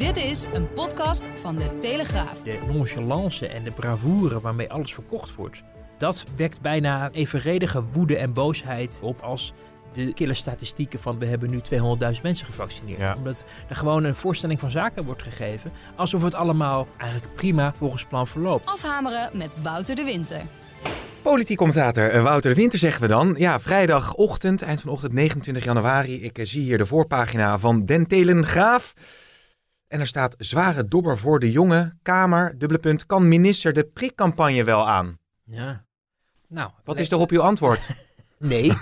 Dit 0.00 0.16
is 0.16 0.46
een 0.52 0.72
podcast 0.72 1.22
van 1.36 1.56
de 1.56 1.78
Telegraaf. 1.78 2.42
De 2.42 2.58
nonchalance 2.72 3.46
en 3.46 3.64
de 3.64 3.70
bravoure 3.70 4.40
waarmee 4.40 4.70
alles 4.70 4.94
verkocht 4.94 5.34
wordt, 5.34 5.62
dat 5.98 6.24
wekt 6.36 6.60
bijna 6.60 7.10
evenredige 7.12 7.82
woede 7.92 8.16
en 8.16 8.32
boosheid 8.32 9.00
op 9.02 9.20
als 9.20 9.52
de 9.92 10.12
kille 10.14 10.34
statistieken 10.34 10.98
van 10.98 11.18
we 11.18 11.26
hebben 11.26 11.50
nu 11.50 11.60
200.000 11.60 12.22
mensen 12.22 12.46
gevaccineerd. 12.46 12.98
Ja. 12.98 13.14
Omdat 13.16 13.44
er 13.68 13.76
gewoon 13.76 14.04
een 14.04 14.14
voorstelling 14.14 14.60
van 14.60 14.70
zaken 14.70 15.04
wordt 15.04 15.22
gegeven, 15.22 15.72
alsof 15.96 16.22
het 16.22 16.34
allemaal 16.34 16.86
eigenlijk 16.96 17.34
prima 17.34 17.72
volgens 17.78 18.04
plan 18.04 18.26
verloopt. 18.26 18.70
Afhameren 18.70 19.30
met 19.34 19.56
Wouter 19.62 19.94
de 19.94 20.04
Winter. 20.04 20.40
Politiek 21.22 21.56
commentator 21.56 22.10
eh, 22.10 22.22
Wouter 22.22 22.50
de 22.50 22.60
Winter 22.60 22.78
zeggen 22.78 23.02
we 23.02 23.08
dan. 23.08 23.34
Ja, 23.38 23.60
vrijdagochtend, 23.60 24.62
eind 24.62 24.80
van 24.80 24.88
de 24.88 24.94
ochtend 24.94 25.12
29 25.12 25.64
januari. 25.64 26.22
Ik 26.22 26.38
eh, 26.38 26.46
zie 26.46 26.62
hier 26.62 26.78
de 26.78 26.86
voorpagina 26.86 27.58
van 27.58 27.84
Den 27.84 28.06
Telegraaf. 28.06 28.94
En 29.90 30.00
er 30.00 30.06
staat 30.06 30.34
zware 30.38 30.84
dobber 30.84 31.18
voor 31.18 31.40
de 31.40 31.50
jonge 31.50 31.92
Kamer. 32.02 32.58
Dubbele 32.58 32.80
punt, 32.80 33.06
kan 33.06 33.28
minister 33.28 33.72
de 33.72 33.84
prikcampagne 33.84 34.64
wel 34.64 34.88
aan? 34.88 35.18
Ja. 35.44 35.84
Nou, 36.48 36.70
Wat 36.84 36.94
nee, 36.94 37.04
is 37.04 37.10
daarop 37.10 37.30
uw 37.30 37.40
antwoord? 37.42 37.88
Nee. 38.42 38.72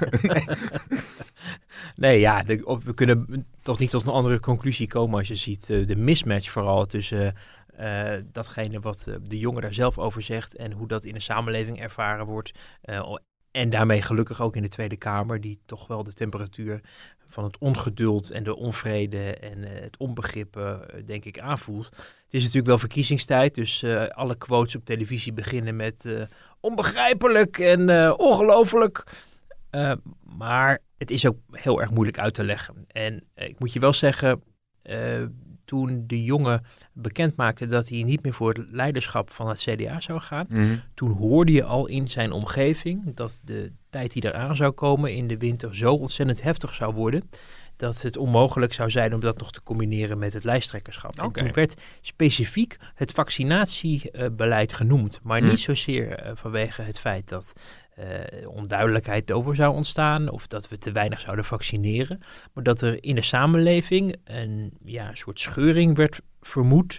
nee, 1.94 2.20
ja, 2.20 2.42
de- 2.42 2.64
op- 2.64 2.84
we 2.84 2.94
kunnen 2.94 3.46
toch 3.62 3.78
niet 3.78 3.90
tot 3.90 4.02
een 4.02 4.12
andere 4.12 4.40
conclusie 4.40 4.86
komen 4.88 5.18
als 5.18 5.28
je 5.28 5.34
ziet 5.34 5.70
eh, 5.70 5.86
de 5.86 5.96
mismatch 5.96 6.50
vooral 6.50 6.86
tussen 6.86 7.34
eh, 7.76 8.12
datgene 8.32 8.80
wat 8.80 9.06
eh, 9.08 9.14
de 9.22 9.38
jongen 9.38 9.62
daar 9.62 9.74
zelf 9.74 9.98
over 9.98 10.22
zegt 10.22 10.56
en 10.56 10.72
hoe 10.72 10.88
dat 10.88 11.04
in 11.04 11.14
de 11.14 11.20
samenleving 11.20 11.80
ervaren 11.80 12.26
wordt. 12.26 12.52
Eh, 12.80 13.14
en 13.50 13.70
daarmee 13.70 14.02
gelukkig 14.02 14.40
ook 14.40 14.56
in 14.56 14.62
de 14.62 14.68
Tweede 14.68 14.96
Kamer, 14.96 15.40
die 15.40 15.58
toch 15.66 15.86
wel 15.86 16.04
de 16.04 16.12
temperatuur 16.12 16.80
van 17.28 17.44
het 17.44 17.58
ongeduld 17.58 18.30
en 18.30 18.42
de 18.42 18.56
onvrede 18.56 19.34
en 19.34 19.64
eh, 19.64 19.82
het 19.82 19.96
onbegrip, 19.96 20.56
eh, 20.56 20.76
denk 21.06 21.24
ik, 21.24 21.38
aanvoelt. 21.38 21.86
Het 21.86 22.34
is 22.34 22.40
natuurlijk 22.40 22.66
wel 22.66 22.78
verkiezingstijd, 22.78 23.54
dus 23.54 23.82
eh, 23.82 24.06
alle 24.06 24.36
quotes 24.36 24.76
op 24.76 24.84
televisie 24.84 25.32
beginnen 25.32 25.76
met 25.76 26.26
onbegrijpelijk 26.60 27.58
en 27.58 28.12
ongelooflijk. 28.18 29.04
Maar 30.36 30.78
het 30.98 31.10
is 31.10 31.26
ook 31.26 31.38
heel 31.50 31.80
erg 31.80 31.90
moeilijk 31.90 32.18
uit 32.18 32.34
te 32.34 32.44
leggen. 32.44 32.84
En 32.86 33.24
ik 33.34 33.58
moet 33.58 33.72
je 33.72 33.80
wel 33.80 33.92
zeggen, 33.92 34.42
toen 35.68 36.04
de 36.06 36.24
jongen 36.24 36.64
bekend 36.92 37.36
maakte 37.36 37.66
dat 37.66 37.88
hij 37.88 38.02
niet 38.02 38.22
meer 38.22 38.32
voor 38.34 38.48
het 38.52 38.66
leiderschap 38.70 39.30
van 39.32 39.48
het 39.48 39.58
CDA 39.58 40.00
zou 40.00 40.20
gaan, 40.20 40.46
Mhm. 40.48 40.76
toen 40.94 41.10
hoorde 41.10 41.52
je 41.52 41.64
al 41.64 41.86
in 41.86 42.08
zijn 42.08 42.32
omgeving 42.32 43.14
dat 43.14 43.38
de 43.44 43.72
tijd 43.90 44.12
die 44.12 44.24
eraan 44.24 44.56
zou 44.56 44.70
komen 44.72 45.14
in 45.14 45.28
de 45.28 45.36
winter 45.36 45.76
zo 45.76 45.92
ontzettend 45.94 46.42
heftig 46.42 46.74
zou 46.74 46.94
worden. 46.94 47.30
Dat 47.76 48.02
het 48.02 48.16
onmogelijk 48.16 48.72
zou 48.72 48.90
zijn 48.90 49.14
om 49.14 49.20
dat 49.20 49.38
nog 49.38 49.52
te 49.52 49.62
combineren 49.62 50.18
met 50.18 50.32
het 50.32 50.44
lijsttrekkerschap. 50.44 51.10
Oké. 51.22 51.38
En 51.38 51.44
toen 51.44 51.54
werd 51.54 51.74
specifiek 52.00 52.76
het 52.94 53.12
vaccinatiebeleid 53.12 54.72
genoemd. 54.72 55.20
Maar 55.22 55.42
niet 55.42 55.60
zozeer 55.60 56.12
eh, 56.12 56.32
vanwege 56.34 56.82
het 56.82 56.98
feit 57.00 57.28
dat 57.28 57.52
eh, 57.98 58.48
onduidelijkheid 58.48 59.32
over 59.32 59.54
zou 59.54 59.74
ontstaan. 59.74 60.28
Of 60.28 60.46
dat 60.46 60.68
we 60.68 60.78
te 60.78 60.92
weinig 60.92 61.20
zouden 61.20 61.44
vaccineren. 61.44 62.20
Maar 62.52 62.64
dat 62.64 62.80
er 62.80 63.04
in 63.04 63.14
de 63.14 63.22
samenleving 63.22 64.16
een 64.24 64.72
ja, 64.84 65.14
soort 65.14 65.40
scheuring 65.40 65.96
werd 65.96 66.20
vermoed. 66.40 66.98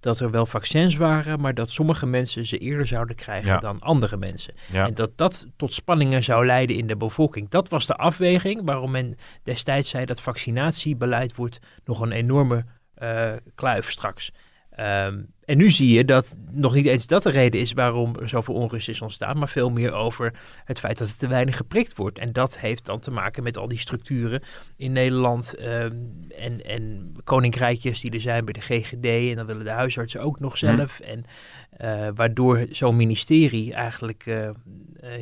Dat 0.00 0.20
er 0.20 0.30
wel 0.30 0.46
vaccins 0.46 0.96
waren, 0.96 1.40
maar 1.40 1.54
dat 1.54 1.70
sommige 1.70 2.06
mensen 2.06 2.46
ze 2.46 2.58
eerder 2.58 2.86
zouden 2.86 3.16
krijgen 3.16 3.52
Ja. 3.52 3.58
dan 3.58 3.80
andere 3.80 4.16
mensen. 4.16 4.54
Ja. 4.72 4.86
En 4.86 4.94
dat 4.94 5.10
dat 5.16 5.46
tot 5.56 5.72
spanningen 5.72 6.24
zou 6.24 6.46
leiden 6.46 6.76
in 6.76 6.86
de 6.86 6.96
bevolking. 6.96 7.48
Dat 7.48 7.68
was 7.68 7.86
de 7.86 7.96
afweging 7.96 8.60
waarom 8.64 8.90
men 8.90 9.16
destijds 9.42 9.90
zei 9.90 10.04
dat 10.04 10.20
vaccinatiebeleid 10.20 11.36
wordt 11.36 11.58
nog 11.84 12.00
een 12.00 12.12
enorme 12.12 12.64
eh, 12.94 13.32
kluif 13.54 13.90
straks. 13.90 14.32
Ehm, 14.74 15.22
en 15.44 15.56
nu 15.56 15.70
zie 15.70 15.94
je 15.94 16.04
dat 16.04 16.38
nog 16.52 16.74
niet 16.74 16.86
eens 16.86 17.06
dat 17.06 17.22
de 17.22 17.30
reden 17.30 17.60
is 17.60 17.72
waarom 17.72 18.16
er 18.16 18.28
zoveel 18.28 18.54
onrust 18.54 18.88
is 18.88 19.02
ontstaan, 19.02 19.38
maar 19.38 19.48
veel 19.48 19.70
meer 19.70 19.92
over 19.92 20.32
het 20.64 20.78
feit 20.78 20.98
dat 20.98 21.08
er 21.08 21.16
te 21.16 21.26
weinig 21.26 21.56
geprikt 21.56 21.96
wordt. 21.96 22.18
En 22.18 22.32
dat 22.32 22.58
heeft 22.58 22.84
dan 22.84 23.00
te 23.00 23.10
maken 23.10 23.42
met 23.42 23.56
al 23.56 23.68
die 23.68 23.78
structuren 23.78 24.42
in 24.76 24.92
Nederland 24.92 25.54
ehm, 25.54 25.96
en, 26.36 26.64
en 26.64 27.12
koninkrijkjes 27.24 28.00
die 28.00 28.10
er 28.10 28.20
zijn 28.20 28.44
bij 28.44 28.52
de 28.52 28.60
GGD. 28.60 29.06
En 29.30 29.36
dan 29.36 29.46
willen 29.46 29.64
de 29.64 29.70
huisartsen 29.70 30.20
ook 30.20 30.40
nog 30.40 30.58
zelf. 30.58 31.00
En 31.00 31.24
eh, 31.70 32.08
waardoor 32.14 32.66
zo'n 32.70 32.96
ministerie 32.96 33.72
eigenlijk 33.72 34.26
eh, 34.26 34.48
eh, 34.48 34.54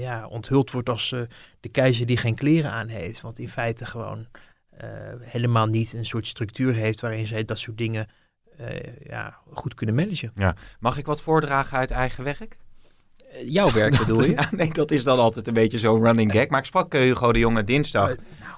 ja, 0.00 0.26
onthuld 0.26 0.70
wordt 0.70 0.88
als 0.88 1.14
de 1.60 1.68
keizer 1.68 2.06
die 2.06 2.16
geen 2.16 2.34
kleren 2.34 2.70
aan 2.70 2.88
heeft. 2.88 3.20
Want 3.20 3.38
in 3.38 3.48
feite 3.48 3.86
gewoon 3.86 4.26
helemaal 5.20 5.66
niet 5.66 5.92
een 5.92 6.04
soort 6.04 6.26
structuur 6.26 6.74
heeft 6.74 7.00
waarin 7.00 7.26
zij 7.26 7.44
dat 7.44 7.58
soort 7.58 7.78
dingen 7.78 8.06
ja, 9.02 9.36
goed 9.52 9.74
kunnen 9.74 9.94
managen. 9.94 10.32
Mag 10.80 10.98
ik 10.98 11.06
wat 11.06 11.22
voordragen 11.22 11.78
uit 11.78 11.90
eigen 11.90 12.24
werk? 12.24 12.56
Eh, 13.32 13.48
jouw 13.48 13.72
werk 13.80 13.98
bedoel 13.98 14.22
je? 14.22 14.30
Ja, 14.40 14.48
nee, 14.50 14.72
dat 14.72 14.90
is 14.90 15.04
dan 15.04 15.18
altijd 15.18 15.46
een 15.46 15.54
beetje 15.54 15.78
zo'n 15.78 16.02
running 16.04 16.32
gag. 16.32 16.48
Maar 16.48 16.60
ik 16.60 16.66
sprak 16.66 16.94
eh, 16.94 17.00
Hugo 17.00 17.32
de 17.32 17.38
Jonge 17.38 17.64
dinsdag 17.64 18.10
Eh, 18.10 18.16
nou, 18.40 18.54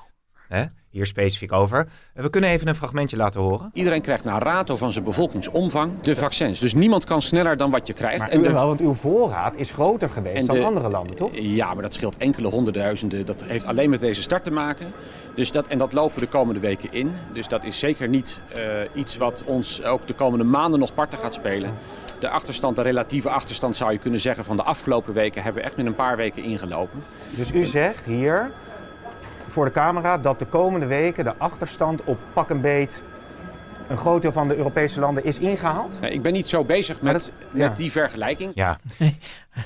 hè, 0.49 0.65
hier 0.95 1.07
specifiek 1.07 1.53
over. 1.53 1.87
Eh, 2.15 2.23
We 2.23 2.31
kunnen 2.31 2.51
even 2.51 2.69
een 2.69 2.75
fragmentje 2.75 3.17
laten 3.17 3.41
horen. 3.41 3.71
Iedereen 3.73 4.01
krijgt 4.01 4.25
naar 4.25 4.43
rato 4.43 4.77
van 4.77 4.93
zijn 4.93 5.05
bevolkingsomvang 5.05 6.01
de 6.01 6.17
vaccins. 6.17 6.61
Dus 6.61 6.75
niemand 6.75 7.05
kan 7.05 7.23
sneller 7.23 7.57
dan 7.57 7.71
wat 7.71 7.87
je 7.87 7.93
krijgt. 7.93 8.19
Maar 8.19 8.29
En 8.29 8.43
de- 8.43 8.49
u 8.49 8.53
wel, 8.53 8.67
want 8.67 8.81
uw 8.81 8.95
voorraad 8.95 9.55
is 9.57 9.71
groter 9.71 10.11
geweest 10.11 10.37
En 10.37 10.47
dan 10.47 10.57
de- 10.57 10.65
andere 10.65 10.89
landen, 10.89 11.17
toch? 11.17 11.31
Ja, 11.33 11.75
maar 11.75 11.83
dat 11.83 11.95
scheelt 11.95 12.17
enkele 12.17 12.49
honderdduizenden. 12.49 13.27
Dat 13.27 13.45
heeft 13.45 13.67
alleen 13.67 13.91
met 13.91 14.01
deze 14.01 14.23
start 14.23 14.45
te 14.45 14.51
maken. 14.51 14.93
Dus 15.35 15.53
dat, 15.53 15.67
en 15.67 15.79
dat 15.79 15.93
lopen 15.93 16.15
we 16.15 16.21
de 16.21 16.27
komende 16.31 16.61
weken 16.61 16.89
in. 16.93 17.13
Dus 17.33 17.49
dat 17.49 17.65
is 17.65 17.79
zeker 17.79 18.09
niet 18.09 18.41
eh, 18.53 18.61
iets 18.95 19.17
wat 19.17 19.43
ons 19.47 19.83
ook 19.85 20.07
de 20.07 20.15
komende 20.15 20.45
maanden 20.45 20.81
nog 20.81 20.95
parten 20.95 21.19
gaat 21.19 21.35
spelen. 21.35 21.71
De 22.19 22.29
achterstand, 22.29 22.77
de 22.77 22.83
relatieve 22.83 23.29
achterstand 23.29 23.77
zou 23.77 23.93
je 23.93 23.99
kunnen 23.99 24.21
zeggen 24.21 24.45
van 24.45 24.57
de 24.57 24.63
afgelopen 24.63 25.15
weken 25.15 25.43
hebben 25.43 25.63
we 25.63 25.69
echt 25.69 25.77
met 25.77 25.87
een 25.87 25.95
paar 25.95 26.17
weken 26.17 26.43
ingelopen. 26.43 27.03
Dus 27.31 27.51
u 27.53 27.65
zegt 27.65 28.05
hier 28.05 28.51
voor 29.55 29.65
de 29.65 29.71
camera 29.71 30.19
dat 30.19 30.39
de 30.39 30.45
komende 30.47 30.87
weken 30.87 31.25
de 31.25 31.37
achterstand 31.39 32.05
op 32.05 32.19
pak 32.33 32.51
een 32.51 32.61
beet 32.61 33.03
een 33.89 33.97
groot 33.97 34.23
deel 34.23 34.33
van 34.33 34.49
de 34.49 34.57
Europese 34.57 35.01
landen 35.01 35.25
is 35.25 35.39
ingehaald? 35.39 35.99
Ik 36.03 36.23
ben 36.23 36.33
niet 36.33 36.47
zo 36.49 36.65
bezig 36.65 37.01
Maar 37.01 37.13
met, 37.13 37.23
dat- 37.41 37.49
ja. 37.61 37.69
met 37.69 37.77
die 37.77 37.91
vergelijking. 37.91 38.51
Ja, 38.55 38.79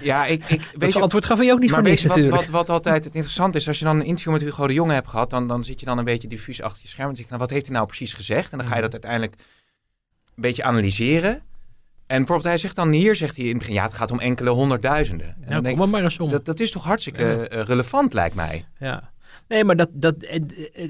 ja 0.01 0.27
ik, 0.27 0.45
ik 0.49 0.59
dat 0.59 0.69
weet 0.81 0.93
je, 0.93 1.01
antwoord 1.01 1.25
gaf 1.25 1.43
je 1.43 1.53
ook 1.53 1.59
niet 1.59 1.71
maar 1.71 1.81
voor 1.81 1.89
niks 1.89 2.03
je 2.03 2.09
wat, 2.09 2.17
natuurlijk. 2.17 2.45
wat, 2.47 2.53
wat 2.55 2.71
altijd 2.71 3.05
het 3.05 3.15
interessant 3.15 3.55
is? 3.55 3.69
Als 3.69 3.79
je 3.79 3.85
dan 3.85 3.97
een 4.01 4.07
interview 4.07 4.33
met 4.33 4.43
Hugo 4.43 4.67
de 4.67 4.73
Jonge 4.73 4.93
hebt 4.93 5.09
gehad, 5.09 5.31
dan, 5.31 5.49
dan 5.49 5.65
zit 5.65 5.81
je 5.81 5.87
dan 5.87 5.99
een 5.99 6.05
beetje 6.05 6.29
diffuus 6.29 6.63
achter 6.63 6.83
je 6.83 6.89
scherm. 6.89 7.09
En 7.09 7.15
zeg 7.17 7.25
je, 7.25 7.31
nou, 7.31 7.43
wat 7.43 7.51
heeft 7.51 7.67
hij 7.67 7.75
nou 7.75 7.87
precies 7.87 8.13
gezegd? 8.13 8.53
En 8.53 8.59
dan 8.59 8.67
ga 8.67 8.75
je 8.77 8.83
dat 8.83 8.93
uiteindelijk 8.93 9.35
een 10.35 10.43
beetje 10.43 10.65
analyseren. 10.65 11.33
En 12.07 12.17
bijvoorbeeld, 12.17 12.45
hij 12.49 12.59
zegt 12.59 12.77
dan 12.77 12.91
hier, 12.91 13.17
zegt 13.17 13.35
hij 13.37 13.45
in 13.45 13.51
het 13.51 13.59
begin, 13.59 13.75
ja, 13.75 13.83
het 13.83 13.95
gaat 13.95 14.11
om 14.11 14.19
enkele 14.21 14.51
honderdduizenden. 14.51 15.27
En 15.27 15.35
dan 15.41 15.49
Nou, 15.51 15.63
denk 15.63 15.77
kom 15.77 15.85
ik, 15.87 15.91
maar 15.91 16.01
maar 16.01 16.11
eens 16.11 16.19
om. 16.19 16.31
dat, 16.31 16.45
dat 16.45 16.61
is 16.61 16.71
toch 16.71 16.85
hartstikke 16.85 17.23
Ja. 17.23 17.45
eh, 17.47 17.63
relevant, 17.63 18.13
lijkt 18.13 18.35
mij. 18.35 18.65
Ja. 18.79 19.11
Nee, 19.49 19.65
maar 19.65 19.77
dat, 19.77 19.89
dat, 19.93 20.15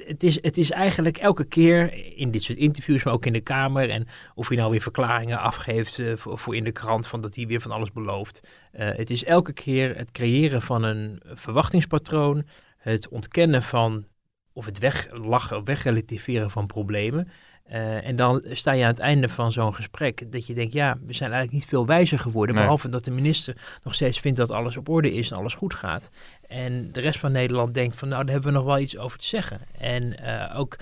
het, 0.07 0.23
is, 0.23 0.43
het 0.43 0.59
is 0.59 0.71
eigenlijk 0.71 1.17
elke 1.17 1.45
keer 1.45 1.93
in 2.17 2.31
dit 2.31 2.43
soort 2.43 2.59
interviews, 2.59 3.05
maar 3.05 3.15
ook 3.15 3.27
in 3.27 3.33
de 3.33 3.41
Kamer. 3.41 3.91
En 3.91 4.07
of 4.35 4.49
hij 4.49 4.57
nou 4.57 4.71
weer 4.71 4.81
verklaringen 4.81 5.41
afgeeft 5.41 5.99
eh, 5.99 6.17
voor, 6.17 6.39
voor 6.39 6.57
in 6.57 6.65
de 6.65 6.73
krant 6.73 7.07
van 7.07 7.21
dat 7.21 7.35
hij 7.35 7.47
weer 7.47 7.61
van 7.61 7.71
alles 7.71 7.93
belooft. 7.93 8.49
Eh, 8.73 8.89
het 8.89 9.11
is 9.11 9.25
elke 9.25 9.53
keer 9.53 9.97
het 9.97 10.13
creëren 10.13 10.63
van 10.63 10.83
een 10.83 11.23
verwachtingspatroon. 11.25 12.45
Het 12.77 13.09
ontkennen 13.09 13.63
van 13.63 14.05
of 14.53 14.65
het 14.65 14.79
weglachen, 14.79 15.65
wegrelativeren 15.65 16.51
van 16.51 16.67
problemen. 16.67 17.29
Eh, 17.69 18.07
en 18.07 18.17
dan 18.17 18.45
sta 18.51 18.73
je 18.73 18.83
aan 18.85 18.91
het 18.91 18.99
einde 18.99 19.29
van 19.29 19.53
zo'n 19.53 19.75
gesprek 19.75 20.33
dat 20.33 20.47
je 20.47 20.55
denkt, 20.55 20.73
ja, 20.73 20.99
we 21.07 21.15
zijn 21.15 21.31
eigenlijk 21.33 21.53
niet 21.53 21.71
veel 21.71 21.87
wijzer 21.87 22.19
geworden. 22.19 22.55
Nee. 22.55 22.65
Behalve 22.65 22.89
dat 22.89 23.05
de 23.05 23.11
minister 23.11 23.57
nog 23.85 23.95
steeds 23.95 24.21
vindt 24.21 24.39
dat 24.39 24.51
alles 24.51 24.77
op 24.77 24.89
orde 24.89 25.15
is 25.15 25.31
en 25.31 25.37
alles 25.37 25.55
goed 25.55 25.75
gaat. 25.75 26.11
En 26.49 26.93
de 26.93 27.01
rest 27.01 27.19
van 27.19 27.33
Nederland 27.33 27.75
denkt 27.75 27.97
van, 27.97 28.09
nou, 28.09 28.25
daar 28.25 28.33
hebben 28.33 28.53
we 28.53 28.59
nog 28.59 28.67
wel 28.67 28.79
iets 28.79 28.97
over 28.99 29.19
te 29.19 29.27
zeggen. 29.27 29.61
En 29.79 30.19
eh, 30.25 30.59
ook 30.59 30.77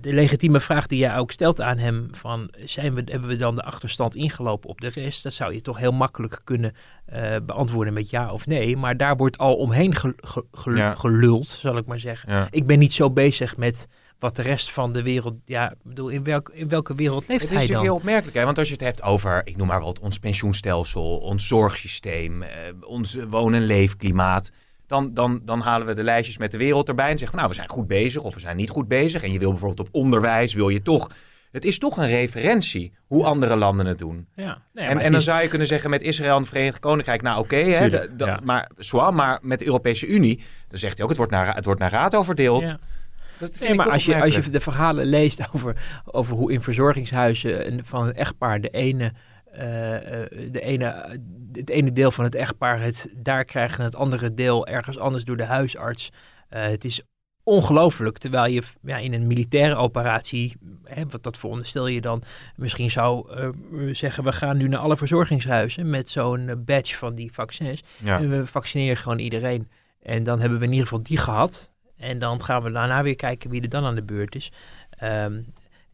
de 0.00 0.12
legitieme 0.12 0.60
vraag 0.60 0.86
die 0.86 0.98
jij 0.98 1.16
ook 1.16 1.30
stelt 1.32 1.60
aan 1.60 1.78
hem 1.78 2.08
van, 2.12 2.50
zijn 2.64 2.94
we, 2.94 3.02
hebben 3.04 3.28
we 3.28 3.36
dan 3.36 3.54
de 3.54 3.62
achterstand 3.62 4.14
ingelopen 4.14 4.68
op 4.68 4.80
de 4.80 4.88
rest? 4.88 5.22
Dat 5.22 5.32
zou 5.32 5.54
je 5.54 5.60
toch 5.60 5.78
heel 5.78 5.92
makkelijk 5.92 6.40
kunnen 6.44 6.72
eh, 7.04 7.36
beantwoorden 7.42 7.92
met 7.92 8.10
ja 8.10 8.32
of 8.32 8.46
nee. 8.46 8.76
Maar 8.76 8.96
daar 8.96 9.16
wordt 9.16 9.38
al 9.38 9.54
omheen 9.54 9.94
ge- 9.94 10.14
ge- 10.16 10.44
ge- 10.52 10.76
Ja. 10.76 10.94
geluld, 10.94 11.48
zal 11.48 11.76
ik 11.76 11.86
maar 11.86 12.00
zeggen. 12.00 12.32
Ja. 12.32 12.48
Ik 12.50 12.66
ben 12.66 12.78
niet 12.78 12.92
zo 12.92 13.10
bezig 13.10 13.56
met 13.56 13.88
wat 14.20 14.36
de 14.36 14.42
rest 14.42 14.70
van 14.72 14.92
de 14.92 15.02
wereld, 15.02 15.34
ja, 15.44 15.70
ik 15.70 15.76
bedoel, 15.82 16.08
in, 16.08 16.24
welk, 16.24 16.50
in 16.54 16.68
welke 16.68 16.94
wereld 16.94 17.28
leeft 17.28 17.40
Het 17.40 17.50
is 17.50 17.56
hij 17.56 17.66
natuurlijk 17.66 17.76
dan? 17.76 17.86
heel 17.86 17.94
opmerkelijk, 18.00 18.36
hè? 18.36 18.44
want 18.44 18.58
als 18.58 18.66
je 18.68 18.72
het 18.74 18.82
hebt 18.82 19.02
over, 19.02 19.40
ik 19.44 19.56
noem 19.56 19.66
maar 19.66 19.80
wat, 19.80 19.98
ons 19.98 20.18
pensioenstelsel, 20.18 21.18
ons 21.18 21.46
zorgsysteem, 21.46 22.42
eh, 22.42 22.50
ons 22.86 23.16
woon- 23.28 23.54
en 23.54 23.64
leefklimaat, 23.64 24.50
dan, 24.86 25.14
dan, 25.14 25.40
dan 25.44 25.60
halen 25.60 25.86
we 25.86 25.94
de 25.94 26.02
lijstjes 26.02 26.38
met 26.38 26.50
de 26.52 26.58
wereld 26.58 26.88
erbij 26.88 27.10
en 27.10 27.18
zeggen 27.18 27.36
nou, 27.36 27.48
we 27.48 27.54
zijn 27.54 27.68
goed 27.68 27.86
bezig 27.86 28.22
of 28.22 28.34
we 28.34 28.40
zijn 28.40 28.56
niet 28.56 28.70
goed 28.70 28.88
bezig. 28.88 29.22
En 29.22 29.32
je 29.32 29.38
wil 29.38 29.50
bijvoorbeeld 29.50 29.88
op 29.88 29.94
onderwijs, 29.94 30.54
wil 30.54 30.68
je 30.68 30.82
toch, 30.82 31.10
het 31.50 31.64
is 31.64 31.78
toch 31.78 31.96
een 31.96 32.06
referentie 32.06 32.92
hoe 33.06 33.24
andere 33.24 33.56
landen 33.56 33.86
het 33.86 33.98
doen. 33.98 34.26
Ja, 34.34 34.62
nee, 34.72 34.86
en 34.86 34.98
en 34.98 35.10
dan 35.10 35.18
is- 35.20 35.24
zou 35.24 35.42
je 35.42 35.48
kunnen 35.48 35.66
zeggen 35.66 35.90
met 35.90 36.02
Israël 36.02 36.34
en 36.34 36.40
het 36.40 36.48
Verenigd 36.48 36.78
Koninkrijk, 36.78 37.22
nou 37.22 37.38
oké, 37.40 37.56
ja. 37.56 38.40
maar, 38.42 38.70
zwaar, 38.76 39.14
maar 39.14 39.38
met 39.42 39.58
de 39.58 39.66
Europese 39.66 40.06
Unie, 40.06 40.42
dan 40.68 40.78
zegt 40.78 40.94
hij 40.94 41.02
ook, 41.02 41.08
het 41.08 41.18
wordt 41.18 41.32
naar, 41.32 41.54
het 41.54 41.64
wordt 41.64 41.80
naar 41.80 41.90
raad 41.90 42.14
overdeeld. 42.14 42.66
ja. 42.66 42.78
Nee, 43.60 43.74
maar 43.74 43.90
als 43.90 44.04
je, 44.04 44.12
als 44.22 44.34
je 44.34 44.50
de 44.50 44.60
verhalen 44.60 45.06
leest 45.06 45.48
over, 45.54 45.76
over 46.04 46.36
hoe 46.36 46.52
in 46.52 46.62
verzorgingshuizen 46.62 47.66
een- 47.72 47.84
van 47.84 48.06
een 48.06 48.14
echtpaar 48.14 48.60
de 48.60 48.68
ene, 48.70 49.12
eh, 49.52 50.22
eh, 50.22 50.28
de 50.52 50.60
ene, 50.60 51.18
het 51.52 51.70
ene 51.70 51.92
deel 51.92 52.10
van 52.10 52.24
het 52.24 52.34
echtpaar 52.34 52.80
het 52.80 53.08
daar 53.16 53.44
krijgt 53.44 53.78
en 53.78 53.84
het 53.84 53.96
andere 53.96 54.34
deel 54.34 54.66
ergens 54.66 54.98
anders 54.98 55.24
door 55.24 55.36
de 55.36 55.44
huisarts. 55.44 56.10
Eh, 56.48 56.62
het 56.62 56.84
is 56.84 57.02
ongelooflijk, 57.42 58.18
terwijl 58.18 58.52
je 58.52 58.62
ja, 58.82 58.96
in 58.96 59.12
een 59.12 59.26
militaire 59.26 59.74
operatie, 59.74 60.56
hè, 60.84 61.02
wat 61.08 61.22
dat 61.22 61.38
veronderstel 61.38 61.86
je 61.86 62.00
dan, 62.00 62.22
misschien 62.56 62.90
zou 62.90 63.26
zeggen 63.94 64.24
we 64.24 64.32
gaan 64.32 64.56
nu 64.56 64.68
naar 64.68 64.78
alle 64.80 64.96
verzorgingshuizen 64.96 65.90
met 65.90 66.08
zo'n 66.08 66.62
badge 66.64 66.96
van 66.96 67.14
die 67.14 67.32
vaccins. 67.32 67.82
Ja. 68.04 68.18
En 68.18 68.30
we 68.30 68.46
vaccineren 68.46 68.96
gewoon 68.96 69.18
iedereen. 69.18 69.68
En 70.02 70.22
dan 70.22 70.40
hebben 70.40 70.58
we 70.58 70.64
in 70.64 70.70
ieder 70.70 70.86
geval 70.86 71.02
die 71.02 71.16
gehad. 71.18 71.70
En 72.00 72.18
dan 72.18 72.44
gaan 72.44 72.62
we 72.62 72.70
daarna 72.70 73.02
weer 73.02 73.16
kijken 73.16 73.50
wie 73.50 73.62
er 73.62 73.68
dan 73.68 73.84
aan 73.84 73.94
de 73.94 74.02
beurt 74.02 74.34
is. 74.34 74.52
Ehm, 74.90 75.40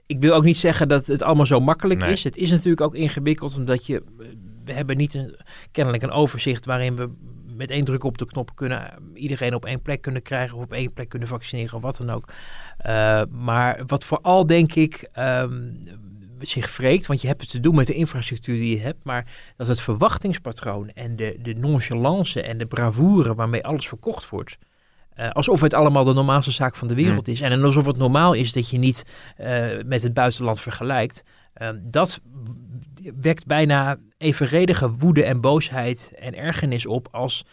ik 0.06 0.18
wil 0.18 0.34
ook 0.34 0.44
niet 0.44 0.56
zeggen 0.56 0.88
dat 0.88 1.06
het 1.06 1.22
allemaal 1.22 1.46
zo 1.46 1.60
makkelijk 1.60 2.00
Nee. 2.00 2.12
is. 2.12 2.24
Het 2.24 2.36
is 2.36 2.50
natuurlijk 2.50 2.80
ook 2.80 2.94
ingewikkeld, 2.94 3.56
omdat 3.56 3.86
je... 3.86 4.02
We 4.64 4.72
hebben 4.72 4.96
niet 4.96 5.14
een, 5.14 5.36
kennelijk 5.72 6.02
een 6.02 6.10
overzicht 6.10 6.64
waarin 6.64 6.96
we 6.96 7.10
met 7.56 7.70
één 7.70 7.84
druk 7.84 8.04
op 8.04 8.18
de 8.18 8.26
knop 8.26 8.54
kunnen 8.54 8.92
iedereen 9.14 9.54
op 9.54 9.64
één 9.64 9.82
plek 9.82 10.00
kunnen 10.00 10.22
krijgen 10.22 10.56
of 10.56 10.62
op 10.62 10.72
één 10.72 10.92
plek 10.92 11.08
kunnen 11.08 11.28
vaccineren 11.28 11.74
of 11.74 11.82
wat 11.82 11.96
dan 11.96 12.10
ook. 12.10 12.32
Eh, 12.78 13.22
maar 13.30 13.82
wat 13.86 14.04
vooral 14.04 14.46
denk 14.46 14.74
ik 14.74 15.08
ehm, 15.12 15.62
zich 16.40 16.76
wreekt, 16.76 17.06
want 17.06 17.20
je 17.20 17.26
hebt 17.26 17.40
het 17.40 17.50
te 17.50 17.60
doen 17.60 17.74
met 17.74 17.86
de 17.86 17.94
infrastructuur 17.94 18.56
die 18.56 18.76
je 18.76 18.82
hebt, 18.82 19.04
maar 19.04 19.32
dat 19.56 19.66
het 19.66 19.80
verwachtingspatroon 19.80 20.90
en 20.90 21.16
de, 21.16 21.36
de 21.42 21.54
nonchalance 21.54 22.42
en 22.42 22.58
de 22.58 22.66
bravoure 22.66 23.34
waarmee 23.34 23.64
alles 23.64 23.88
verkocht 23.88 24.28
wordt. 24.28 24.58
Eh, 25.16 25.30
alsof 25.30 25.60
het 25.60 25.74
allemaal 25.74 26.04
de 26.04 26.12
normaalste 26.12 26.50
zaak 26.50 26.76
van 26.76 26.88
de 26.88 26.94
wereld 26.94 27.28
is. 27.28 27.40
En 27.40 27.62
alsof 27.62 27.86
het 27.86 27.96
normaal 27.96 28.32
is 28.32 28.52
dat 28.52 28.70
je 28.70 28.78
niet 28.78 29.02
eh, 29.36 29.64
met 29.84 30.02
het 30.02 30.14
buitenland 30.14 30.60
vergelijkt. 30.60 31.22
Eh, 31.52 31.68
dat 31.82 32.20
wekt 33.20 33.46
bijna 33.46 33.96
evenredige 34.18 34.90
woede 34.90 35.24
en 35.24 35.40
boosheid 35.40 36.12
en 36.18 36.34
ergernis 36.34 36.86
op 36.86 37.08
als 37.10 37.44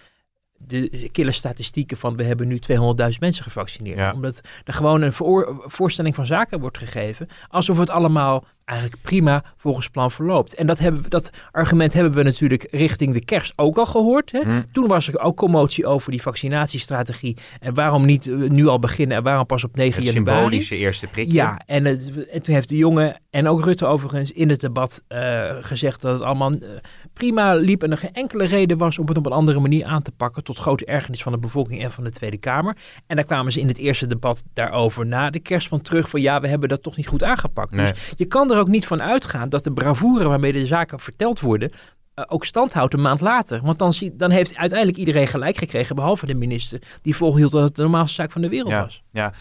de 0.57 1.09
kille 1.11 1.31
statistieken 1.31 1.97
van 1.97 2.15
we 2.15 2.23
hebben 2.23 2.47
nu 2.47 2.59
200.000 2.59 3.19
mensen 3.19 3.43
gevaccineerd. 3.43 3.97
Ja. 3.97 4.11
Omdat 4.13 4.41
er 4.63 4.73
gewoon 4.73 5.01
een 5.01 5.13
voor- 5.13 5.63
voorstelling 5.65 6.15
van 6.15 6.25
zaken 6.25 6.59
wordt 6.59 6.77
gegeven. 6.77 7.27
Alsof 7.47 7.77
het 7.77 7.89
allemaal 7.89 8.45
eigenlijk 8.65 9.01
prima 9.01 9.43
volgens 9.57 9.89
plan 9.89 10.11
verloopt. 10.11 10.55
En 10.55 10.67
dat, 10.67 10.79
hebben, 10.79 11.03
dat 11.09 11.29
argument 11.51 11.93
hebben 11.93 12.13
we 12.13 12.23
natuurlijk 12.23 12.67
richting 12.71 13.13
de 13.13 13.25
kerst 13.25 13.53
ook 13.55 13.77
al 13.77 13.85
gehoord. 13.85 14.31
Hè? 14.31 14.39
Hm. 14.39 14.61
Toen 14.71 14.87
was 14.87 15.07
er 15.07 15.19
ook 15.19 15.37
commotie 15.37 15.85
over 15.85 16.11
die 16.11 16.21
vaccinatiestrategie. 16.21 17.37
En 17.59 17.73
waarom 17.73 18.05
niet 18.05 18.27
eh, 18.27 18.35
nu 18.35 18.67
al 18.67 18.79
beginnen 18.79 19.17
en 19.17 19.23
waarom 19.23 19.45
pas 19.45 19.63
op 19.63 19.75
9 19.75 20.03
Het 20.03 20.13
januari? 20.13 20.39
symbolische 20.39 20.75
eerste 20.75 21.07
prikje. 21.07 21.33
Ja, 21.33 21.61
en, 21.65 21.85
het, 21.85 22.27
en 22.27 22.41
toen 22.41 22.53
heeft 22.53 22.69
de 22.69 22.77
jongen 22.77 23.21
en 23.29 23.47
ook 23.47 23.63
Rutte 23.63 23.85
overigens 23.85 24.31
in 24.31 24.49
het 24.49 24.59
debat 24.59 25.03
eh, 25.07 25.43
gezegd 25.61 26.01
dat 26.01 26.13
het 26.13 26.21
allemaal 26.21 26.51
eh, 26.51 26.69
prima 27.13 27.53
liep 27.53 27.83
en 27.83 27.91
er 27.91 27.97
geen 27.97 28.13
enkele 28.13 28.45
reden 28.45 28.77
was 28.77 28.99
om 28.99 29.07
het 29.07 29.17
op 29.17 29.25
een 29.25 29.31
andere 29.31 29.59
manier 29.59 29.85
aan 29.85 30.01
te 30.01 30.11
pakken, 30.11 30.43
tot 30.43 30.57
grote 30.57 30.85
ergernis 30.85 31.23
van 31.23 31.31
de 31.31 31.37
bevolking 31.37 31.83
en 31.83 31.91
van 31.91 32.03
de 32.03 32.11
Tweede 32.11 32.37
Kamer. 32.37 32.77
En 33.07 33.15
daar 33.15 33.25
kwamen 33.25 33.51
ze 33.51 33.59
in 33.59 33.67
het 33.67 33.77
eerste 33.77 34.07
debat 34.07 34.43
daarover 34.53 35.05
na 35.05 35.29
de 35.29 35.39
kerst 35.39 35.67
van 35.67 35.81
terug 35.81 36.09
van 36.09 36.21
ja, 36.21 36.41
we 36.41 36.47
hebben 36.47 36.69
dat 36.69 36.83
toch 36.83 36.95
niet 36.95 37.07
goed 37.07 37.23
aangepakt. 37.23 37.71
Nee. 37.71 37.85
Dus 37.85 38.13
je 38.15 38.25
kan 38.25 38.47
er 38.53 38.59
ook 38.59 38.67
niet 38.67 38.87
van 38.87 39.01
uitgaan 39.01 39.49
dat 39.49 39.63
de 39.63 39.73
bravoure 39.73 40.27
waarmee 40.27 40.51
de 40.51 40.65
zaken 40.65 40.99
verteld 40.99 41.39
worden 41.39 41.71
eh, 42.13 42.25
ook 42.27 42.45
stand 42.45 42.73
houdt 42.73 42.93
een 42.93 43.01
maand 43.01 43.21
later. 43.21 43.61
Want 43.61 43.79
dan, 43.79 43.93
zie, 43.93 44.15
dan 44.15 44.31
heeft 44.31 44.55
uiteindelijk 44.55 44.99
iedereen 44.99 45.27
gelijk 45.27 45.57
gekregen, 45.57 45.95
behalve 45.95 46.25
de 46.25 46.33
minister, 46.33 46.81
die 47.01 47.15
volhield 47.15 47.51
dat 47.51 47.63
het 47.63 47.75
de 47.75 47.81
normaalste 47.81 48.15
zaak 48.15 48.31
van 48.31 48.41
de 48.41 48.49
wereld 48.49 48.71
Ja. 48.71 48.81
was. 48.81 49.03
Ja, 49.11 49.33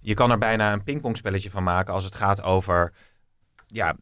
je 0.00 0.14
kan 0.14 0.30
er 0.30 0.38
bijna 0.38 0.72
een 0.72 0.82
pingpongspelletje 0.82 1.50
van 1.50 1.62
maken 1.62 1.94
als 1.94 2.04
het 2.04 2.14
gaat 2.14 2.42
over 2.42 2.92
ja, 3.66 3.96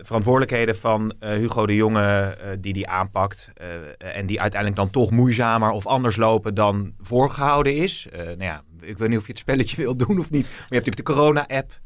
verantwoordelijkheden 0.00 0.76
van 0.76 1.14
eh, 1.18 1.30
Hugo 1.30 1.66
de 1.66 1.74
Jonge 1.74 2.36
eh, 2.40 2.50
die 2.60 2.72
die 2.72 2.88
aanpakt 2.88 3.52
en 3.98 4.26
die 4.26 4.40
uiteindelijk 4.40 4.80
dan 4.80 4.90
toch 4.90 5.10
moeizamer 5.10 5.70
of 5.70 5.86
anders 5.86 6.16
lopen 6.16 6.54
dan 6.54 6.94
voorgehouden 6.98 7.76
is. 7.76 8.06
Nou 8.12 8.42
ja, 8.42 8.62
ik 8.80 8.98
weet 8.98 9.08
niet 9.08 9.18
of 9.18 9.26
je 9.26 9.32
het 9.32 9.40
spelletje 9.40 9.76
wilt 9.82 9.98
doen 9.98 10.18
of 10.18 10.30
niet, 10.30 10.42
maar 10.42 10.50
je 10.50 10.74
hebt 10.74 10.86
natuurlijk 10.86 10.96
de 10.96 11.12
corona-app. 11.12 11.80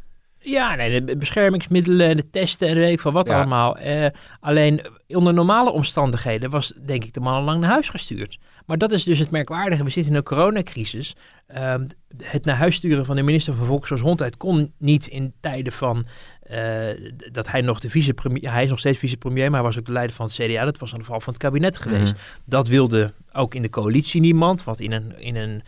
Ja, 0.49 0.75
nee, 0.75 1.05
de 1.05 1.17
beschermingsmiddelen 1.17 2.09
en 2.09 2.17
de 2.17 2.31
testen 2.31 2.69
en 2.69 2.75
weet 2.75 2.93
ik 2.93 3.01
van 3.01 3.13
wat 3.13 3.29
Ja. 3.29 3.37
allemaal. 3.37 3.77
Eh, 3.77 4.07
alleen 4.41 4.81
onder 5.09 5.35
normale 5.35 5.71
omstandigheden 5.71 6.51
was 6.51 6.73
denk 6.87 7.05
ik 7.05 7.13
de 7.13 7.21
man 7.21 7.35
al 7.35 7.43
lang 7.43 7.61
naar 7.61 7.71
huis 7.71 7.89
gestuurd. 7.89 8.39
Maar 8.67 8.79
dat 8.79 8.93
is 8.93 9.03
dus 9.03 9.19
het 9.19 9.31
merkwaardige. 9.31 9.85
We 9.85 9.91
zitten 9.91 10.13
in 10.13 10.19
een 10.19 10.25
coronacrisis. 10.25 11.17
Ehm, 11.47 11.87
het 12.23 12.45
naar 12.45 12.57
huis 12.57 12.75
sturen 12.75 13.07
van 13.07 13.17
de 13.17 13.23
minister 13.23 13.55
van 13.55 13.67
Volksgezondheid 13.67 14.37
kon 14.37 14.73
niet 14.79 15.07
in 15.07 15.33
tijden 15.41 15.73
van 15.73 16.07
eh, 16.43 16.85
dat 17.33 17.51
hij 17.51 17.61
nog 17.61 17.81
de 17.81 17.91
vicepremier, 17.91 18.53
hij 18.53 18.65
is 18.65 18.71
nog 18.71 18.79
steeds 18.79 18.99
vicepremier, 18.99 19.45
maar 19.45 19.61
hij 19.61 19.69
was 19.69 19.79
ook 19.79 19.87
de 19.87 19.93
leider 19.93 20.17
van 20.17 20.27
het 20.27 20.35
CDA. 20.35 20.65
Dat 20.65 20.79
was 20.79 20.93
aan 20.93 20.99
de 20.99 21.05
val 21.05 21.21
van 21.21 21.33
het 21.33 21.43
kabinet 21.43 21.79
geweest. 21.79 22.15
Dat 22.45 22.69
wilde 22.69 23.13
ook 23.33 23.55
in 23.55 23.63
de 23.63 23.71
coalitie 23.71 24.21
niemand, 24.21 24.65
want 24.65 24.81
in 24.81 24.93
een, 24.93 25.19
in 25.21 25.37
een 25.37 25.63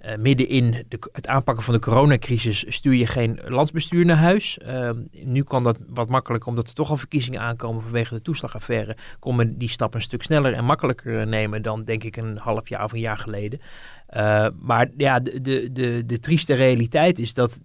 eh, 0.00 0.16
midden 0.16 0.48
in 0.48 0.84
de, 0.88 0.98
het 1.12 1.26
aanpakken 1.26 1.64
van 1.64 1.74
de 1.74 1.80
coronacrisis 1.80 2.64
stuur 2.68 2.94
je 2.94 3.06
geen 3.06 3.40
landsbestuur 3.44 4.04
naar 4.04 4.16
huis. 4.16 4.58
Ehm, 4.58 4.98
nu 5.10 5.42
kan 5.42 5.62
dat 5.62 5.78
wat 5.88 6.08
makkelijker, 6.08 6.48
omdat 6.48 6.68
er 6.68 6.74
toch 6.74 6.90
al 6.90 6.96
verkiezingen 6.96 7.40
aankomen 7.40 7.82
vanwege 7.82 8.14
de 8.14 8.22
toeslagaffaire. 8.22 8.96
Kon 9.18 9.36
men 9.36 9.58
die 9.58 9.68
stap 9.68 9.94
een 9.94 10.02
stuk 10.02 10.22
sneller 10.22 10.52
en 10.52 10.64
makkelijker 10.64 11.26
nemen 11.26 11.62
dan 11.62 11.84
denk 11.84 12.04
ik 12.04 12.16
een 12.16 12.36
half 12.36 12.68
jaar 12.68 12.84
of 12.84 12.92
een 12.92 13.00
jaar 13.00 13.18
geleden. 13.18 13.60
Eh, 14.06 14.46
maar 14.60 14.90
ja, 14.96 15.20
de, 15.20 15.40
de, 15.40 15.72
de, 15.72 16.02
de 16.06 16.18
trieste 16.18 16.54
realiteit 16.54 17.18
is 17.18 17.34
dat 17.34 17.60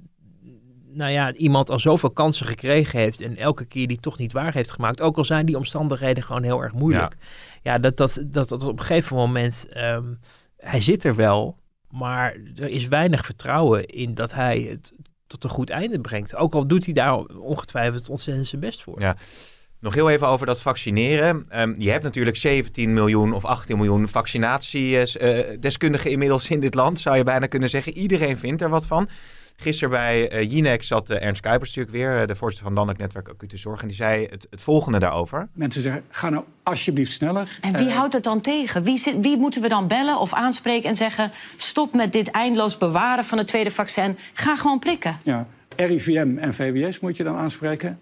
nou 0.94 1.12
ja, 1.12 1.34
iemand 1.34 1.70
al 1.70 1.80
zoveel 1.80 2.12
kansen 2.12 2.46
gekregen 2.46 3.00
heeft 3.00 3.22
en 3.22 3.38
elke 3.38 3.66
keer 3.66 3.88
die 3.88 4.00
toch 4.00 4.18
niet 4.18 4.32
waar 4.32 4.54
heeft 4.54 4.72
gemaakt. 4.72 5.02
Ook 5.02 5.18
al 5.18 5.26
zijn 5.26 5.46
die 5.46 5.58
omstandigheden 5.58 6.24
gewoon 6.24 6.44
heel 6.44 6.62
erg 6.62 6.74
moeilijk. 6.74 7.18
Ja, 7.62 7.78
dat, 7.78 7.98
dat, 7.98 8.24
dat, 8.26 8.50
dat 8.50 8.64
op 8.64 8.80
een 8.80 8.86
gegeven 8.86 9.16
moment, 9.16 9.68
ehm, 9.70 10.14
hij 10.58 10.82
zit 10.82 11.04
er 11.04 11.16
wel, 11.16 11.58
maar 11.98 12.36
er 12.56 12.70
is 12.70 12.88
weinig 12.88 13.26
vertrouwen 13.26 13.86
in 13.86 14.14
dat 14.14 14.34
hij 14.34 14.68
het 14.70 14.94
tot 15.28 15.44
een 15.44 15.50
goed 15.50 15.70
einde 15.70 16.02
brengt. 16.02 16.36
Ook 16.36 16.54
al 16.54 16.68
doet 16.68 16.86
hij 16.86 16.94
daar 16.94 17.26
ongetwijfeld 17.26 18.10
ontzettend 18.10 18.48
zijn 18.48 18.62
best 18.62 18.84
voor. 18.84 19.02
Ja. 19.02 19.16
Nog 19.80 19.94
heel 19.94 20.10
even 20.10 20.28
over 20.28 20.46
dat 20.46 20.62
vaccineren. 20.62 21.46
Ehm, 21.50 21.74
je 21.78 21.92
hebt 21.92 22.04
natuurlijk 22.04 22.38
17 22.38 22.94
miljoen 22.94 23.34
of 23.34 23.46
18 23.46 23.78
miljoen 23.78 24.08
vaccinatiedeskundigen 24.08 26.12
inmiddels 26.12 26.50
in 26.50 26.60
dit 26.60 26.74
land, 26.74 27.00
zou 27.00 27.18
je 27.18 27.24
bijna 27.24 27.48
kunnen 27.48 27.70
zeggen. 27.70 27.94
Iedereen 27.94 28.38
vindt 28.38 28.62
er 28.62 28.70
wat 28.70 28.88
van. 28.88 29.10
Gisteren 29.56 29.90
bij 29.90 30.30
eh 30.30 30.52
Jinek 30.52 30.84
zat 30.84 31.10
eh, 31.10 31.22
Ernst 31.22 31.42
Kuipers 31.42 31.76
natuurlijk 31.76 31.98
weer, 31.98 32.22
eh, 32.22 32.28
de 32.28 32.36
voorzitter 32.36 32.68
van 32.68 32.74
Landelijk 32.76 33.02
Netwerk 33.04 33.30
Acute 33.30 33.58
Zorg. 33.58 33.82
En 33.82 33.88
die 33.88 33.96
zei 33.96 34.28
het, 34.30 34.48
het 34.50 34.62
volgende 34.62 35.00
daarover. 35.00 35.48
Mensen 35.54 35.82
zeggen, 35.82 36.04
ga 36.10 36.30
nou 36.30 36.44
alsjeblieft 36.64 37.12
sneller. 37.12 37.58
En 37.62 37.78
wie 37.78 37.90
houdt 37.90 38.14
het 38.14 38.24
dan 38.24 38.42
tegen? 38.42 38.84
Wie, 38.84 38.98
zit, 38.98 39.16
wie 39.20 39.38
moeten 39.38 39.62
we 39.62 39.68
dan 39.68 39.88
bellen 39.88 40.20
of 40.20 40.34
aanspreken 40.34 40.90
en 40.90 40.96
zeggen... 40.96 41.32
stop 41.58 41.94
met 41.94 42.12
dit 42.12 42.32
eindeloos 42.32 42.78
bewaren 42.78 43.24
van 43.24 43.38
het 43.38 43.48
tweede 43.48 43.72
vaccin. 43.72 44.18
Ga 44.34 44.56
gewoon 44.56 44.80
prikken. 44.80 45.18
Ja, 45.24 45.48
RIVM 45.76 46.38
en 46.38 46.54
VWS 46.54 47.00
moet 47.00 47.18
je 47.18 47.24
dan 47.24 47.36
aanspreken. 47.36 48.00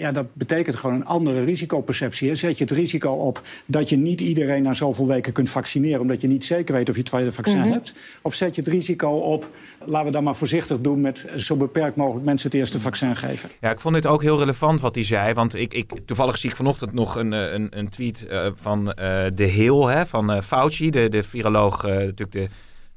Ja, 0.00 0.12
dat 0.12 0.26
betekent 0.34 0.76
gewoon 0.76 0.96
een 0.96 1.04
andere 1.06 1.44
risicoperceptie. 1.44 2.28
hè. 2.28 2.34
Zet 2.34 2.58
je 2.58 2.64
het 2.64 2.72
risico 2.72 3.10
op 3.10 3.42
dat 3.66 3.88
je 3.88 3.96
niet 3.96 4.20
iedereen 4.20 4.62
na 4.62 4.72
zoveel 4.72 5.06
weken 5.06 5.32
kunt 5.32 5.50
vaccineren... 5.50 6.00
omdat 6.00 6.20
je 6.20 6.26
niet 6.26 6.44
zeker 6.44 6.74
weet 6.74 6.88
of 6.88 6.94
je 6.94 7.00
het 7.00 7.10
tweede 7.10 7.32
vaccin 7.32 7.60
hebt? 7.60 7.92
Of 8.22 8.34
zet 8.34 8.54
je 8.54 8.60
het 8.60 8.70
risico 8.70 9.08
op, 9.10 9.48
laten 9.84 10.06
we 10.06 10.12
dan 10.12 10.24
maar 10.24 10.36
voorzichtig 10.36 10.80
doen... 10.80 11.00
met 11.00 11.26
zo 11.36 11.56
beperkt 11.56 11.96
mogelijk 11.96 12.24
mensen 12.26 12.50
het 12.50 12.58
eerste 12.58 12.80
vaccin 12.80 13.16
geven? 13.16 13.48
Ja, 13.60 13.70
ik 13.70 13.80
vond 13.80 13.94
dit 13.94 14.06
ook 14.06 14.22
heel 14.22 14.38
relevant 14.38 14.80
wat 14.80 14.94
hij 14.94 15.04
zei. 15.04 15.34
Want 15.34 15.54
ik, 15.54 15.74
ik, 15.74 15.92
toevallig 16.06 16.38
zie 16.38 16.50
ik 16.50 16.56
vanochtend 16.56 16.92
nog 16.92 17.14
een, 17.16 17.32
eh, 17.32 17.52
een, 17.52 17.66
een 17.78 17.88
tweet 17.88 18.26
eh, 18.26 18.46
van 18.54 18.92
eh, 18.92 19.24
De 19.34 19.44
Heel, 19.44 19.86
hè, 19.86 20.06
van 20.06 20.32
eh, 20.32 20.42
Fauci, 20.42 20.90
de, 20.90 21.08
de 21.08 21.22
viroloog, 21.22 21.82
natuurlijk 21.82 22.32
de 22.32 22.48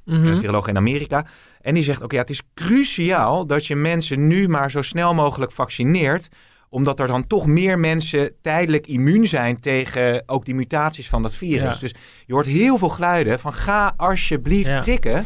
Mhm. 0.05 0.37
viroloog 0.37 0.67
in 0.67 0.77
Amerika. 0.77 1.25
En 1.61 1.73
die 1.73 1.83
zegt, 1.83 2.01
oké, 2.01 2.15
ja, 2.15 2.21
het 2.21 2.29
is 2.29 2.41
cruciaal 2.53 3.45
dat 3.45 3.65
je 3.65 3.75
mensen 3.75 4.27
nu 4.27 4.47
maar 4.47 4.71
zo 4.71 4.81
snel 4.81 5.13
mogelijk 5.13 5.51
vaccineert 5.51 6.29
omdat 6.73 6.99
er 6.99 7.07
dan 7.07 7.27
toch 7.27 7.45
meer 7.45 7.79
mensen 7.79 8.31
tijdelijk 8.41 8.87
immuun 8.87 9.27
zijn 9.27 9.59
tegen 9.59 10.23
ook 10.25 10.45
die 10.45 10.55
mutaties 10.55 11.09
van 11.09 11.21
dat 11.21 11.35
virus. 11.35 11.73
Ja. 11.73 11.79
Dus 11.79 11.93
je 12.25 12.33
hoort 12.33 12.45
heel 12.45 12.77
veel 12.77 12.89
geluiden 12.89 13.39
van 13.39 13.53
ga 13.53 13.93
alsjeblieft 13.97 14.67
Ja. 14.67 14.81
prikken. 14.81 15.25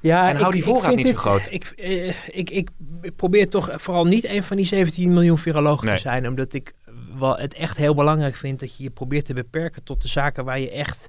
Ja, 0.00 0.28
En 0.28 0.36
hou 0.36 0.52
die 0.52 0.64
voorraad 0.64 0.94
niet 0.96 1.08
zo 1.08 1.14
groot. 1.14 1.46
Ik, 1.50 1.64
eh, 1.76 2.06
ik, 2.08 2.50
ik, 2.50 2.70
ik 3.02 3.16
probeer 3.16 3.48
toch 3.48 3.70
vooral 3.76 4.04
niet 4.04 4.24
een 4.24 4.42
van 4.42 4.56
die 4.56 4.66
17 4.66 5.12
miljoen 5.12 5.38
virologen 5.38 5.86
Nee. 5.86 5.94
te 5.94 6.00
zijn. 6.00 6.28
Omdat 6.28 6.52
ik 6.52 6.72
wel 7.18 7.36
het 7.36 7.54
echt 7.54 7.76
heel 7.76 7.94
belangrijk 7.94 8.34
vind 8.36 8.60
dat 8.60 8.76
je 8.76 8.82
je 8.82 8.90
probeert 8.90 9.24
te 9.24 9.34
beperken 9.34 9.82
tot 9.82 10.02
de 10.02 10.08
zaken 10.08 10.44
waar 10.44 10.60
je 10.60 10.70
echt 10.70 11.08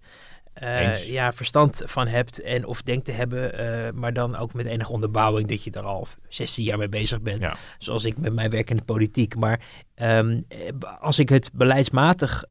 eh, 0.56 1.10
ja, 1.10 1.34
verstand 1.34 1.82
van 1.86 2.08
hebt. 2.08 2.42
En 2.42 2.66
of 2.66 2.82
denkt 2.82 3.06
te 3.06 3.12
hebben. 3.12 3.58
eh, 3.58 3.92
maar 3.94 4.14
dan 4.14 4.36
ook 4.36 4.54
met 4.54 4.66
enige 4.66 4.92
onderbouwing 4.92 5.48
dat 5.48 5.64
je 5.64 5.72
er 5.72 5.84
al 5.84 6.08
16 6.28 6.64
jaar 6.64 6.78
mee 6.78 6.90
bezig 6.90 7.22
bent. 7.22 7.44
Ja. 7.44 7.56
Zoals 7.78 8.06
ik 8.06 8.18
met 8.18 8.34
mijn 8.34 8.50
werk 8.50 8.70
in 8.70 8.78
de 8.78 8.84
politiek. 8.84 9.36
Maar 9.36 9.60
ehm, 9.96 10.42
eh, 10.48 10.58
als 11.00 11.20
ik 11.20 11.30
het 11.30 11.52
beleidsmatig 11.54 12.44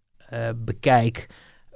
bekijk 0.57 1.27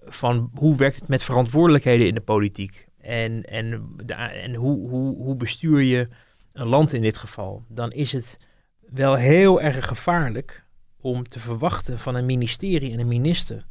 van 0.05 0.51
hoe 0.55 0.77
werkt 0.77 0.99
het 0.99 1.09
met 1.09 1.23
verantwoordelijkheden 1.23 2.07
in 2.07 2.15
de 2.15 2.21
politiek 2.21 2.87
en, 3.01 3.43
en, 3.43 3.95
de, 4.05 4.15
en 4.15 4.55
hoe, 4.55 4.89
hoe, 4.89 5.17
hoe 5.17 5.37
bestuur 5.37 5.81
je 5.83 6.09
een 6.53 6.67
land 6.67 6.93
in 6.93 7.03
dit 7.03 7.17
geval, 7.17 7.65
dan 7.69 7.93
is 7.93 8.13
het 8.13 8.39
wel 8.81 9.15
heel 9.15 9.61
erg 9.61 9.87
gevaarlijk 9.87 10.65
om 11.01 11.29
te 11.29 11.41
verwachten 11.41 11.99
van 11.99 12.15
een 12.15 12.27
ministerie 12.27 12.93
en 12.93 13.01
een 13.01 13.09
minister 13.09 13.67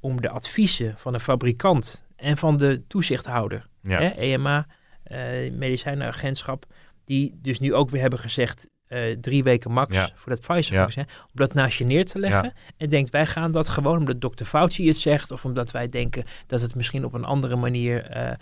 om 0.00 0.20
de 0.20 0.28
adviezen 0.30 0.94
van 0.98 1.14
een 1.14 1.20
fabrikant 1.20 2.04
en 2.16 2.36
van 2.36 2.56
de 2.56 2.82
toezichthouder, 2.86 3.66
Ja. 3.82 3.98
hè, 3.98 4.08
EMA, 4.08 4.66
eh 5.02 5.18
medicijnenagentschap, 5.52 6.64
die 7.04 7.38
dus 7.42 7.60
nu 7.60 7.74
ook 7.74 7.90
weer 7.90 8.00
hebben 8.00 8.18
gezegd 8.18 8.68
eh, 8.86 9.16
drie 9.20 9.42
weken 9.42 9.72
max 9.72 9.94
Ja. 9.94 10.08
voor 10.14 10.32
dat 10.32 10.40
Pfizer-vaccin, 10.40 11.02
om 11.22 11.30
dat 11.34 11.54
naast 11.54 11.78
je 11.78 11.84
neer 11.84 12.04
te 12.04 12.18
leggen 12.18 12.44
Ja. 12.44 12.52
en 12.76 12.88
denkt 12.88 13.10
wij 13.10 13.26
gaan 13.26 13.50
dat 13.52 13.68
gewoon 13.68 13.96
omdat 13.98 14.20
dokter 14.20 14.46
Fauci 14.46 14.86
het 14.86 14.96
zegt 14.96 15.30
of 15.30 15.44
omdat 15.44 15.70
wij 15.70 15.88
denken 15.88 16.24
dat 16.46 16.60
het 16.60 16.74
misschien 16.74 17.04
op 17.04 17.12
een 17.12 17.24
andere 17.24 17.56
manier 17.56 18.06
eh, 18.06 18.32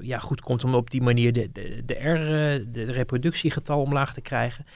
ja, 0.00 0.18
goed 0.18 0.40
komt 0.40 0.64
om 0.64 0.74
op 0.74 0.90
die 0.90 1.02
manier 1.02 1.32
de, 1.32 1.52
de, 1.52 1.82
de, 1.84 1.94
R, 1.94 2.18
de, 2.72 2.84
de 2.84 2.92
reproductiegetal 2.92 3.80
omlaag 3.80 4.14
te 4.14 4.20
krijgen. 4.20 4.66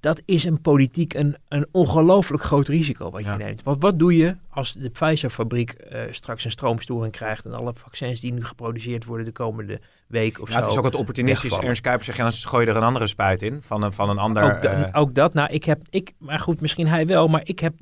Dat 0.00 0.22
is 0.24 0.44
een 0.44 0.60
politiek 0.60 1.14
een, 1.14 1.36
een 1.48 1.66
ongelooflijk 1.70 2.42
groot 2.42 2.68
risico 2.68 3.10
wat 3.10 3.24
Ja. 3.24 3.32
je 3.32 3.44
neemt. 3.44 3.62
Want 3.62 3.82
wat 3.82 3.98
doe 3.98 4.16
je 4.16 4.36
als 4.50 4.72
de 4.72 4.88
Pfizer-fabriek 4.90 5.70
eh, 5.70 6.00
straks 6.10 6.44
een 6.44 6.50
stroomstoring 6.50 7.12
krijgt 7.12 7.44
en 7.44 7.52
alle 7.54 7.72
vaccins 7.74 8.20
die 8.20 8.32
nu 8.32 8.44
geproduceerd 8.44 9.04
worden 9.04 9.26
de 9.26 9.32
komende 9.32 9.80
week 10.06 10.40
of 10.40 10.46
Ja, 10.48 10.52
zo. 10.54 10.60
het 10.60 10.70
is 10.70 10.76
ook 10.76 10.82
wat 10.84 10.94
opportunistisch. 10.94 11.52
Ernst 11.58 11.80
Kuipers 11.82 12.06
zegt, 12.06 12.18
ja, 12.18 12.24
dan 12.24 12.32
gooi 12.32 12.64
je 12.64 12.70
er 12.70 12.76
een 12.76 12.82
andere 12.82 13.06
spuit 13.06 13.42
in. 13.42 13.62
Van 13.66 13.82
een, 13.82 13.92
van 13.92 14.10
een 14.10 14.18
ander... 14.18 14.42
Ook, 14.42 14.62
da- 14.62 14.84
eh, 14.92 15.00
ook 15.00 15.14
dat. 15.14 15.34
Nou, 15.34 15.52
ik 15.52 15.64
heb, 15.64 15.82
ik, 15.90 16.12
maar 16.18 16.38
goed, 16.40 16.60
misschien 16.60 16.86
hij 16.86 17.06
wel, 17.06 17.28
maar 17.28 17.40
ik 17.44 17.58
heb 17.58 17.74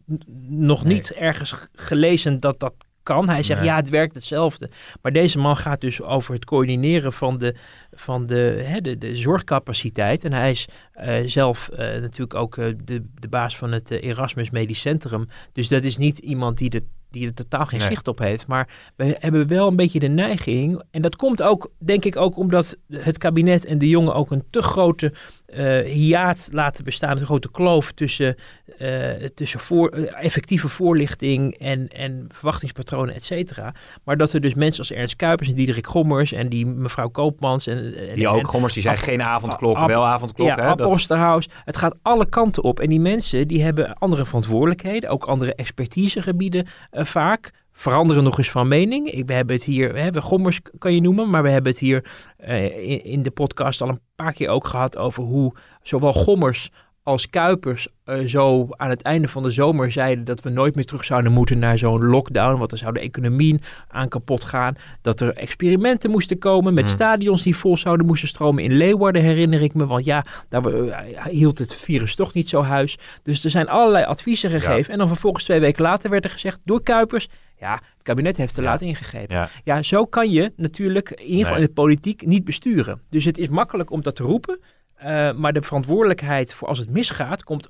nog 0.48 0.84
Nee. 0.84 0.94
niet 0.94 1.12
ergens 1.12 1.54
gelezen 1.74 2.40
dat 2.40 2.60
dat 2.60 2.74
kan. 3.06 3.28
Hij 3.28 3.42
zegt, 3.42 3.60
Nee. 3.60 3.68
ja, 3.68 3.76
het 3.76 3.88
werkt 3.88 4.14
hetzelfde. 4.14 4.70
Maar 5.02 5.12
deze 5.12 5.38
man 5.38 5.56
gaat 5.56 5.80
dus 5.80 6.02
over 6.02 6.34
het 6.34 6.44
coördineren 6.44 7.12
van 7.12 7.38
de, 7.38 7.54
van 7.92 8.26
de, 8.26 8.62
hè, 8.64 8.80
de, 8.80 8.98
de 8.98 9.16
zorgcapaciteit. 9.16 10.24
En 10.24 10.32
hij 10.32 10.50
is 10.50 10.68
eh, 10.92 11.14
zelf 11.26 11.68
eh, 11.68 11.78
natuurlijk 11.78 12.34
ook 12.34 12.56
eh, 12.56 12.66
de, 12.84 13.04
de 13.14 13.28
baas 13.28 13.56
van 13.56 13.72
het 13.72 13.90
Erasmus 13.90 14.50
Medisch 14.50 14.80
Centrum. 14.80 15.28
Dus 15.52 15.68
dat 15.68 15.84
is 15.84 15.96
niet 15.96 16.18
iemand 16.18 16.58
die, 16.58 16.70
de, 16.70 16.82
die 17.10 17.26
er 17.26 17.34
totaal 17.34 17.66
geen 17.66 17.78
Nee. 17.78 17.88
zicht 17.88 18.08
op 18.08 18.18
heeft. 18.18 18.46
Maar 18.46 18.68
we 18.96 19.16
hebben 19.18 19.46
wel 19.48 19.68
een 19.68 19.76
beetje 19.76 19.98
de 19.98 20.08
neiging. 20.08 20.82
En 20.90 21.02
dat 21.02 21.16
komt 21.16 21.42
ook, 21.42 21.70
denk 21.78 22.04
ik, 22.04 22.16
ook 22.16 22.36
omdat 22.36 22.76
het 22.90 23.18
kabinet 23.18 23.64
en 23.64 23.78
de 23.78 23.88
jongen 23.88 24.14
ook 24.14 24.30
een 24.30 24.44
te 24.50 24.62
grote 24.62 25.12
eh 25.46 25.80
hiaat 25.92 26.48
laten 26.52 26.84
bestaan. 26.84 27.18
Een 27.18 27.24
grote 27.26 27.50
kloof 27.50 27.92
tussen, 27.92 28.36
eh, 28.78 29.10
tussen 29.34 29.60
voor, 29.60 29.88
eh, 29.88 30.24
effectieve 30.24 30.68
voorlichting 30.68 31.54
en, 31.58 31.88
en 31.88 32.26
verwachtingspatronen, 32.32 33.14
et 33.14 33.22
cetera. 33.24 33.74
Maar 34.04 34.16
dat 34.16 34.32
er 34.32 34.40
dus 34.40 34.54
mensen 34.54 34.78
als 34.80 34.90
Ernst 34.90 35.16
Kuipers 35.16 35.48
en 35.48 35.54
Diederik 35.54 35.86
Gommers 35.86 36.32
en 36.32 36.48
die 36.48 36.66
mevrouw 36.66 37.08
Koopmans 37.08 37.66
en, 37.66 37.94
en 38.08 38.14
die 38.14 38.28
ook, 38.28 38.38
en- 38.38 38.44
Gommers, 38.46 38.72
die 38.72 38.88
Ap- 38.88 38.96
geen 38.96 39.22
avondklok, 39.22 39.86
wel 39.86 40.06
avondklok. 40.06 40.46
ja, 40.48 40.54
hè? 40.54 40.62
Ab 40.62 40.78
Dat- 40.78 40.88
Osterhaus. 40.88 41.48
Het 41.64 41.76
gaat 41.76 41.96
alle 42.02 42.28
kanten 42.28 42.62
op. 42.62 42.80
En 42.80 42.88
die 42.88 43.00
mensen 43.00 43.48
die 43.48 43.62
hebben 43.62 43.94
andere 43.98 44.24
verantwoordelijkheden, 44.24 45.10
ook 45.10 45.24
andere 45.24 45.54
expertisegebieden 45.54 46.66
eh, 46.90 47.04
vaak. 47.04 47.50
Veranderen 47.78 48.24
nog 48.24 48.38
eens 48.38 48.50
van 48.50 48.68
mening. 48.68 49.10
Ik, 49.12 49.26
we 49.26 49.32
hebben 49.32 49.56
het 49.56 49.64
hier, 49.64 49.92
we 49.92 50.00
hebben 50.00 50.22
Gommers 50.22 50.60
kan 50.78 50.94
je 50.94 51.00
noemen, 51.00 51.30
maar 51.30 51.42
we 51.42 51.48
hebben 51.50 51.72
het 51.72 51.80
hier 51.80 52.04
eh, 52.36 52.90
in, 52.90 53.04
in 53.04 53.22
de 53.22 53.30
podcast 53.30 53.80
al 53.80 53.88
een 53.88 54.00
paar 54.14 54.32
keer 54.32 54.48
ook 54.48 54.66
gehad 54.66 54.96
over 54.96 55.22
hoe 55.22 55.54
zowel 55.82 56.12
Gommers 56.12 56.70
als 57.02 57.30
Kuipers 57.30 57.88
eh, 58.04 58.18
zo 58.18 58.66
aan 58.70 58.90
het 58.90 59.02
einde 59.02 59.28
van 59.28 59.42
de 59.42 59.50
zomer 59.50 59.92
zeiden 59.92 60.24
dat 60.24 60.40
we 60.40 60.50
nooit 60.50 60.74
meer 60.74 60.84
terug 60.84 61.04
zouden 61.04 61.32
moeten 61.32 61.58
naar 61.58 61.78
zo'n 61.78 62.04
lockdown, 62.04 62.58
want 62.58 62.70
dan 62.70 62.78
zou 62.78 62.92
de 62.92 63.00
economie 63.00 63.60
aan 63.88 64.08
kapot 64.08 64.44
gaan. 64.44 64.74
Dat 65.02 65.20
er 65.20 65.34
experimenten 65.34 66.10
moesten 66.10 66.38
komen 66.38 66.74
met 66.74 66.84
Mhm. 66.84 66.94
stadions 66.94 67.42
die 67.42 67.56
vol 67.56 67.76
zouden 67.76 68.06
moesten 68.06 68.28
stromen. 68.28 68.62
In 68.64 68.72
Leeuwarden 68.72 69.22
herinner 69.22 69.62
ik 69.62 69.74
me, 69.74 69.86
want 69.86 70.04
ja, 70.04 70.24
daar 70.48 70.64
eh, 70.64 71.24
hield 71.24 71.58
het 71.58 71.74
virus 71.74 72.14
toch 72.14 72.32
niet 72.32 72.48
zo 72.48 72.62
huis. 72.62 72.98
Dus 73.22 73.44
er 73.44 73.50
zijn 73.50 73.68
allerlei 73.68 74.04
adviezen 74.04 74.50
gegeven. 74.50 74.92
En 74.92 74.98
dan 74.98 75.08
vervolgens 75.08 75.44
twee 75.44 75.60
weken 75.60 75.82
later 75.82 76.10
werd 76.10 76.24
er 76.24 76.30
gezegd 76.30 76.60
door 76.64 76.82
Kuipers, 76.82 77.28
ja, 77.58 77.72
het 77.72 78.02
kabinet 78.02 78.36
heeft 78.36 78.54
te 78.54 78.60
Ja. 78.62 78.66
laat 78.68 78.80
ingegrepen. 78.80 79.36
Ja. 79.36 79.48
Ja, 79.64 79.82
zo 79.82 80.04
kan 80.06 80.30
je 80.30 80.52
natuurlijk 80.56 81.10
in 81.10 81.24
ieder 81.24 81.36
geval 81.38 81.52
Nee. 81.52 81.60
in 81.62 81.66
de 81.68 81.72
politiek 81.74 82.26
niet 82.26 82.44
besturen. 82.44 83.00
Dus 83.10 83.24
het 83.24 83.38
is 83.38 83.48
makkelijk 83.48 83.90
om 83.90 84.02
dat 84.02 84.16
te 84.16 84.22
roepen. 84.22 84.58
eh, 84.96 85.32
maar 85.32 85.52
de 85.52 85.62
verantwoordelijkheid 85.62 86.54
voor 86.54 86.68
als 86.68 86.78
het 86.78 86.90
misgaat, 86.90 87.44
komt 87.44 87.68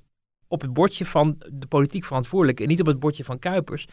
op 0.48 0.60
het 0.60 0.72
bordje 0.72 1.04
van 1.06 1.36
de 1.52 1.66
politiek 1.66 2.04
verantwoordelijk 2.04 2.60
en 2.60 2.68
niet 2.68 2.80
op 2.80 2.86
het 2.86 2.98
bordje 2.98 3.24
van 3.24 3.38
Kuipers. 3.38 3.86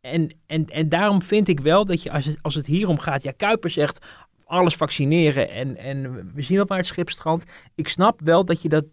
En, 0.00 0.30
en, 0.46 0.66
en 0.66 0.88
daarom 0.88 1.22
vind 1.22 1.48
ik 1.48 1.60
wel 1.60 1.84
dat 1.86 2.02
je, 2.02 2.10
als 2.10 2.24
het, 2.24 2.38
als 2.42 2.54
het 2.54 2.66
hierom 2.66 2.98
gaat, 2.98 3.22
ja, 3.22 3.30
Kuipers 3.36 3.74
zegt 3.74 4.06
alles 4.44 4.76
vaccineren 4.76 5.50
en, 5.50 5.76
en 5.76 6.30
we 6.34 6.42
zien 6.42 6.58
wat 6.58 6.68
maar 6.68 6.78
het 6.78 6.86
schip 6.86 7.10
strandt. 7.10 7.44
Ik 7.74 7.88
snap 7.88 8.20
wel 8.20 8.44
dat 8.44 8.62
je 8.62 8.68
dat, 8.68 8.86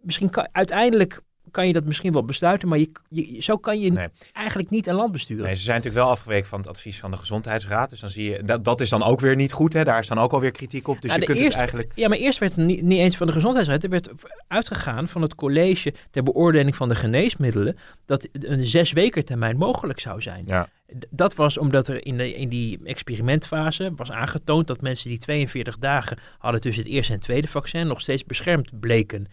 misschien 0.00 0.30
kan, 0.30 0.48
uiteindelijk 0.52 1.20
kan 1.52 1.66
je 1.66 1.72
dat 1.72 1.84
misschien 1.84 2.12
wel 2.12 2.24
besluiten, 2.24 2.68
maar 2.68 2.78
je, 2.78 2.90
je, 3.08 3.42
zo 3.42 3.56
kan 3.56 3.80
je 3.80 3.90
Nee. 3.90 4.08
eigenlijk 4.32 4.70
niet 4.70 4.86
een 4.86 4.94
land 4.94 5.12
besturen. 5.12 5.44
Nee, 5.44 5.54
ze 5.54 5.62
zijn 5.62 5.76
natuurlijk 5.76 6.04
wel 6.04 6.12
afgeweken 6.12 6.48
van 6.48 6.58
het 6.58 6.68
advies 6.68 6.98
van 7.00 7.10
de 7.10 7.16
Gezondheidsraad. 7.16 7.90
Dus 7.90 8.00
dan 8.00 8.10
zie 8.10 8.30
je, 8.30 8.42
dat, 8.44 8.64
dat 8.64 8.80
is 8.80 8.88
dan 8.88 9.02
ook 9.02 9.20
weer 9.20 9.36
niet 9.36 9.52
goed. 9.52 9.72
Hè? 9.72 9.84
Daar 9.84 9.98
is 9.98 10.08
dan 10.08 10.18
ook 10.18 10.32
alweer 10.32 10.50
kritiek 10.50 10.88
op. 10.88 11.00
Dus 11.00 11.10
Nou, 11.10 11.20
je 11.20 11.26
kunt 11.26 11.40
het 11.40 11.54
eigenlijk... 11.54 11.92
Ja, 11.94 12.08
maar 12.08 12.18
eerst 12.18 12.38
werd 12.38 12.56
het 12.56 12.66
niet, 12.66 12.82
niet 12.82 12.98
eens 12.98 13.16
van 13.16 13.26
de 13.26 13.32
gezondheidsraad. 13.32 13.82
Er 13.82 13.90
werd 13.90 14.10
uitgegaan 14.48 15.08
van 15.08 15.22
het 15.22 15.34
college 15.34 15.94
ter 16.10 16.22
beoordeling 16.22 16.76
van 16.76 16.88
de 16.88 16.94
geneesmiddelen. 16.94 17.76
dat 18.06 18.28
een 18.32 18.66
zes 18.66 18.92
weken 18.92 19.24
termijn 19.24 19.56
mogelijk 19.56 20.00
zou 20.00 20.22
zijn. 20.22 20.44
Ja. 20.46 20.68
Dat 21.10 21.34
was 21.34 21.58
omdat 21.58 21.88
er 21.88 22.06
in, 22.06 22.16
de, 22.16 22.34
in 22.34 22.48
die 22.48 22.80
experimentfase 22.84 23.92
was 23.96 24.10
aangetoond 24.10 24.66
dat 24.66 24.80
mensen 24.80 25.08
die 25.08 25.18
42 25.18 25.78
dagen 25.78 26.18
hadden 26.38 26.60
tussen 26.60 26.82
het 26.82 26.92
eerste 26.92 27.12
en 27.12 27.20
tweede 27.20 27.48
vaccin 27.48 27.86
nog 27.86 28.00
steeds 28.00 28.24
beschermd 28.24 28.80
bleken. 28.80 29.26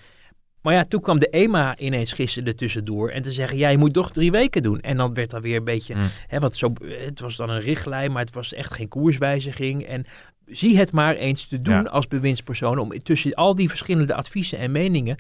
Maar 0.61 0.73
ja, 0.73 0.85
toen 0.85 1.01
kwam 1.01 1.19
de 1.19 1.29
EMA 1.29 1.77
ineens 1.77 2.13
gisteren 2.13 2.47
er 2.47 2.55
tussendoor 2.55 3.09
en 3.09 3.21
te 3.21 3.31
zeggen, 3.31 3.57
ja, 3.57 3.69
je 3.69 3.77
moet 3.77 3.93
toch 3.93 4.11
drie 4.11 4.31
weken 4.31 4.63
doen. 4.63 4.79
En 4.79 4.97
dan 4.97 5.13
werd 5.13 5.29
dat 5.29 5.41
weer 5.41 5.57
een 5.57 5.63
beetje, 5.63 5.95
Mm. 5.95 6.09
hè, 6.27 6.39
want 6.39 6.55
zo, 6.55 6.73
het 6.83 7.19
was 7.19 7.35
dan 7.35 7.49
een 7.49 7.59
richtlijn, 7.59 8.11
maar 8.11 8.23
het 8.25 8.33
was 8.33 8.53
echt 8.53 8.73
geen 8.73 8.87
koerswijziging. 8.87 9.83
En 9.85 10.05
zie 10.45 10.77
het 10.77 10.91
maar 10.91 11.15
eens 11.15 11.47
te 11.47 11.61
doen 11.61 11.73
Ja. 11.73 11.81
als 11.89 12.07
bewindspersoon 12.07 12.77
om 12.77 13.03
tussen 13.03 13.33
al 13.33 13.55
die 13.55 13.69
verschillende 13.69 14.13
adviezen 14.13 14.57
en 14.57 14.71
meningen 14.71 15.17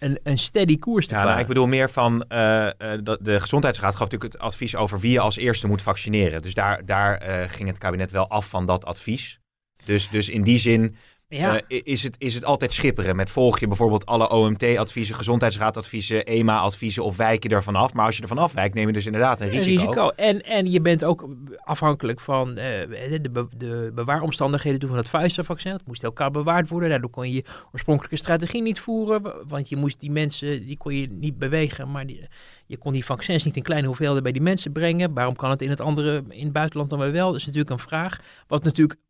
een, 0.00 0.18
een 0.22 0.38
steady 0.38 0.78
koers 0.78 1.06
te 1.06 1.10
Ja, 1.14 1.16
varen. 1.16 1.30
nou, 1.32 1.42
ik 1.42 1.48
bedoel 1.54 1.66
meer 1.66 1.90
van, 1.90 2.24
eh, 2.28 2.66
eh, 2.66 3.00
dat 3.02 3.18
de 3.24 3.40
Gezondheidsraad 3.40 3.92
gaf 3.94 4.02
natuurlijk 4.10 4.32
het 4.32 4.42
advies 4.42 4.76
over 4.76 5.00
wie 5.00 5.12
je 5.12 5.20
als 5.20 5.36
eerste 5.36 5.66
moet 5.66 5.82
vaccineren. 5.82 6.42
Dus 6.42 6.54
daar, 6.54 6.84
daar 6.86 7.16
eh, 7.18 7.48
ging 7.50 7.68
het 7.68 7.78
kabinet 7.78 8.10
wel 8.10 8.28
af 8.28 8.48
van 8.48 8.66
dat 8.66 8.84
advies. 8.84 9.38
Dus, 9.84 10.08
dus 10.08 10.28
in 10.28 10.42
die 10.42 10.58
zin 10.58 10.96
ja. 11.28 11.60
eh, 11.60 11.80
is, 11.84 12.02
het, 12.02 12.16
is 12.18 12.34
het 12.34 12.44
altijd 12.44 12.72
schipperen. 12.72 13.16
Met 13.16 13.30
volg 13.30 13.58
je 13.58 13.66
bijvoorbeeld 13.66 14.06
alle 14.06 14.30
OMT-adviezen, 14.30 15.14
Gezondheidsraadadviezen, 15.14 16.24
EMA-adviezen 16.24 17.04
of 17.04 17.16
wijk 17.16 17.42
je 17.42 17.48
ervan 17.48 17.76
af. 17.76 17.92
Maar 17.92 18.06
als 18.06 18.16
je 18.16 18.22
ervan 18.22 18.38
afwijkt, 18.38 18.74
neem 18.74 18.86
je 18.86 18.92
dus 18.92 19.06
inderdaad 19.06 19.40
een 19.40 19.54
Een 19.54 19.62
risico. 19.62 20.08
En, 20.08 20.42
en 20.44 20.70
je 20.70 20.80
bent 20.80 21.04
ook 21.04 21.28
afhankelijk 21.64 22.20
van 22.20 22.48
eh, 22.48 22.88
de, 23.20 23.30
be- 23.32 23.48
de 23.56 23.92
bewaaromstandigheden 23.94 24.80
toen 24.80 24.88
van 24.88 24.98
het 24.98 25.10
Pfizer-vaccin. 25.10 25.72
Het 25.72 25.86
moest 25.86 26.04
elkaar 26.04 26.30
bewaard 26.30 26.68
worden. 26.68 26.88
Daardoor 26.88 27.10
kon 27.10 27.28
je 27.28 27.34
je 27.34 27.44
oorspronkelijke 27.72 28.16
strategie 28.16 28.62
niet 28.62 28.80
voeren. 28.80 29.22
Want 29.48 29.68
je 29.68 29.76
moest 29.76 30.00
die 30.00 30.10
mensen, 30.10 30.66
die 30.66 30.76
kon 30.76 30.94
je 30.94 31.08
niet 31.10 31.38
bewegen. 31.38 31.90
Maar 31.90 32.06
die, 32.06 32.28
je 32.66 32.76
kon 32.76 32.92
die 32.92 33.04
vaccins 33.04 33.44
niet 33.44 33.56
in 33.56 33.62
kleine 33.62 33.86
hoeveelheden 33.86 34.22
bij 34.22 34.32
die 34.32 34.42
mensen 34.42 34.72
brengen. 34.72 35.14
Waarom 35.14 35.36
kan 35.36 35.50
het 35.50 35.62
in 35.62 35.70
het 35.70 35.80
andere, 35.80 36.24
in 36.28 36.44
het 36.44 36.52
buitenland 36.52 36.90
dan 36.90 36.98
weer 36.98 37.12
wel? 37.12 37.26
Dat 37.26 37.40
is 37.40 37.46
natuurlijk 37.46 37.70
een 37.70 37.86
vraag. 37.88 38.20
Wat 38.46 38.64
natuurlijk 38.64 39.00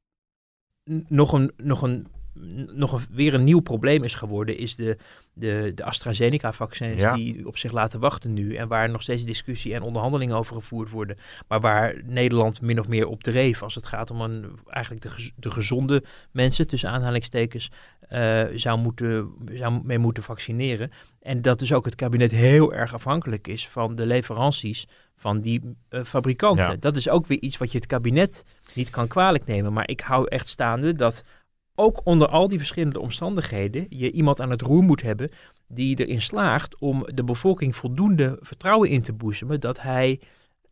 nog 1.08 1.32
een, 1.32 1.52
nog 1.56 1.82
een, 1.82 2.06
nog 2.72 2.92
een, 2.92 3.00
weer 3.10 3.34
een 3.34 3.44
nieuw 3.44 3.60
probleem 3.60 4.04
is 4.04 4.14
geworden, 4.14 4.58
is 4.58 4.76
de, 4.76 4.96
de, 5.32 5.72
de 5.74 5.84
AstraZeneca-vaccins 5.84 7.02
Ja. 7.02 7.14
die 7.14 7.46
op 7.46 7.56
zich 7.58 7.72
laten 7.72 8.00
wachten 8.00 8.32
nu. 8.32 8.54
En 8.54 8.68
waar 8.68 8.90
nog 8.90 9.02
steeds 9.02 9.24
discussie 9.24 9.74
en 9.74 9.82
onderhandelingen 9.82 10.36
over 10.36 10.54
gevoerd 10.54 10.90
worden. 10.90 11.18
Maar 11.48 11.60
waar 11.60 11.94
Nederland 12.04 12.60
min 12.60 12.80
of 12.80 12.88
meer 12.88 13.06
op 13.06 13.22
dreef 13.22 13.62
als 13.62 13.74
het 13.74 13.86
gaat 13.86 14.10
om 14.10 14.20
een, 14.20 14.58
eigenlijk 14.66 15.02
de, 15.02 15.30
de 15.36 15.50
gezonde 15.50 16.02
mensen, 16.30 16.66
tussen 16.66 16.90
aanhalingstekens, 16.90 17.70
eh, 18.08 18.44
zou, 18.54 18.78
moeten, 18.78 19.30
zou 19.52 19.80
mee 19.84 19.98
moeten 19.98 20.22
vaccineren. 20.22 20.90
En 21.20 21.42
dat 21.42 21.58
dus 21.58 21.72
ook 21.72 21.84
het 21.84 21.94
kabinet 21.94 22.30
heel 22.30 22.74
erg 22.74 22.94
afhankelijk 22.94 23.48
is 23.48 23.68
van 23.68 23.94
de 23.94 24.06
leveranties 24.06 24.86
van 25.16 25.40
die 25.40 25.76
eh, 25.88 26.04
fabrikanten. 26.04 26.70
Ja. 26.70 26.76
Dat 26.80 26.96
is 26.96 27.08
ook 27.08 27.26
weer 27.26 27.40
iets 27.40 27.56
wat 27.56 27.72
je 27.72 27.78
het 27.78 27.86
kabinet 27.86 28.44
niet 28.74 28.90
kan 28.90 29.06
kwalijk 29.06 29.46
nemen. 29.46 29.72
Maar 29.72 29.88
ik 29.88 30.00
hou 30.00 30.28
echt 30.28 30.48
staande 30.48 30.94
dat 30.94 31.24
ook 31.76 32.00
onder 32.04 32.28
al 32.28 32.48
die 32.48 32.58
verschillende 32.58 33.00
omstandigheden 33.00 33.86
je 33.88 34.10
iemand 34.10 34.40
aan 34.40 34.50
het 34.50 34.62
roer 34.62 34.82
moet 34.82 35.02
hebben 35.02 35.30
die 35.68 36.06
erin 36.06 36.22
slaagt 36.22 36.78
om 36.80 37.06
de 37.14 37.24
bevolking 37.24 37.76
voldoende 37.76 38.38
vertrouwen 38.40 38.88
in 38.88 39.02
te 39.02 39.12
boezemen 39.12 39.60
dat 39.60 39.80
hij 39.80 40.20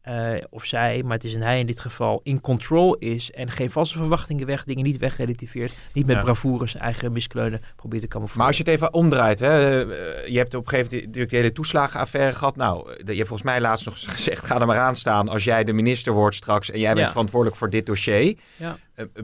eh, 0.04 0.32
of 0.50 0.64
zij, 0.64 1.02
maar 1.02 1.12
het 1.16 1.25
is 1.25 1.34
een 1.34 1.42
hij 1.42 1.61
in 1.61 1.66
dit 1.66 1.80
geval, 1.80 2.20
in 2.23 2.40
control 2.40 2.94
is 2.96 3.30
en 3.30 3.50
geen 3.50 3.70
valse 3.70 3.96
verwachtingen 3.96 4.46
weg, 4.46 4.64
dingen 4.64 4.84
niet 4.84 4.99
wegrelativeert, 4.99 5.73
niet 5.92 6.06
met 6.06 6.16
Ja. 6.16 6.23
bravoure 6.23 6.66
zijn 6.66 6.82
eigen 6.82 7.12
miskleunen 7.12 7.61
probeert 7.76 8.02
te 8.02 8.08
camoufleren. 8.08 8.38
Maar 8.38 8.46
als 8.56 8.56
je 8.56 8.70
het 8.70 8.73
even 8.80 8.92
omdraait, 8.94 9.38
hè, 9.38 9.80
eh, 9.92 10.28
je 10.28 10.38
hebt 10.38 10.54
op 10.54 10.62
een 10.62 10.68
gegeven 10.68 10.96
moment 10.99 11.30
de 11.30 11.37
hele 11.37 11.52
toeslagenaffaire 11.52 12.32
gehad. 12.32 12.56
Nou, 12.56 12.90
eh, 12.90 12.96
je 13.06 13.14
hebt 13.14 13.28
volgens 13.28 13.42
mij 13.42 13.61
laatst 13.61 13.84
nog 13.87 14.00
gezegd, 14.11 14.44
ga 14.46 14.61
er 14.61 14.66
maar 14.66 14.78
aan 14.78 14.96
staan 14.96 15.28
als 15.28 15.44
jij 15.44 15.64
de 15.64 15.73
minister 15.73 16.12
wordt 16.12 16.37
straks 16.37 16.70
en 16.70 16.78
jij 16.80 16.92
bent 16.94 17.04
Ja. 17.06 17.11
verantwoordelijk 17.11 17.56
voor 17.58 17.70
dit 17.70 17.87
dossier. 17.87 18.37
Ja. 18.56 18.76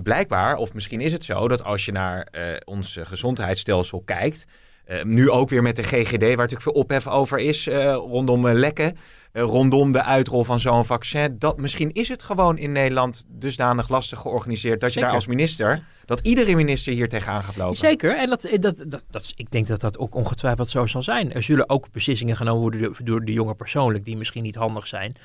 Blijkbaar, 0.02 0.56
of 0.56 0.74
misschien 0.74 1.00
is 1.00 1.12
het 1.12 1.24
zo, 1.24 1.48
dat 1.48 1.64
als 1.64 1.84
je 1.84 1.92
naar 1.92 2.28
ons 2.64 2.98
gezondheidsstelsel 3.02 4.02
kijkt, 4.04 4.46
eh, 4.90 5.04
nu 5.04 5.30
ook 5.30 5.48
weer 5.48 5.62
met 5.62 5.76
de 5.76 5.82
GGD, 5.82 6.20
waar 6.20 6.36
natuurlijk 6.36 6.62
veel 6.62 6.72
ophef 6.72 7.06
over 7.08 7.38
is, 7.38 7.66
eh, 7.66 7.92
rondom 7.94 8.46
eh, 8.46 8.54
lekken, 8.54 8.96
rondom 9.32 9.92
de 9.92 10.02
uitrol 10.02 10.44
van 10.44 10.60
zo'n 10.60 10.84
vaccin, 10.84 11.36
dat 11.38 11.58
misschien 11.58 11.92
is 11.92 12.08
het 12.08 12.22
gewoon 12.22 12.58
in 12.58 12.72
Nederland 12.72 13.26
dusdanig 13.28 13.88
lastig 13.88 14.18
georganiseerd 14.18 14.80
dat 14.80 14.88
je 14.88 14.94
Zeker. 14.94 15.08
daar 15.08 15.16
als 15.18 15.26
minister, 15.26 15.82
dat 16.04 16.20
iedere 16.20 16.54
minister 16.54 16.92
hier 16.92 17.08
tegenaan 17.08 17.42
gaat 17.42 17.56
lopen. 17.56 17.76
Zeker, 17.76 18.16
en 18.16 18.28
dat, 18.28 18.48
dat, 18.60 18.84
dat, 18.86 19.04
dat, 19.10 19.22
is- 19.22 19.32
ik 19.36 19.50
denk 19.50 19.66
dat 19.66 19.80
dat 19.80 19.98
ook 19.98 20.14
ongetwijfeld 20.14 20.68
zo 20.68 20.86
zal 20.86 21.02
zijn. 21.02 21.32
Er 21.32 21.42
zullen 21.42 21.68
ook 21.68 21.90
beslissingen 21.92 22.36
genomen 22.36 22.60
worden 22.60 22.80
door, 22.80 22.96
door 23.04 23.24
de 23.24 23.32
jongen 23.32 23.56
persoonlijk, 23.56 24.04
die 24.04 24.16
misschien 24.16 24.42
niet 24.42 24.54
handig 24.54 24.86
zijn. 24.86 25.16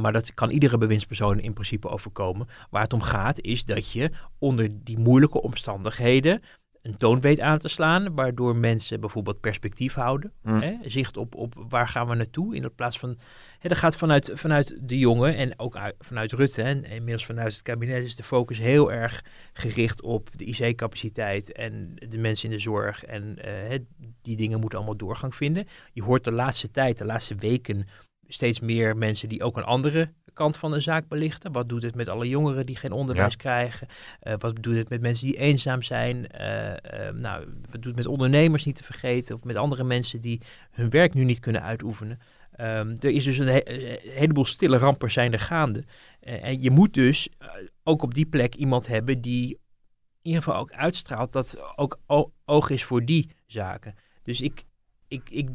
Maar 0.00 0.12
dat 0.12 0.34
kan 0.34 0.50
iedere 0.50 0.78
bewindspersoon 0.78 1.40
in 1.40 1.52
principe 1.52 1.88
overkomen. 1.88 2.48
Waar 2.70 2.82
het 2.82 2.92
om 2.92 3.02
gaat 3.02 3.40
is 3.40 3.64
dat 3.64 3.92
je 3.92 4.10
onder 4.38 4.68
die 4.84 4.98
moeilijke 4.98 5.42
omstandigheden 5.42 6.42
een 6.82 6.96
toon 6.96 7.20
weet 7.20 7.40
aan 7.40 7.58
te 7.58 7.68
slaan, 7.68 8.14
waardoor 8.14 8.56
mensen 8.56 9.00
bijvoorbeeld 9.00 9.40
perspectief 9.40 9.94
houden. 9.94 10.32
Hm. 10.42 10.60
Hè, 10.60 10.76
zicht 10.82 11.16
op, 11.16 11.34
op 11.34 11.54
waar 11.68 11.88
gaan 11.88 12.08
we 12.08 12.14
naartoe, 12.14 12.54
in 12.54 12.74
plaats 12.74 12.98
van... 12.98 13.18
Hè, 13.58 13.68
dat 13.68 13.78
gaat 13.78 13.96
vanuit, 13.96 14.30
vanuit 14.34 14.78
de 14.82 14.98
jongen 14.98 15.36
en 15.36 15.58
ook 15.58 15.76
uit- 15.76 15.94
vanuit 15.98 16.32
Rutte 16.32 16.62
hè, 16.62 16.68
en 16.68 16.84
inmiddels 16.84 17.26
vanuit 17.26 17.52
het 17.52 17.62
kabinet 17.62 18.04
is 18.04 18.16
de 18.16 18.22
focus 18.22 18.58
heel 18.58 18.92
erg 18.92 19.24
gericht 19.52 20.02
op 20.02 20.30
de 20.36 20.44
IC-capaciteit 20.44 21.52
en 21.52 21.94
de 22.08 22.18
mensen 22.18 22.50
in 22.50 22.56
de 22.56 22.62
zorg. 22.62 23.04
En 23.04 23.38
eh, 23.38 23.52
hè, 23.68 23.78
die 24.22 24.36
dingen 24.36 24.60
moeten 24.60 24.78
allemaal 24.78 24.96
doorgang 24.96 25.34
vinden. 25.34 25.66
Je 25.92 26.02
hoort 26.02 26.24
de 26.24 26.32
laatste 26.32 26.70
tijd, 26.70 26.98
de 26.98 27.04
laatste 27.04 27.34
weken, 27.34 27.86
steeds 28.32 28.60
meer 28.60 28.96
mensen 28.96 29.28
die 29.28 29.42
ook 29.42 29.56
een 29.56 29.64
andere 29.64 30.12
kant 30.32 30.56
van 30.56 30.70
de 30.70 30.80
zaak 30.80 31.08
belichten. 31.08 31.52
Wat 31.52 31.68
doet 31.68 31.82
het 31.82 31.94
met 31.94 32.08
alle 32.08 32.28
jongeren 32.28 32.66
die 32.66 32.76
geen 32.76 32.92
onderwijs 32.92 33.32
Ja. 33.32 33.38
krijgen? 33.38 33.88
Eh, 34.20 34.34
wat 34.38 34.62
doet 34.62 34.76
het 34.76 34.88
met 34.88 35.00
mensen 35.00 35.26
die 35.26 35.36
eenzaam 35.38 35.82
zijn? 35.82 36.26
Eh, 36.28 37.06
eh, 37.08 37.14
nou, 37.14 37.44
wat 37.62 37.72
doet 37.72 37.84
het 37.84 37.96
met 37.96 38.06
ondernemers 38.06 38.64
niet 38.64 38.76
te 38.76 38.84
vergeten? 38.84 39.34
Of 39.34 39.44
met 39.44 39.56
andere 39.56 39.84
mensen 39.84 40.20
die 40.20 40.40
hun 40.70 40.90
werk 40.90 41.14
nu 41.14 41.24
niet 41.24 41.40
kunnen 41.40 41.62
uitoefenen? 41.62 42.18
Ehm, 42.52 42.96
er 42.98 43.10
is 43.10 43.24
dus 43.24 43.38
een, 43.38 43.46
he- 43.48 43.98
heleboel 44.10 44.44
stille 44.44 44.76
rampen 44.78 45.10
zijn 45.10 45.32
er 45.32 45.40
gaande. 45.40 45.84
En 46.20 46.62
je 46.62 46.70
moet 46.70 46.94
dus 46.94 47.28
ook 47.82 48.02
op 48.02 48.14
die 48.14 48.26
plek 48.26 48.54
iemand 48.54 48.86
hebben 48.86 49.20
die 49.20 49.48
in 50.22 50.30
ieder 50.30 50.42
geval 50.42 50.60
ook 50.60 50.72
uitstraalt 50.72 51.32
dat 51.32 51.58
ook 51.76 52.00
oog 52.44 52.70
is 52.70 52.84
voor 52.84 53.04
die 53.04 53.30
zaken. 53.46 53.94
Dus 54.22 54.40
ik, 54.40 54.64
ik, 55.08 55.30
ik, 55.30 55.48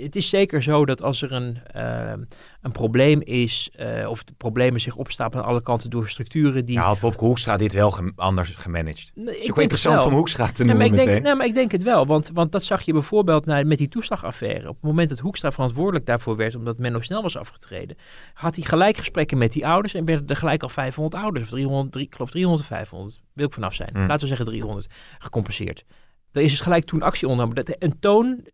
het 0.00 0.16
is 0.16 0.28
zeker 0.28 0.62
zo 0.62 0.86
dat 0.86 1.02
als 1.02 1.22
er 1.22 1.32
een, 1.32 1.58
ehm, 1.66 2.22
een 2.60 2.72
probleem 2.72 3.20
is, 3.22 3.70
eh, 3.76 4.10
of 4.10 4.24
de 4.24 4.32
problemen 4.36 4.80
zich 4.80 4.96
opstapelen 4.96 5.44
aan 5.44 5.50
alle 5.50 5.62
kanten 5.62 5.90
door 5.90 6.08
structuren 6.08 6.64
die... 6.64 6.74
Ja, 6.74 6.82
had 6.82 7.00
Wopke 7.00 7.24
Hoekstra 7.24 7.56
dit 7.56 7.72
wel 7.72 7.90
gem- 7.90 8.12
anders 8.16 8.50
gemanaged. 8.50 9.10
Nee, 9.14 9.26
Het 9.26 9.36
is 9.36 9.44
ik 9.44 9.50
ook 9.50 9.58
interessant 9.58 10.04
om 10.04 10.12
Hoekstra 10.12 10.46
te 10.46 10.64
Nee, 10.64 10.74
maar, 10.74 10.86
noemen 10.86 11.00
ik 11.00 11.06
denk, 11.06 11.22
nee, 11.22 11.34
maar 11.34 11.46
ik 11.46 11.54
denk 11.54 11.72
het 11.72 11.82
wel, 11.82 12.06
want, 12.06 12.30
want 12.34 12.52
dat 12.52 12.64
zag 12.64 12.82
je 12.82 12.92
bijvoorbeeld 12.92 13.46
nou, 13.46 13.64
met 13.64 13.78
die 13.78 13.88
toeslagaffaire. 13.88 14.68
Op 14.68 14.74
het 14.74 14.84
moment 14.84 15.08
dat 15.08 15.18
Hoekstra 15.18 15.52
verantwoordelijk 15.52 16.06
daarvoor 16.06 16.36
werd, 16.36 16.54
omdat 16.54 16.78
Menno 16.78 17.00
snel 17.00 17.22
was 17.22 17.36
afgetreden, 17.36 17.96
had 18.34 18.54
hij 18.54 18.64
gelijk 18.64 18.96
gesprekken 18.96 19.38
met 19.38 19.52
die 19.52 19.66
ouders 19.66 19.94
en 19.94 20.04
werden 20.04 20.26
er 20.26 20.36
gelijk 20.36 20.62
al 20.62 20.68
500 20.68 21.22
ouders, 21.22 21.44
of 21.44 21.50
300, 21.50 21.92
drie, 21.92 22.06
ik 22.06 22.14
geloof 22.14 22.30
300 22.30 22.62
of 22.62 22.68
500, 22.76 23.20
wil 23.32 23.46
ik 23.46 23.52
vanaf 23.52 23.74
zijn. 23.74 23.90
Hmm. 23.92 24.00
Laten 24.06 24.20
we 24.20 24.26
zeggen 24.26 24.46
300, 24.46 24.86
gecompenseerd. 25.18 25.84
Er 26.32 26.42
is 26.42 26.50
dus 26.50 26.60
gelijk 26.60 26.84
toen 26.84 27.02
actie 27.02 27.28
ondernomen. 27.28 27.64
Dat, 27.64 27.76
een 27.78 27.98
toon, 28.00 28.44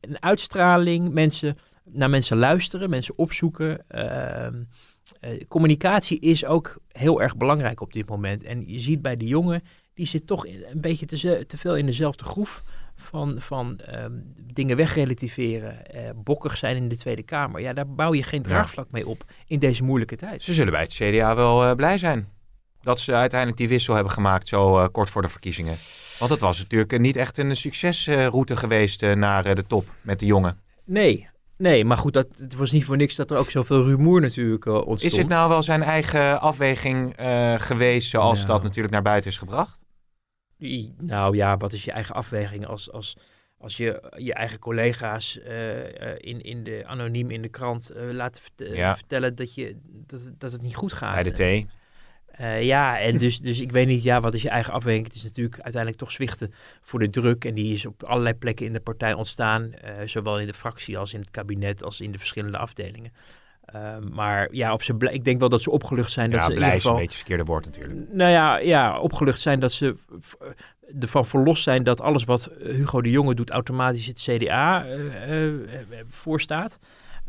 een 0.00 0.22
uitstraling, 0.22 1.12
mensen, 1.12 1.56
naar 1.84 2.10
mensen 2.10 2.36
luisteren, 2.36 2.90
mensen 2.90 3.18
opzoeken. 3.18 3.84
ehm, 3.88 4.62
eh, 5.20 5.46
communicatie 5.48 6.20
is 6.20 6.44
ook 6.44 6.76
heel 6.88 7.22
erg 7.22 7.36
belangrijk 7.36 7.80
op 7.80 7.92
dit 7.92 8.08
moment. 8.08 8.44
En 8.44 8.64
je 8.66 8.80
ziet 8.80 9.02
bij 9.02 9.16
de 9.16 9.26
jongen, 9.26 9.62
die 9.94 10.06
zit 10.06 10.26
toch 10.26 10.46
een 10.46 10.80
beetje 10.80 11.06
te, 11.06 11.44
te 11.46 11.56
veel 11.56 11.76
in 11.76 11.86
dezelfde 11.86 12.24
groef 12.24 12.62
van, 12.94 13.40
van 13.40 13.78
ehm, 13.78 14.12
dingen 14.52 14.76
wegrelativeren, 14.76 15.86
eh, 15.86 16.10
bokkig 16.16 16.56
zijn 16.56 16.76
in 16.76 16.88
de 16.88 16.96
Tweede 16.96 17.22
Kamer. 17.22 17.60
Ja, 17.60 17.72
daar 17.72 17.88
bouw 17.88 18.14
je 18.14 18.22
geen 18.22 18.42
draagvlak 18.42 18.90
mee 18.90 19.06
op 19.06 19.24
in 19.46 19.58
deze 19.58 19.82
moeilijke 19.84 20.16
tijd. 20.16 20.42
Ze 20.42 20.52
zullen 20.52 20.72
bij 20.72 20.82
het 20.82 20.92
CDA 20.94 21.34
wel 21.34 21.64
eh, 21.64 21.74
blij 21.74 21.98
zijn 21.98 22.28
dat 22.86 23.00
ze 23.00 23.12
uiteindelijk 23.12 23.58
die 23.60 23.68
wissel 23.68 23.94
hebben 23.94 24.12
gemaakt 24.12 24.48
zo 24.48 24.78
eh, 24.78 24.88
kort 24.92 25.10
voor 25.10 25.22
de 25.22 25.28
verkiezingen. 25.28 25.76
Want 26.18 26.30
het 26.30 26.40
was 26.40 26.58
natuurlijk 26.58 26.92
eh, 26.92 26.98
niet 26.98 27.16
echt 27.16 27.38
een 27.38 27.56
succesroute 27.56 28.56
geweest 28.56 29.02
eh, 29.02 29.12
naar 29.14 29.54
de 29.54 29.66
top 29.66 29.88
met 30.00 30.20
de 30.20 30.26
jongen. 30.26 30.58
Nee, 30.84 31.28
nee, 31.56 31.84
maar 31.84 31.96
goed, 31.96 32.12
dat, 32.12 32.26
het 32.38 32.54
was 32.54 32.70
niet 32.70 32.84
voor 32.84 32.96
niks 32.96 33.14
dat 33.14 33.30
er 33.30 33.36
ook 33.38 33.50
zoveel 33.50 33.84
rumoer 33.84 34.20
natuurlijk 34.20 34.64
ontstond. 34.66 35.02
Is 35.02 35.16
het 35.16 35.28
nou 35.28 35.48
wel 35.48 35.62
zijn 35.62 35.82
eigen 35.82 36.40
afweging 36.40 37.14
geweest 37.58 38.10
zoals 38.10 38.36
Nou. 38.38 38.46
dat 38.50 38.62
natuurlijk 38.62 38.94
naar 38.94 39.02
buiten 39.02 39.30
is 39.30 39.36
gebracht? 39.38 39.84
I- 40.60 40.94
Nou 40.98 41.36
ja, 41.36 41.56
wat 41.56 41.72
is 41.72 41.84
je 41.84 41.92
eigen 41.92 42.14
afweging 42.14 42.66
als, 42.66 42.92
als, 42.92 43.16
als 43.58 43.76
je 43.76 44.12
je 44.16 44.34
eigen 44.34 44.58
collega's 44.58 45.36
in, 46.16 46.40
in 46.42 46.64
de, 46.64 46.82
anoniem 46.86 47.30
in 47.30 47.42
de 47.42 47.48
krant 47.48 47.90
laat 47.94 48.40
vert- 48.40 48.76
Ja. 48.76 48.96
vertellen 48.96 49.34
dat, 49.34 49.54
je, 49.54 49.76
dat, 50.06 50.20
het- 50.20 50.40
dat 50.40 50.52
het 50.52 50.62
niet 50.62 50.76
goed 50.76 50.92
gaat? 50.92 51.14
Bij 51.14 51.22
de 51.22 51.32
thee. 51.32 51.66
Eh, 52.36 52.62
ja, 52.62 52.98
en 52.98 53.16
dus, 53.24 53.40
dus 53.40 53.60
ik 53.60 53.72
weet 53.72 53.86
niet, 53.86 54.02
ja, 54.02 54.20
wat 54.20 54.34
is 54.34 54.42
je 54.42 54.48
eigen 54.48 54.72
afweging? 54.72 55.04
Het 55.04 55.14
is 55.14 55.22
natuurlijk 55.22 55.60
uiteindelijk 55.60 56.02
toch 56.02 56.10
zwichten 56.10 56.52
voor 56.80 56.98
de 56.98 57.10
druk. 57.10 57.44
En 57.44 57.54
die 57.54 57.72
is 57.72 57.86
op 57.86 58.02
allerlei 58.02 58.34
plekken 58.34 58.66
in 58.66 58.72
de 58.72 58.80
partij 58.80 59.12
ontstaan. 59.12 59.72
eh, 59.72 59.92
zowel 60.04 60.38
in 60.40 60.46
de 60.46 60.54
fractie 60.54 60.98
als 60.98 61.12
in 61.14 61.20
het 61.20 61.30
kabinet 61.30 61.84
als 61.84 62.00
in 62.00 62.12
de 62.12 62.18
verschillende 62.18 62.58
afdelingen. 62.58 63.12
Eh, 63.64 63.98
maar 64.12 64.48
ja, 64.52 64.72
of 64.72 64.82
ze 64.82 64.94
ik 64.98 65.24
denk 65.24 65.40
wel 65.40 65.48
dat 65.48 65.62
ze 65.62 65.70
opgelucht 65.70 66.12
zijn. 66.12 66.30
dat 66.30 66.40
Ja, 66.40 66.46
ze 66.46 66.52
in 66.52 66.58
blij 66.58 66.76
is 66.76 66.84
een 66.84 66.94
beetje 66.94 67.16
verkeerde 67.16 67.44
woord 67.44 67.64
natuurlijk. 67.64 68.12
nou 68.12 68.30
ja, 68.30 68.56
ja, 68.56 69.00
opgelucht 69.00 69.40
zijn 69.40 69.60
dat 69.60 69.72
ze 69.72 69.96
ervan 71.00 71.26
verlost 71.26 71.62
zijn 71.62 71.82
dat 71.82 72.00
alles 72.00 72.24
wat 72.24 72.50
Hugo 72.58 73.02
de 73.02 73.10
Jonge 73.10 73.34
doet 73.34 73.50
automatisch 73.50 74.06
het 74.06 74.20
CDA 74.20 74.86
voorstaat. 76.08 76.78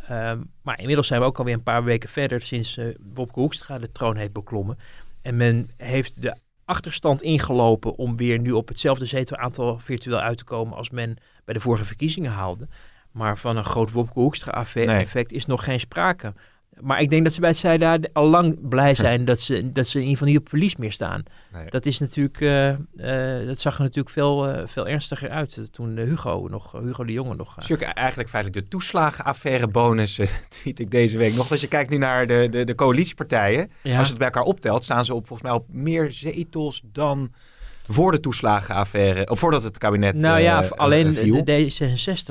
Ehm, 0.08 0.42
maar 0.62 0.80
inmiddels 0.80 1.08
zijn 1.08 1.20
we 1.20 1.26
ook 1.26 1.38
alweer 1.38 1.54
een 1.54 1.64
paar 1.64 1.84
weken 1.84 2.10
verder 2.10 2.42
sinds 2.42 2.78
eh 2.78 2.86
Wopke 3.14 3.40
Hoekstra 3.40 3.80
de 3.80 3.92
troon 3.92 4.16
heeft 4.16 4.34
beklommen. 4.34 4.78
En 5.22 5.38
men 5.38 5.70
heeft 5.78 6.22
de 6.22 6.36
achterstand 6.66 7.22
ingelopen 7.22 7.96
om 7.96 8.18
weer 8.18 8.40
nu 8.40 8.52
op 8.52 8.68
hetzelfde 8.68 9.06
zetelaantal 9.06 9.80
virtueel 9.80 10.20
uit 10.20 10.38
te 10.38 10.44
komen 10.44 10.78
als 10.78 10.90
men 10.90 11.18
bij 11.46 11.54
de 11.54 11.60
vorige 11.60 11.86
verkiezingen 11.86 12.32
haalde. 12.32 12.68
Maar 13.12 13.38
van 13.38 13.58
een 13.58 13.66
groot 13.66 13.92
Wopke 13.92 14.20
Hoekstra 14.20 14.66
Nee. 14.74 14.88
effect 14.88 15.32
is 15.32 15.46
nog 15.46 15.64
geen 15.64 15.80
sprake. 15.80 16.34
Maar 16.82 17.02
ik 17.02 17.10
denk 17.10 17.24
dat 17.24 17.34
ze 17.34 17.40
bij 17.40 17.54
CDA 17.54 18.00
al 18.14 18.28
lang 18.28 18.70
blij 18.70 18.96
zijn 19.06 19.26
dat, 19.26 19.40
ze, 19.40 19.70
dat 19.72 19.88
ze 19.88 19.94
in 19.98 20.04
ieder 20.04 20.18
geval 20.18 20.34
niet 20.34 20.42
op 20.42 20.50
verlies 20.50 20.76
meer 20.76 20.92
staan. 20.92 21.24
Nee. 21.54 21.70
Dat 21.70 21.86
is 21.86 22.00
natuurlijk, 22.00 22.42
eh, 22.42 22.70
eh, 22.70 23.48
dat 23.48 23.60
zag 23.60 23.76
er 23.76 23.82
natuurlijk 23.82 24.10
veel, 24.10 24.48
eh, 24.48 24.68
veel 24.68 24.88
ernstiger 24.88 25.30
uit 25.30 25.70
toen 25.72 25.98
Hugo 25.98 26.48
nog, 26.50 26.72
Hugo 26.72 27.04
de 27.04 27.12
Jonge 27.12 27.36
nog. 27.36 27.56
Natuurlijk 27.56 27.98
eigenlijk 27.98 28.30
feitelijk 28.30 28.64
de 28.64 28.70
toeslagenaffaire 28.70 29.68
bonus, 29.68 30.20
tweet 30.50 30.80
ik 30.80 30.92
deze 30.92 31.18
week 31.18 31.36
nog. 31.36 31.52
Als 31.52 31.62
je 31.62 31.68
kijkt 31.68 31.90
nu 31.90 31.98
naar 31.98 32.28
de, 32.28 32.48
de, 32.52 32.64
de 32.64 32.76
coalitiepartijen, 32.76 33.72
ja. 33.82 33.98
als 33.98 34.06
je 34.08 34.14
het 34.14 34.18
bij 34.18 34.28
elkaar 34.28 34.44
optelt, 34.44 34.84
staan 34.84 35.06
ze 35.06 35.14
op 35.14 35.28
volgens 35.28 35.50
mij 35.50 35.58
op 35.58 35.66
meer 35.70 36.12
zetels 36.12 36.82
dan 36.92 37.32
voor 37.88 38.12
de 38.12 38.20
toeslagenaffaire, 38.20 39.30
of 39.30 39.40
voordat 39.40 39.64
het 39.64 39.78
kabinet 39.78 40.16
nou 40.16 40.40
ja, 40.40 40.64
eh, 40.64 40.70
alleen 40.72 41.18
eh, 41.18 41.44
de 41.46 41.70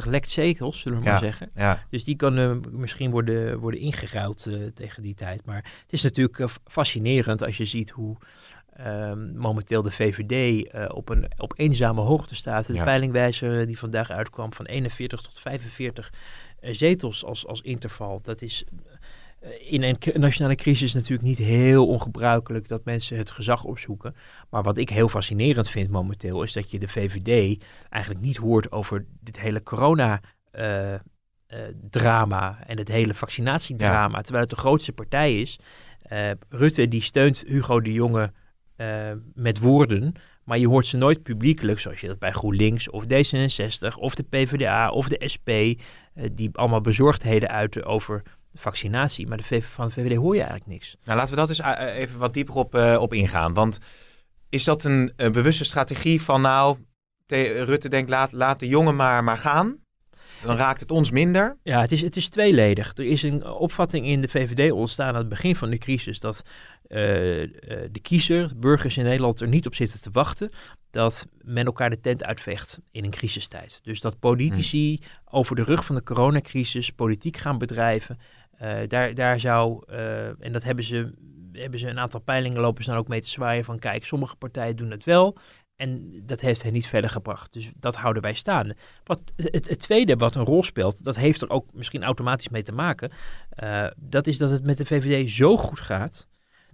D66 0.04 0.08
lekt 0.08 0.30
zetels, 0.30 0.80
zullen 0.80 0.98
we 0.98 1.04
Ja. 1.04 1.10
maar 1.10 1.20
zeggen. 1.20 1.50
Ja, 1.54 1.82
Dus 1.90 2.04
die 2.04 2.16
kan 2.16 2.38
eh, 2.38 2.50
misschien 2.70 3.10
worden, 3.10 3.58
worden 3.58 3.80
ingeruild 3.80 4.46
tegen 4.74 5.02
die 5.02 5.14
tijd. 5.14 5.44
Maar 5.44 5.56
het 5.82 5.92
is 5.92 6.02
natuurlijk 6.02 6.50
fascinerend 6.64 7.42
als 7.42 7.56
je 7.56 7.64
ziet 7.64 7.90
hoe 7.90 8.16
ehm, 8.76 9.36
momenteel 9.38 9.82
de 9.82 9.90
VVD 9.90 10.66
op 10.92 11.08
een 11.08 11.26
op 11.36 11.52
eenzame 11.56 12.00
hoogte 12.00 12.34
staat. 12.34 12.66
De 12.66 12.72
Ja. 12.72 12.84
peilingwijzer 12.84 13.66
die 13.66 13.78
vandaag 13.78 14.10
uitkwam 14.10 14.52
van 14.52 14.64
41 14.66 15.20
tot 15.20 15.38
45 15.40 16.12
eh, 16.60 16.74
zetels 16.74 17.24
als, 17.24 17.46
als 17.46 17.60
interval. 17.60 18.20
Dat 18.22 18.42
is 18.42 18.64
in 19.58 19.82
een 19.82 19.98
nationale 20.14 20.54
crisis 20.54 20.94
natuurlijk 20.94 21.22
niet 21.22 21.38
heel 21.38 21.86
ongebruikelijk 21.86 22.68
dat 22.68 22.84
mensen 22.84 23.16
het 23.16 23.30
gezag 23.30 23.64
opzoeken. 23.64 24.14
Maar 24.50 24.62
wat 24.62 24.78
ik 24.78 24.88
heel 24.88 25.08
fascinerend 25.08 25.68
vind 25.68 25.90
momenteel 25.90 26.42
is 26.42 26.52
dat 26.52 26.70
je 26.70 26.78
de 26.78 26.88
VVD 26.88 27.64
eigenlijk 27.90 28.24
niet 28.24 28.36
hoort 28.36 28.72
over 28.72 29.06
dit 29.20 29.40
hele 29.40 29.62
corona. 29.62 30.20
eh, 30.50 30.94
eh, 31.46 31.60
drama 31.90 32.58
en 32.66 32.78
het 32.78 32.88
hele 32.88 33.14
vaccinatiedrama, 33.14 34.20
terwijl 34.20 34.44
het 34.44 34.54
de 34.54 34.60
grootste 34.60 34.92
partij 34.92 35.40
is. 35.40 35.58
Eh, 36.02 36.30
Rutte 36.48 36.88
die 36.88 37.02
steunt 37.02 37.44
Hugo 37.46 37.80
de 37.80 37.92
Jonge 37.92 38.32
eh, 38.76 39.12
met 39.34 39.58
woorden, 39.58 40.14
Maar 40.44 40.58
je 40.58 40.68
hoort 40.68 40.86
ze 40.86 40.96
nooit 40.96 41.22
publiekelijk, 41.22 41.78
zoals 41.78 42.00
je 42.00 42.06
dat 42.06 42.18
bij 42.18 42.32
GroenLinks 42.32 42.90
of 42.90 43.04
D66 43.04 43.96
of 43.98 44.14
de 44.14 44.22
PvdA 44.22 44.90
of 44.90 45.08
de 45.08 45.28
SP, 45.34 45.48
eh, 45.48 45.74
die 46.32 46.50
allemaal 46.52 46.80
bezorgdheden 46.80 47.48
uiten 47.48 47.84
over 47.84 48.22
vaccinatie. 48.56 49.26
Maar 49.26 49.36
de 49.36 49.42
VV, 49.42 49.64
van 49.64 49.86
de 49.86 49.92
VVD 49.92 50.16
hoor 50.16 50.34
je 50.34 50.40
eigenlijk 50.40 50.70
niks. 50.70 50.96
Nou, 51.04 51.18
laten 51.18 51.34
we 51.34 51.40
dat 51.40 51.48
eens 51.48 51.60
eh, 51.60 51.96
even 51.98 52.18
wat 52.18 52.34
dieper 52.34 52.54
op, 52.54 52.74
eh, 52.74 52.96
op 53.00 53.12
ingaan. 53.12 53.54
Want 53.54 53.78
is 54.48 54.64
dat 54.64 54.84
een, 54.84 55.12
bewuste 55.16 55.64
strategie 55.64 56.22
van 56.22 56.40
nou, 56.40 56.78
te- 57.26 57.64
Rutte 57.64 57.88
denkt 57.88 58.10
laat, 58.10 58.32
laat 58.32 58.60
de 58.60 58.68
jongen 58.68 58.96
maar, 58.96 59.24
maar 59.24 59.38
gaan. 59.38 59.84
Dan 60.44 60.56
raakt 60.56 60.80
het 60.80 60.90
ons 60.90 61.10
minder. 61.10 61.56
Ja, 61.62 61.80
het 61.80 61.92
is, 61.92 62.00
het 62.00 62.16
is 62.16 62.28
tweeledig. 62.28 62.92
Er 62.96 63.04
is 63.04 63.22
een 63.22 63.46
opvatting 63.46 64.06
in 64.06 64.20
de 64.20 64.28
VVD 64.28 64.72
ontstaan 64.72 65.08
aan 65.08 65.14
het 65.14 65.28
begin 65.28 65.56
van 65.56 65.70
de 65.70 65.78
crisis 65.78 66.20
dat 66.20 66.42
eh, 66.88 67.42
eh, 67.42 67.48
de 67.90 68.00
kiezer, 68.02 68.48
de 68.48 68.56
burgers 68.56 68.96
in 68.96 69.04
Nederland 69.04 69.40
er 69.40 69.48
niet 69.48 69.66
op 69.66 69.74
zitten 69.74 70.00
te 70.00 70.10
wachten 70.12 70.50
dat 70.90 71.26
men 71.40 71.66
elkaar 71.66 71.90
de 71.90 72.00
tent 72.00 72.24
uitvecht 72.24 72.80
in 72.90 73.04
een 73.04 73.10
crisistijd. 73.10 73.80
Dus 73.82 74.00
dat 74.00 74.18
politici 74.18 75.00
over 75.24 75.56
de 75.56 75.62
rug 75.62 75.84
van 75.84 75.94
de 75.94 76.02
coronacrisis 76.02 76.90
politiek 76.90 77.36
gaan 77.36 77.58
bedrijven, 77.58 78.18
eh, 78.58 78.78
daar, 78.88 79.14
daar 79.14 79.40
zou, 79.40 79.82
eh, 79.86 80.44
en 80.44 80.52
dat 80.52 80.64
hebben 80.64 80.84
ze, 80.84 81.12
hebben 81.52 81.80
ze 81.80 81.88
een 81.88 81.98
aantal 81.98 82.20
peilingen 82.20 82.60
lopen 82.60 82.84
ze 82.84 82.90
dan 82.90 82.98
ook 82.98 83.08
mee 83.08 83.20
te 83.20 83.28
zwaaien 83.28 83.64
van 83.64 83.78
kijk, 83.78 84.04
sommige 84.04 84.36
partijen 84.36 84.76
doen 84.76 84.90
het 84.90 85.04
wel. 85.04 85.36
En 85.76 86.22
dat 86.26 86.40
heeft 86.40 86.62
hen 86.62 86.72
niet 86.72 86.86
verder 86.86 87.10
gebracht. 87.10 87.52
Dus 87.52 87.70
dat 87.76 87.96
houden 87.96 88.22
wij 88.22 88.34
staan. 88.34 88.72
Wat, 89.04 89.32
het, 89.36 89.68
het 89.68 89.78
tweede 89.78 90.16
wat 90.16 90.34
een 90.34 90.44
rol 90.44 90.62
speelt, 90.62 91.04
dat 91.04 91.16
heeft 91.16 91.42
er 91.42 91.50
ook 91.50 91.74
misschien 91.74 92.04
automatisch 92.04 92.48
mee 92.48 92.62
te 92.62 92.72
maken. 92.72 93.10
eh, 93.48 93.86
dat 93.96 94.26
is 94.26 94.38
dat 94.38 94.50
het 94.50 94.64
met 94.64 94.76
de 94.78 94.86
VVD 94.86 95.30
zo 95.30 95.56
goed 95.56 95.80
gaat. 95.80 96.28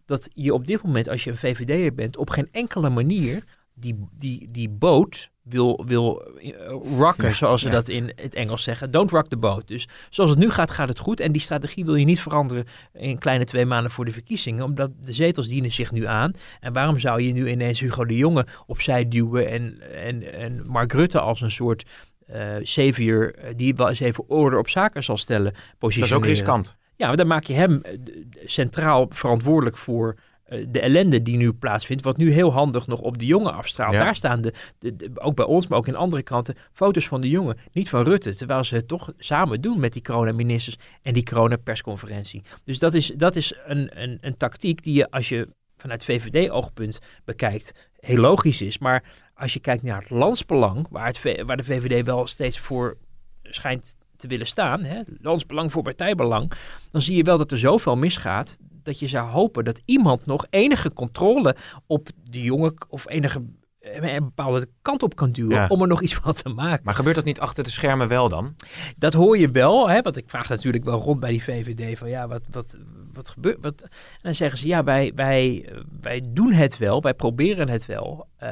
Dat 0.04 0.28
je 0.32 0.54
op 0.54 0.66
dit 0.66 0.82
moment, 0.82 1.08
als 1.08 1.24
je 1.24 1.30
een 1.30 1.36
VVD'er 1.36 1.94
bent, 1.94 2.16
op 2.16 2.30
geen 2.30 2.48
enkele 2.52 2.88
manier 2.88 3.44
die, 3.74 4.08
die, 4.12 4.48
die 4.50 4.68
boot 4.68 5.30
wil, 5.42 5.84
wil 5.86 6.22
eh, 6.22 6.50
rocken, 6.98 7.28
Ja, 7.28 7.34
zoals 7.34 7.60
ze 7.60 7.66
ja. 7.66 7.72
dat 7.72 7.88
in 7.88 8.12
het 8.16 8.34
Engels 8.34 8.62
zeggen. 8.62 8.90
Don't 8.90 9.10
rock 9.10 9.28
the 9.28 9.36
boat. 9.36 9.68
Dus 9.68 9.88
zoals 10.10 10.30
het 10.30 10.38
nu 10.38 10.50
gaat, 10.50 10.70
gaat 10.70 10.88
het 10.88 10.98
goed. 10.98 11.20
En 11.20 11.32
die 11.32 11.40
strategie 11.40 11.84
wil 11.84 11.94
je 11.94 12.04
niet 12.04 12.20
veranderen 12.20 12.64
in 12.92 13.18
kleine 13.18 13.44
twee 13.44 13.66
maanden 13.66 13.90
voor 13.90 14.04
de 14.04 14.12
verkiezingen. 14.12 14.64
Omdat 14.64 14.90
de 15.00 15.12
zetels 15.12 15.48
dienen 15.48 15.72
zich 15.72 15.92
nu 15.92 16.06
aan. 16.06 16.32
En 16.60 16.72
waarom 16.72 16.98
zou 16.98 17.22
je 17.22 17.32
nu 17.32 17.50
ineens 17.50 17.80
Hugo 17.80 18.04
de 18.04 18.16
Jonge 18.16 18.46
opzij 18.66 19.08
duwen 19.08 19.50
en, 19.50 19.80
en, 19.94 20.32
en 20.32 20.62
Mark 20.68 20.92
Rutte 20.92 21.20
als 21.20 21.40
een 21.40 21.50
soort 21.50 21.84
eh 22.26 22.56
savior 22.62 23.34
eh, 23.34 23.52
die 23.56 23.74
wel 23.74 23.88
eens 23.88 24.00
even 24.00 24.28
orde 24.28 24.58
op 24.58 24.68
zaken 24.68 25.04
zal 25.04 25.16
stellen 25.16 25.54
Dat 25.78 25.96
is 25.96 26.12
ook 26.12 26.24
riskant. 26.24 26.76
Ja, 26.96 27.06
maar 27.06 27.16
dan 27.16 27.26
maak 27.26 27.44
je 27.44 27.52
hem 27.52 27.82
centraal 28.44 29.06
verantwoordelijk 29.10 29.76
voor 29.76 30.16
de 30.68 30.80
ellende 30.80 31.22
die 31.22 31.36
nu 31.36 31.52
plaatsvindt. 31.52 32.02
Wat 32.02 32.16
nu 32.16 32.32
heel 32.32 32.52
handig 32.52 32.86
nog 32.86 33.00
op 33.00 33.18
de 33.18 33.26
jongen 33.26 33.54
afstraalt. 33.54 33.92
Ja. 33.92 33.98
Daar 33.98 34.16
staan 34.16 34.40
de, 34.40 34.52
de, 34.78 34.96
de- 34.96 35.10
ook 35.14 35.34
bij 35.36 35.44
ons, 35.44 35.66
maar 35.66 35.78
ook 35.78 35.88
in 35.88 35.96
andere 35.96 36.22
kranten, 36.22 36.56
foto's 36.72 37.08
van 37.08 37.20
de 37.20 37.28
jongen. 37.28 37.56
Niet 37.72 37.88
van 37.88 38.02
Rutte, 38.04 38.34
terwijl 38.36 38.64
ze 38.64 38.74
het 38.74 38.88
toch 38.88 39.12
samen 39.18 39.60
doen 39.60 39.80
met 39.80 39.92
die 39.92 40.02
coronaministers 40.02 40.76
en 41.02 41.14
die 41.14 41.22
coronapersconferentie. 41.24 42.42
Dus 42.64 42.78
dat 42.78 42.94
is, 42.94 43.12
dat 43.16 43.36
is 43.36 43.54
een, 43.66 44.02
een, 44.02 44.18
een 44.20 44.36
tactiek 44.36 44.82
die 44.82 44.94
je 44.94 45.10
als 45.10 45.28
je 45.28 45.48
vanuit 45.76 46.04
VVD-oogpunt 46.04 46.98
bekijkt 47.24 47.72
heel 48.00 48.18
logisch 48.18 48.62
is. 48.62 48.78
Maar 48.78 49.04
als 49.34 49.52
je 49.52 49.60
kijkt 49.60 49.82
naar 49.82 50.00
het 50.00 50.10
landsbelang, 50.10 50.86
waar, 50.90 51.06
het, 51.06 51.44
waar 51.46 51.56
de 51.56 51.64
VVD 51.64 52.04
wel 52.04 52.26
steeds 52.26 52.58
voor 52.58 52.96
schijnt 53.42 53.96
te 54.16 54.26
willen 54.26 54.46
staan, 54.46 54.84
hè, 54.84 55.00
landsbelang 55.20 55.72
voor 55.72 55.82
partijbelang, 55.82 56.52
dan 56.90 57.02
zie 57.02 57.16
je 57.16 57.22
wel 57.22 57.38
dat 57.38 57.52
er 57.52 57.58
zoveel 57.58 57.96
misgaat 57.96 58.58
dat 58.84 58.98
je 58.98 59.08
zou 59.08 59.28
hopen 59.28 59.64
dat 59.64 59.82
iemand 59.84 60.26
nog 60.26 60.46
enige 60.50 60.92
controle 60.92 61.56
op 61.86 62.08
de 62.30 62.42
jongen 62.42 62.74
of 62.88 63.08
enige 63.08 63.42
eh, 63.82 64.14
een 64.14 64.24
bepaalde 64.24 64.68
kant 64.82 65.02
op 65.02 65.16
kan 65.16 65.30
duwen 65.32 65.56
Ja. 65.56 65.66
om 65.68 65.80
er 65.82 65.88
nog 65.88 66.02
iets 66.02 66.14
van 66.14 66.32
te 66.32 66.48
maken. 66.48 66.84
Maar 66.84 66.94
gebeurt 66.94 67.16
dat 67.16 67.24
niet 67.24 67.40
achter 67.40 67.64
de 67.64 67.70
schermen 67.70 68.08
wel 68.08 68.28
dan? 68.28 68.54
Dat 68.96 69.12
hoor 69.12 69.38
je 69.38 69.50
wel, 69.50 69.88
hè, 69.90 70.02
want 70.02 70.16
ik 70.16 70.24
vraag 70.30 70.48
natuurlijk 70.48 70.84
wel 70.84 71.00
rond 71.00 71.20
bij 71.20 71.30
die 71.30 71.42
VVD 71.42 71.98
van 71.98 72.08
ja, 72.08 72.28
wat, 72.28 72.42
wat, 72.50 72.76
wat 73.12 73.28
gebeurt? 73.28 73.58
Wat? 73.60 73.82
En 73.82 73.88
dan 74.22 74.34
zeggen 74.34 74.58
ze 74.58 74.66
ja, 74.66 74.84
wij, 74.84 75.12
wij, 75.14 75.68
wij 76.00 76.20
doen 76.24 76.52
het 76.52 76.78
wel, 76.78 77.02
wij 77.02 77.14
proberen 77.14 77.68
het 77.68 77.86
wel. 77.86 78.26
Eh, 78.36 78.48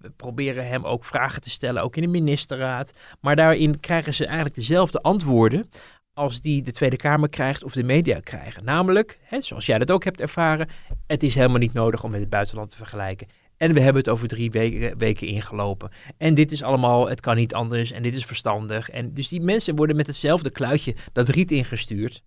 we 0.00 0.10
proberen 0.16 0.68
hem 0.68 0.84
ook 0.84 1.04
vragen 1.04 1.42
te 1.42 1.50
stellen, 1.50 1.82
ook 1.82 1.96
in 1.96 2.02
de 2.02 2.08
ministerraad. 2.08 2.92
Maar 3.20 3.36
daarin 3.36 3.80
krijgen 3.80 4.14
ze 4.14 4.24
eigenlijk 4.24 4.54
dezelfde 4.54 5.00
antwoorden 5.00 5.70
als 6.14 6.40
die 6.40 6.62
de 6.62 6.72
Tweede 6.72 6.96
Kamer 6.96 7.28
krijgt 7.28 7.64
of 7.64 7.72
de 7.72 7.82
media 7.82 8.20
krijgen. 8.20 8.64
Namelijk, 8.64 9.18
hè, 9.22 9.40
zoals 9.40 9.66
jij 9.66 9.78
dat 9.78 9.90
ook 9.90 10.04
hebt 10.04 10.20
ervaren, 10.20 10.68
het 11.06 11.22
is 11.22 11.34
helemaal 11.34 11.58
niet 11.58 11.72
nodig 11.72 12.04
om 12.04 12.10
met 12.10 12.20
het 12.20 12.30
buitenland 12.30 12.70
te 12.70 12.76
vergelijken. 12.76 13.26
En 13.56 13.74
we 13.74 13.80
hebben 13.80 14.02
het 14.02 14.10
over 14.10 14.28
drie 14.28 14.50
weken, 14.50 14.98
weken 14.98 15.26
ingelopen. 15.26 15.90
En 16.16 16.34
dit 16.34 16.52
is 16.52 16.62
allemaal, 16.62 17.08
het 17.08 17.20
kan 17.20 17.36
niet 17.36 17.54
anders 17.54 17.92
en 17.92 18.02
dit 18.02 18.14
is 18.14 18.24
verstandig. 18.24 18.90
En 18.90 19.14
dus 19.14 19.28
die 19.28 19.40
mensen 19.40 19.76
worden 19.76 19.96
met 19.96 20.06
hetzelfde 20.06 20.50
kluitje 20.50 20.94
dat 21.12 21.28
riet 21.28 21.50
ingestuurd 21.50 22.22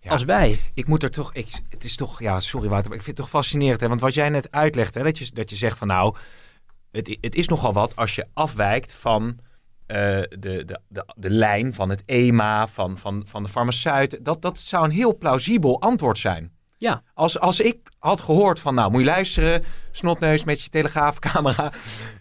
Ja. 0.00 0.10
als 0.10 0.24
wij. 0.24 0.58
Ik 0.74 0.86
moet 0.86 1.02
er 1.02 1.10
toch, 1.10 1.34
ik, 1.34 1.48
het 1.68 1.84
is 1.84 1.96
toch, 1.96 2.20
ja, 2.22 2.40
sorry 2.40 2.68
Wouter, 2.68 2.88
maar 2.88 2.98
ik 2.98 3.04
vind 3.04 3.16
het 3.18 3.26
toch 3.26 3.40
fascinerend. 3.40 3.80
Hè? 3.80 3.88
Want 3.88 4.00
wat 4.00 4.14
jij 4.14 4.28
net 4.28 4.50
uitlegt, 4.50 4.94
hè, 4.94 5.02
dat, 5.02 5.18
je, 5.18 5.30
dat 5.32 5.50
je 5.50 5.56
zegt 5.56 5.78
van 5.78 5.86
nou, 5.86 6.16
het, 6.90 7.16
het 7.20 7.34
is 7.34 7.48
nogal 7.48 7.72
wat 7.72 7.96
als 7.96 8.14
je 8.14 8.26
afwijkt 8.32 8.92
van 8.94 9.38
de, 9.92 10.36
de, 10.38 10.78
de, 10.88 11.04
de 11.16 11.30
lijn 11.30 11.74
van 11.74 11.88
het 11.88 12.02
EMA, 12.06 12.66
van, 12.66 12.98
van, 12.98 13.22
van 13.26 13.42
de 13.42 13.48
farmaceuten. 13.48 14.22
Dat, 14.22 14.42
dat 14.42 14.58
zou 14.58 14.84
een 14.84 14.90
heel 14.90 15.18
plausibel 15.18 15.80
antwoord 15.80 16.18
zijn. 16.18 16.52
Ja. 16.76 17.02
Als, 17.14 17.38
als 17.40 17.60
ik 17.60 17.88
had 17.98 18.20
gehoord 18.20 18.60
van, 18.60 18.74
nou, 18.74 18.90
moet 18.90 19.00
je 19.00 19.06
luisteren, 19.06 19.64
snotneus 19.90 20.44
met 20.44 20.62
je 20.62 20.68
telegraafcamera. 20.68 21.72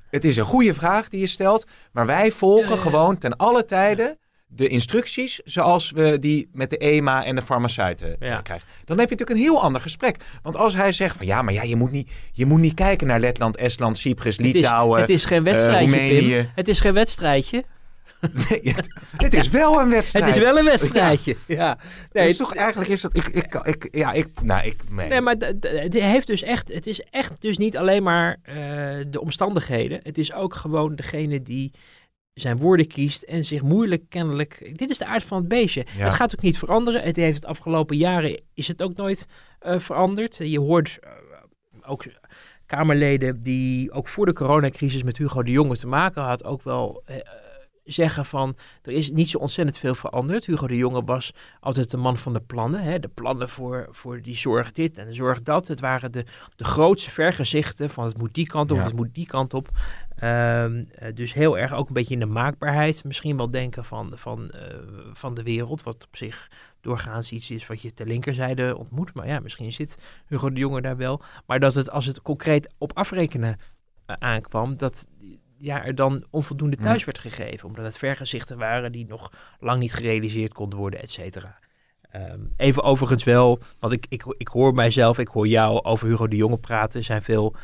Het 0.09 0.25
is 0.25 0.37
een 0.37 0.45
goede 0.45 0.73
vraag 0.73 1.09
die 1.09 1.19
je 1.19 1.27
stelt, 1.27 1.67
maar 1.91 2.05
wij 2.05 2.31
volgen 2.31 2.69
Ja, 2.69 2.75
ja. 2.75 2.81
gewoon 2.81 3.17
ten 3.17 3.37
alle 3.37 3.65
tijden 3.65 4.17
de 4.51 4.67
instructies 4.67 5.39
zoals 5.43 5.91
we 5.91 6.19
die 6.19 6.49
met 6.53 6.69
de 6.69 6.77
EMA 6.77 7.25
en 7.25 7.35
de 7.35 7.41
farmaceuten 7.41 8.19
eh, 8.19 8.29
Ja. 8.29 8.41
krijgen. 8.41 8.67
Dan 8.85 8.99
heb 8.99 9.09
je 9.09 9.15
natuurlijk 9.15 9.29
een 9.29 9.45
heel 9.45 9.61
ander 9.61 9.81
gesprek. 9.81 10.17
Want 10.41 10.57
als 10.57 10.75
hij 10.75 10.91
zegt 10.91 11.17
van 11.17 11.25
ja, 11.25 11.41
maar 11.41 11.53
ja, 11.53 11.63
je 11.63 11.75
moet 11.75 11.91
niet, 11.91 12.11
je 12.31 12.45
moet 12.45 12.59
niet 12.59 12.73
kijken 12.73 13.07
naar 13.07 13.19
Letland, 13.19 13.57
Estland, 13.57 13.97
Cyprus, 13.97 14.37
Het 14.37 14.45
is, 14.45 14.53
Litouwen. 14.53 14.99
het 14.99 15.09
is 15.09 15.25
geen 15.25 15.43
wedstrijdje. 15.43 16.07
Pim. 16.07 16.49
Het 16.55 16.67
is 16.67 16.79
geen 16.79 16.93
wedstrijdje. 16.93 17.63
Nee, 18.49 18.61
het, 18.73 18.87
het 19.17 19.33
is 19.33 19.49
wel 19.49 19.79
een 19.81 19.89
wedstrijd. 19.89 20.25
Het 20.25 20.35
is 20.35 20.41
wel 20.41 20.57
een 20.57 20.65
wedstrijdje. 20.65 21.35
Ja. 21.47 21.77
Nee, 22.11 22.29
is 22.29 22.37
toch 22.37 22.55
eigenlijk 22.55 22.89
is 22.89 23.01
dat 23.01 23.17
ik, 23.17 23.27
ik, 23.27 23.53
ik 23.63 23.87
ja, 23.91 24.11
ik, 24.11 24.27
nou, 24.41 24.65
ik, 24.65 24.75
nee. 24.89 25.07
Nee, 25.07 25.21
maar 25.21 25.35
het 25.37 25.93
heeft 25.93 26.27
dus 26.27 26.43
echt, 26.43 26.73
het 26.73 26.87
is 26.87 27.01
echt 27.09 27.41
dus 27.41 27.57
niet 27.57 27.77
alleen 27.77 28.03
maar 28.03 28.37
eh, 28.43 28.55
de 29.07 29.21
omstandigheden. 29.21 29.99
Het 30.03 30.17
is 30.17 30.33
ook 30.33 30.55
gewoon 30.55 30.95
degene 30.95 31.41
die 31.41 31.71
zijn 32.39 32.57
woorden 32.57 32.87
kiest 32.87 33.23
en 33.23 33.43
zich 33.43 33.61
moeilijk 33.61 34.03
kennelijk... 34.09 34.71
Dit 34.75 34.89
is 34.89 34.97
de 34.97 35.05
aard 35.05 35.23
van 35.23 35.37
het 35.37 35.47
beestje. 35.47 35.85
Ja. 35.97 36.03
Het 36.03 36.13
gaat 36.13 36.35
ook 36.35 36.41
niet 36.41 36.57
veranderen. 36.57 37.01
Het 37.01 37.15
heeft 37.15 37.41
de 37.41 37.47
afgelopen 37.47 37.97
jaren 37.97 38.41
is 38.53 38.67
het 38.67 38.81
ook 38.83 38.95
nooit 38.95 39.27
eh, 39.59 39.79
veranderd. 39.79 40.37
Je 40.37 40.59
hoort 40.59 40.99
eh, 41.01 41.09
ook 41.91 42.03
Kamerleden 42.65 43.41
die 43.41 43.91
ook 43.91 44.07
voor 44.07 44.25
de 44.25 44.33
coronacrisis 44.33 45.03
met 45.03 45.17
Hugo 45.17 45.43
de 45.43 45.51
Jonge 45.51 45.77
te 45.77 45.87
maken 45.87 46.21
had, 46.21 46.43
ook 46.43 46.63
wel 46.63 47.01
eh, 47.05 47.15
zeggen 47.83 48.25
van 48.25 48.55
er 48.81 48.91
is 48.91 49.11
niet 49.11 49.29
zo 49.29 49.37
ontzettend 49.37 49.77
veel 49.77 49.95
veranderd. 49.95 50.45
Hugo 50.45 50.67
de 50.67 50.77
Jonge 50.77 51.03
was 51.03 51.33
altijd 51.59 51.91
de 51.91 51.97
man 51.97 52.17
van 52.17 52.33
de 52.33 52.41
plannen. 52.41 52.81
Hè? 52.81 52.99
De 52.99 53.07
plannen 53.07 53.49
voor, 53.49 53.87
voor 53.91 54.21
die 54.21 54.35
zorg 54.35 54.71
dit 54.71 54.97
en 54.97 55.07
de 55.07 55.13
zorg 55.13 55.41
dat. 55.41 55.67
Het 55.67 55.79
waren 55.79 56.11
de, 56.11 56.25
de 56.55 56.63
grootste 56.63 57.09
vergezichten 57.09 57.89
van 57.89 58.05
het 58.05 58.17
moet 58.17 58.33
die 58.33 58.47
kant 58.47 58.71
op, 58.71 58.77
Ja. 58.77 58.83
het 58.83 58.95
moet 58.95 59.13
die 59.13 59.27
kant 59.27 59.53
op. 59.53 59.69
Ehm, 60.19 60.83
eh, 60.95 61.15
dus 61.15 61.33
heel 61.33 61.57
erg 61.57 61.73
ook 61.73 61.87
een 61.87 61.93
beetje 61.93 62.13
in 62.13 62.19
de 62.19 62.25
maakbaarheid 62.25 63.03
misschien 63.03 63.37
wel 63.37 63.51
denken 63.51 63.85
van, 63.85 64.11
van, 64.15 64.49
eh, 64.49 64.75
van 65.13 65.33
de 65.33 65.43
wereld. 65.43 65.83
Wat 65.83 66.05
op 66.07 66.15
zich 66.15 66.47
doorgaans 66.81 67.31
iets 67.31 67.51
is 67.51 67.67
wat 67.67 67.81
je 67.81 67.93
ter 67.93 68.07
linkerzijde 68.07 68.77
ontmoet. 68.77 69.13
Maar 69.13 69.27
ja, 69.27 69.39
misschien 69.39 69.73
zit 69.73 69.97
Hugo 70.27 70.49
de 70.51 70.59
Jonge 70.59 70.81
daar 70.81 70.97
wel. 70.97 71.21
Maar 71.45 71.59
dat 71.59 71.73
het 71.73 71.91
als 71.91 72.05
het 72.05 72.21
concreet 72.21 72.73
op 72.77 72.97
afrekenen 72.97 73.57
eh, 74.05 74.15
aankwam, 74.19 74.77
dat 74.77 75.07
ja, 75.57 75.85
er 75.85 75.95
dan 75.95 76.25
onvoldoende 76.29 76.77
Ja. 76.79 76.83
thuis 76.83 77.03
werd 77.03 77.19
gegeven. 77.19 77.67
Omdat 77.67 77.85
het 77.85 77.97
vergezichten 77.97 78.57
waren 78.57 78.91
die 78.91 79.05
nog 79.05 79.31
lang 79.59 79.79
niet 79.79 79.93
gerealiseerd 79.93 80.53
konden 80.53 80.79
worden, 80.79 81.01
et 81.01 81.11
cetera. 81.11 81.59
Ehm, 82.11 82.39
even 82.57 82.83
overigens 82.83 83.23
wel, 83.23 83.59
want 83.79 83.93
ik, 83.93 84.05
ik, 84.09 84.23
ik 84.37 84.47
hoor 84.47 84.73
mijzelf, 84.73 85.17
ik 85.17 85.27
hoor 85.27 85.47
jou 85.47 85.83
over 85.83 86.07
Hugo 86.07 86.27
de 86.27 86.35
Jonge 86.35 86.57
praten. 86.57 86.99
Er 86.99 87.05
zijn 87.05 87.21
veel 87.21 87.55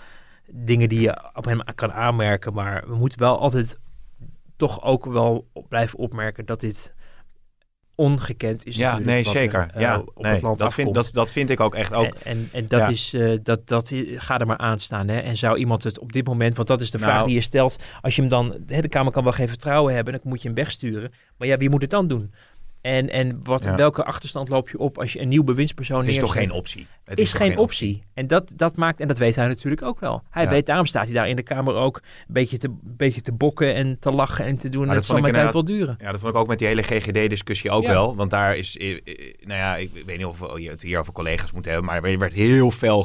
dingen 0.51 0.89
die 0.89 1.01
je 1.01 1.29
op 1.33 1.45
hem 1.45 1.59
kan 1.75 1.91
aanmerken. 1.93 2.53
Maar 2.53 2.83
we 2.87 2.95
moeten 2.95 3.19
wel 3.19 3.39
altijd 3.39 3.79
toch 4.55 4.83
ook 4.83 5.05
wel 5.05 5.47
op- 5.53 5.69
blijven 5.69 5.99
opmerken 5.99 6.45
dat 6.45 6.59
dit 6.59 6.93
ongekend 7.95 8.65
is. 8.65 8.75
ja, 8.75 8.97
nee, 8.97 9.23
wat 9.23 9.33
er, 9.33 9.39
zeker. 9.39 9.67
eh, 9.73 9.81
ja, 9.81 9.99
op 9.99 10.23
nee, 10.23 10.31
het 10.33 10.41
land 10.41 10.57
dat, 10.59 10.73
vind, 10.73 10.93
dat, 10.93 11.09
dat 11.11 11.31
vind 11.31 11.49
ik 11.49 11.59
ook 11.59 11.75
echt 11.75 11.93
ook. 11.93 12.05
En, 12.05 12.15
en, 12.23 12.49
en 12.51 12.67
dat 12.67 12.79
Ja. 12.79 12.87
is, 12.87 13.13
eh, 13.13 13.37
dat, 13.43 13.67
dat 13.67 13.91
ga 14.15 14.39
er 14.39 14.45
maar 14.47 14.57
aan 14.57 14.79
staan. 14.79 15.07
Hè? 15.07 15.19
En 15.19 15.37
zou 15.37 15.57
iemand 15.57 15.83
het 15.83 15.99
op 15.99 16.11
dit 16.13 16.27
moment, 16.27 16.55
want 16.55 16.67
dat 16.67 16.81
is 16.81 16.91
de 16.91 16.97
Nou. 16.97 17.11
vraag 17.11 17.25
die 17.25 17.35
je 17.35 17.41
stelt, 17.41 17.77
als 18.01 18.15
je 18.15 18.21
hem 18.21 18.29
dan, 18.29 18.55
de 18.65 18.87
Kamer 18.87 19.11
kan 19.11 19.23
wel 19.23 19.31
geen 19.33 19.47
vertrouwen 19.47 19.93
hebben, 19.93 20.13
dan 20.13 20.21
moet 20.23 20.41
je 20.41 20.47
hem 20.47 20.57
wegsturen. 20.57 21.11
Maar 21.37 21.47
ja, 21.47 21.57
wie 21.57 21.69
moet 21.69 21.81
het 21.81 21.89
dan 21.91 22.07
doen? 22.07 22.33
En, 22.85 23.09
en 23.09 23.39
wat, 23.43 23.63
Ja. 23.63 23.75
welke 23.75 24.03
achterstand 24.03 24.49
loop 24.49 24.69
je 24.69 24.77
op 24.77 24.97
als 24.97 25.13
je 25.13 25.21
een 25.21 25.27
nieuw 25.27 25.43
bewindspersoon 25.43 25.99
Het 25.99 26.07
is 26.07 26.17
toch 26.17 26.33
neerzet? 26.33 26.49
geen 26.51 26.59
optie? 26.59 26.87
Het 27.03 27.19
is, 27.19 27.33
geen 27.33 27.57
optie. 27.57 28.03
En 28.13 28.27
dat, 28.27 28.51
dat 28.55 28.75
maakt, 28.75 28.99
en 28.99 29.07
dat 29.07 29.17
weet 29.17 29.35
hij 29.35 29.47
natuurlijk 29.47 29.81
ook 29.81 29.99
wel. 29.99 30.23
Hij 30.29 30.43
Ja. 30.43 30.49
weet, 30.49 30.65
daarom 30.65 30.85
staat 30.85 31.05
hij 31.05 31.13
daar 31.13 31.29
in 31.29 31.35
de 31.35 31.43
Kamer 31.43 31.73
ook 31.75 31.95
een 32.27 32.33
beetje 32.33 32.57
te, 32.57 32.67
een 32.67 32.79
beetje 32.83 33.21
te 33.21 33.31
bokken 33.31 33.73
en 33.73 33.99
te 33.99 34.11
lachen 34.11 34.45
en 34.45 34.57
te 34.57 34.69
doen. 34.69 34.85
Maar 34.85 34.89
En 34.89 34.95
dat 34.95 34.95
het 34.95 35.05
zal 35.05 35.15
vond 35.15 35.27
met 35.27 35.35
ik 35.35 35.41
tijd 35.41 35.53
wel 35.53 35.77
duren. 35.77 35.95
Ja, 35.99 36.11
dat 36.11 36.19
vond 36.19 36.33
ik 36.33 36.39
ook 36.39 36.47
met 36.47 36.59
die 36.59 36.67
hele 36.67 36.81
GGD-discussie 36.83 37.71
ook 37.71 37.83
Ja. 37.83 37.91
wel. 37.91 38.15
Want 38.15 38.29
daar 38.31 38.57
is, 38.57 38.77
eh, 38.77 38.91
eh, 38.91 38.99
nou 39.39 39.59
ja, 39.59 39.75
ik 39.75 39.91
weet 40.05 40.17
niet 40.17 40.25
of 40.25 40.39
we 40.39 40.63
het 40.69 40.81
hier 40.81 40.99
over 40.99 41.13
collega's 41.13 41.51
moeten 41.51 41.71
hebben, 41.71 41.89
maar 41.91 42.03
er 42.03 42.17
werd 42.19 42.33
heel 42.33 42.71
fel 42.71 43.03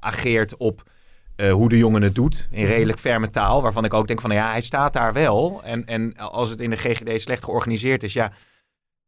geageerd 0.00 0.56
op 0.56 0.82
eh, 1.36 1.52
hoe 1.52 1.68
de 1.68 1.78
jongen 1.78 2.02
het 2.02 2.14
doet. 2.14 2.48
Mhm. 2.50 2.60
In 2.60 2.66
redelijk 2.66 2.98
ferme 2.98 3.30
taal, 3.30 3.62
waarvan 3.62 3.84
ik 3.84 3.94
ook 3.94 4.06
denk 4.06 4.20
van, 4.20 4.30
nou 4.30 4.42
ja, 4.42 4.50
hij 4.50 4.60
staat 4.60 4.92
daar 4.92 5.12
wel. 5.12 5.60
En, 5.64 5.86
en 5.86 6.16
als 6.16 6.48
het 6.48 6.60
in 6.60 6.70
de 6.70 6.76
GGD 6.76 7.20
slecht 7.20 7.44
georganiseerd 7.44 8.02
is, 8.02 8.12
ja, 8.12 8.32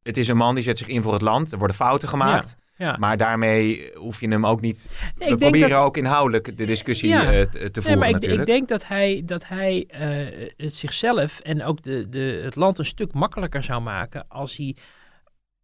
het 0.06 0.16
is 0.16 0.28
een 0.28 0.36
man 0.36 0.54
die 0.54 0.64
zet 0.64 0.78
zich 0.78 0.86
in 0.86 1.02
voor 1.02 1.12
het 1.12 1.22
land. 1.22 1.52
Er 1.52 1.58
worden 1.58 1.76
fouten 1.76 2.08
gemaakt. 2.08 2.56
Ja. 2.78 2.96
Maar 2.98 3.16
daarmee 3.16 3.90
hoef 3.94 4.20
je 4.20 4.28
hem 4.28 4.46
ook 4.46 4.60
niet... 4.60 4.88
Nee, 5.18 5.28
we 5.30 5.36
proberen 5.36 5.70
dat- 5.70 5.78
ook 5.78 5.96
inhoudelijk 5.96 6.56
de 6.56 6.64
discussie 6.64 7.08
Ja. 7.08 7.32
eh, 7.32 7.40
te, 7.46 7.70
te 7.70 7.82
voeren 7.82 7.82
Nee, 7.82 7.96
maar 7.96 8.08
ik, 8.08 8.14
natuurlijk. 8.14 8.40
ik 8.40 8.46
denk 8.46 8.68
dat 8.68 8.86
hij, 8.86 9.22
dat 9.24 9.48
hij 9.48 9.84
eh, 9.88 10.48
het 10.56 10.74
zichzelf 10.74 11.38
en 11.40 11.64
ook 11.64 11.82
de, 11.82 12.08
de, 12.08 12.40
het 12.44 12.56
land 12.56 12.78
een 12.78 12.84
stuk 12.86 13.12
makkelijker 13.12 13.62
zou 13.64 13.82
maken 13.82 14.24
als 14.28 14.56
hij. 14.56 14.76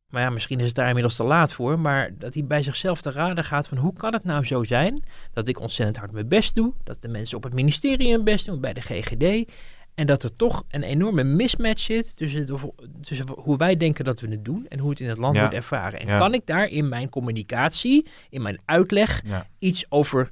Maar 0.08 0.22
ja, 0.22 0.30
misschien 0.30 0.58
is 0.60 0.66
het 0.66 0.74
daar 0.74 0.86
inmiddels 0.86 1.16
te 1.16 1.24
laat 1.24 1.52
voor. 1.52 1.78
Maar 1.78 2.10
dat 2.18 2.34
hij 2.34 2.44
bij 2.44 2.62
zichzelf 2.62 3.00
te 3.00 3.10
raden 3.10 3.44
gaat 3.44 3.68
van 3.68 3.78
hoe 3.78 3.92
kan 3.92 4.12
het 4.12 4.24
nou 4.24 4.44
zo 4.44 4.64
zijn 4.64 5.02
dat 5.32 5.48
ik 5.48 5.60
ontzettend 5.60 5.96
hard 5.98 6.12
mijn 6.12 6.28
best 6.28 6.54
doe. 6.54 6.72
Dat 6.84 7.02
de 7.02 7.08
mensen 7.08 7.36
op 7.36 7.42
het 7.42 7.54
ministerie 7.54 8.10
hun 8.12 8.24
best 8.24 8.46
doen, 8.46 8.60
bij 8.60 8.72
de 8.72 8.80
GGD. 8.80 9.52
En 9.94 10.06
dat 10.06 10.22
er 10.22 10.36
toch 10.36 10.64
een 10.68 10.82
enorme 10.82 11.22
mismatch 11.24 11.80
zit 11.82 12.16
tussen, 12.16 12.46
de- 12.46 12.72
tussen 13.00 13.28
hoe 13.28 13.56
wij 13.56 13.76
denken 13.76 14.04
dat 14.04 14.20
we 14.20 14.28
het 14.28 14.44
doen 14.44 14.66
en 14.68 14.78
hoe 14.78 14.90
het 14.90 15.00
in 15.00 15.08
het 15.08 15.18
land 15.18 15.34
Ja. 15.34 15.40
wordt 15.40 15.56
ervaren. 15.56 16.00
En 16.00 16.06
Ja. 16.06 16.18
kan 16.18 16.34
ik 16.34 16.46
daar 16.46 16.66
in 16.66 16.88
mijn 16.88 17.08
communicatie, 17.08 18.06
in 18.30 18.42
mijn 18.42 18.58
uitleg, 18.64 19.22
Ja. 19.24 19.46
iets 19.58 19.86
over 19.88 20.30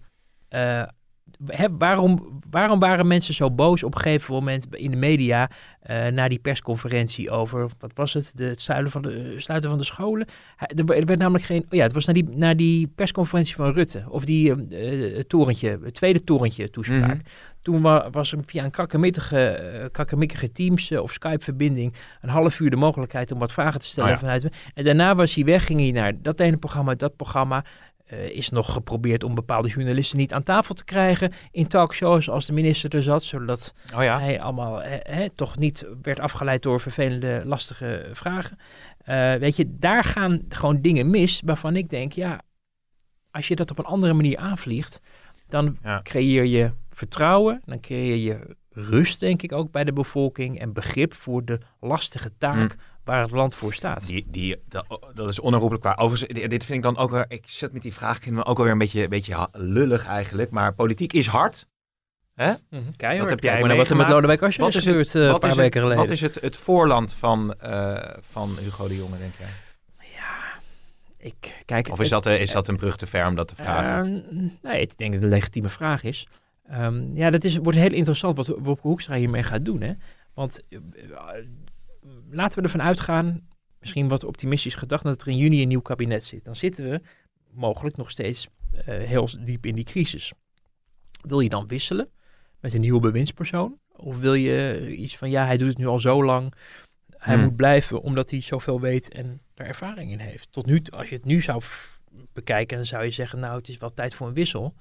eh, 0.49 0.83
waarom, 1.79 2.41
waarom 2.51 2.79
waren 2.79 3.07
mensen 3.07 3.35
zo 3.35 3.51
boos 3.51 3.83
op 3.83 3.95
een 3.95 4.01
gegeven 4.01 4.35
moment 4.35 4.67
in 4.77 4.91
de 4.91 4.97
media 4.97 5.51
eh, 5.81 6.07
na 6.07 6.29
die 6.29 6.39
persconferentie 6.39 7.31
over, 7.31 7.69
wat 7.79 7.91
was 7.95 8.13
het, 8.13 8.33
de, 8.35 8.45
het 8.45 8.61
sluiten, 8.61 8.91
van 8.93 9.03
de, 9.03 9.13
eh, 9.35 9.39
sluiten 9.41 9.71
van 9.71 9.79
de 9.79 9.85
scholen? 9.85 10.27
Er, 10.57 10.85
werd- 10.85 11.11
er 11.11 11.17
namelijk 11.17 11.45
geen, 11.45 11.63
oh 11.63 11.69
ja, 11.71 11.83
het 11.83 11.93
was 11.93 12.05
na 12.07 12.13
die, 12.13 12.29
na 12.29 12.55
die 12.55 12.89
persconferentie 12.95 13.55
van 13.55 13.73
Rutte, 13.73 14.05
of 14.09 14.25
die 14.25 14.55
eh, 14.69 15.17
het 15.17 15.29
torentje, 15.29 15.79
het 15.83 15.95
tweede 15.95 16.25
torentje 16.25 16.71
toespraak. 16.71 17.01
Mhm. 17.17 17.25
Toen 17.63 17.83
wa- 17.83 18.11
was 18.11 18.33
er 18.33 18.39
via 18.47 18.65
een 18.65 18.71
krakkemikkige, 18.71 19.89
krakkemikkige 19.93 20.53
Teams 20.53 20.93
of 20.93 21.13
Skype-verbinding 21.13 21.95
een 22.21 22.29
half 22.29 22.61
uur 22.61 22.71
de 22.71 22.77
mogelijkheid 22.77 23.33
om 23.33 23.39
wat 23.39 23.53
vragen 23.53 23.81
te 23.81 23.87
stellen 23.87 24.09
Oh 24.09 24.15
ja. 24.15 24.21
vanuit. 24.21 24.49
En 24.75 24.85
daarna 24.85 25.15
was 25.15 25.35
hij 25.35 25.45
weg, 25.45 25.67
ging 25.67 25.81
hij 25.81 25.91
naar 25.91 26.13
dat 26.23 26.41
ene 26.41 26.57
programma, 26.57 26.95
dat 26.95 27.17
programma. 27.17 27.65
Eh, 28.11 28.29
is 28.37 28.49
nog 28.51 28.73
geprobeerd 28.73 29.25
om 29.25 29.35
bepaalde 29.35 29.69
journalisten 29.69 30.19
niet 30.19 30.33
aan 30.33 30.43
tafel 30.43 30.75
te 30.75 30.85
krijgen 30.85 31.33
in 31.51 31.67
talkshows 31.69 32.31
als 32.31 32.47
de 32.47 32.53
minister 32.53 32.95
er 32.95 33.03
zat, 33.03 33.23
zodat 33.23 33.75
Oh 33.95 34.03
ja? 34.03 34.21
hij 34.21 34.41
allemaal 34.41 34.83
toch 35.35 35.59
niet 35.59 35.87
werd 36.03 36.21
afgeleid 36.21 36.63
door 36.63 36.81
vervelende, 36.81 37.43
lastige 37.45 38.09
vragen. 38.13 38.59
Eh, 38.99 39.35
weet 39.35 39.57
je, 39.57 39.77
daar 39.79 40.05
gaan 40.05 40.43
gewoon 40.49 40.81
dingen 40.81 41.11
mis 41.11 41.43
waarvan 41.45 41.77
ik 41.77 41.89
denk, 41.89 42.13
ja, 42.13 42.41
als 43.31 43.49
je 43.49 43.57
dat 43.57 43.71
op 43.71 43.79
een 43.79 43.85
andere 43.85 44.13
manier 44.13 44.37
aanvliegt, 44.37 45.01
dan 45.49 45.79
Ja. 45.83 46.01
creëer 46.03 46.45
je 46.45 46.71
vertrouwen, 46.89 47.63
dan 47.65 47.81
creëer 47.81 48.17
je 48.17 48.57
rust, 48.71 49.21
denk 49.21 49.43
ik, 49.43 49.53
ook 49.53 49.71
bij 49.71 49.85
de 49.85 49.93
bevolking 49.93 50.61
en 50.61 50.73
begrip 50.73 51.15
voor 51.15 51.45
de 51.45 51.61
lastige 51.81 52.37
taak 52.39 52.77
waar 53.11 53.23
het 53.23 53.31
land 53.31 53.55
voor 53.55 53.75
staat. 53.75 54.07
Die, 54.07 54.27
die, 54.29 54.57
dat, 54.69 54.87
dat 55.15 55.29
is 55.29 55.41
onherroepelijk 55.41 55.85
waar. 55.85 55.99
Overigens, 55.99 56.33
di- 56.41 56.47
dit 56.47 56.65
vind 56.65 56.79
ik 56.79 56.85
dan 56.85 56.97
ook 56.97 57.11
weer... 57.11 57.25
Ik 57.29 57.43
zit 57.49 57.73
met 57.73 57.83
die 57.83 57.93
vraag, 57.93 58.17
ik 58.17 58.23
vind 58.23 58.35
me 58.35 58.45
ook 58.45 58.57
alweer 58.59 58.73
een 58.73 58.79
beetje, 58.79 59.09
beetje 59.09 59.49
lullig 59.53 60.07
eigenlijk. 60.07 60.51
Maar 60.51 60.75
politiek 60.75 61.13
is 61.13 61.27
hard. 61.27 61.67
Hè? 62.35 62.47
Mhm, 62.47 62.83
Keihard. 62.97 63.21
Wat 63.21 63.31
heb 63.31 63.41
Kijk 63.41 63.59
jij 63.59 63.67
maar 63.67 63.77
wat 63.77 63.89
er 63.89 63.97
met? 63.97 64.09
Lodewijk 64.09 64.43
Asscher 64.43 64.63
Wat 64.65 64.75
is 64.75 64.77
is 64.77 64.85
het- 64.85 64.91
gebeurd 64.91 65.15
eh, 65.15 65.23
een 65.23 65.31
wat 65.31 65.41
paar 65.41 65.51
is 65.51 65.57
weken 65.57 65.73
het, 65.73 65.83
geleden. 65.91 66.03
Wat 66.03 66.13
is 66.13 66.21
het, 66.21 66.41
het 66.41 66.57
voorland 66.57 67.13
van, 67.13 67.55
eh, 67.61 68.17
van 68.21 68.57
Hugo 68.61 68.89
de 68.89 68.97
Jonge, 68.97 69.19
denk 69.19 69.33
jij? 69.39 69.49
Ik, 71.23 71.63
kijk, 71.65 71.89
Of 71.89 72.01
is 72.01 72.11
het- 72.11 72.23
dat, 72.23 72.33
eh, 72.35 72.41
is 72.41 72.51
dat 72.53 72.69
een 72.69 72.77
brug 72.77 72.97
te 72.97 73.07
ver 73.07 73.27
om 73.27 73.35
dat 73.35 73.49
te 73.49 73.57
vragen? 73.57 74.25
Eh, 74.63 74.71
nee, 74.71 74.81
ik 74.81 74.99
denk 74.99 75.13
dat 75.13 75.13
het 75.13 75.23
een 75.23 75.29
legitieme 75.37 75.69
vraag 75.69 76.03
is. 76.03 76.27
Ehm, 76.69 77.17
ja, 77.17 77.31
dat 77.31 77.45
is, 77.45 77.57
wordt 77.57 77.79
heel 77.79 77.93
interessant 77.93 78.37
wat 78.37 78.47
Wopke 78.47 78.87
Hoekstra 78.89 79.15
hiermee 79.15 79.43
gaat 79.43 79.65
doen. 79.65 79.81
Hè? 79.81 79.93
Want 80.35 80.61
laten 82.31 82.59
we 82.59 82.65
ervan 82.65 82.83
uitgaan, 82.83 83.49
misschien 83.79 84.09
wat 84.09 84.25
optimistisch 84.25 84.75
gedacht, 84.75 85.05
dat 85.05 85.23
er 85.23 85.29
in 85.29 85.37
juni 85.37 85.63
een 85.63 85.69
nieuw 85.69 85.81
kabinet 85.81 86.25
zit. 86.25 86.45
Dan 86.45 86.57
zitten 86.57 86.91
we 86.91 87.01
mogelijk 87.51 87.97
nog 87.97 88.11
steeds 88.11 88.49
eh, 88.73 88.85
heel 88.85 89.29
diep 89.45 89.67
in 89.67 89.75
die 89.75 89.85
crisis. 89.85 90.33
Wil 91.21 91.41
je 91.41 91.49
dan 91.49 91.67
wisselen 91.69 92.11
met 92.61 92.75
een 92.75 92.81
nieuwe 92.81 93.01
bewindspersoon? 93.01 93.79
Of 93.97 94.19
wil 94.19 94.35
je 94.35 94.87
iets 94.97 95.17
van, 95.17 95.31
ja, 95.31 95.45
hij 95.45 95.57
doet 95.57 95.69
het 95.69 95.79
nu 95.79 95.87
al 95.87 95.99
zo 95.99 96.25
lang, 96.25 96.55
hij 97.17 97.35
Hmm. 97.35 97.45
moet 97.45 97.57
blijven 97.57 98.01
omdat 98.01 98.31
hij 98.31 98.41
zoveel 98.41 98.81
weet 98.81 99.09
en 99.13 99.41
er 99.55 99.67
ervaring 99.67 100.11
in 100.11 100.19
heeft. 100.19 100.53
Tot 100.53 100.67
nu, 100.67 100.83
als 100.91 101.09
je 101.09 101.15
het 101.15 101.25
nu 101.25 101.41
zou 101.41 101.63
bekijken, 102.33 102.77
dan 102.77 102.87
zou 102.87 103.05
je 103.05 103.11
zeggen, 103.11 103.39
nou, 103.39 103.57
het 103.57 103.69
is 103.69 103.79
wel 103.79 103.93
tijd 103.93 104.15
voor 104.15 104.27
een 104.27 104.35
wissel. 104.35 104.75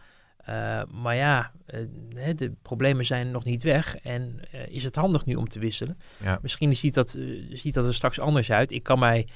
Eh, 0.45 0.83
maar 0.85 1.15
ja, 1.15 1.51
eh, 1.65 2.35
de 2.35 2.51
problemen 2.61 3.05
zijn 3.05 3.31
nog 3.31 3.43
niet 3.43 3.63
weg. 3.63 3.97
En 3.97 4.39
eh, 4.51 4.67
is 4.67 4.83
het 4.83 4.95
handig 4.95 5.25
nu 5.25 5.35
om 5.35 5.47
te 5.49 5.59
wisselen? 5.59 5.97
Ja. 6.23 6.39
Misschien 6.41 6.75
ziet 6.75 6.93
dat, 6.93 7.17
ziet 7.49 7.73
dat 7.73 7.85
er 7.85 7.93
straks 7.93 8.19
anders 8.19 8.51
uit. 8.51 8.71
Ik 8.71 8.83
kan 8.83 8.99
mij 8.99 9.27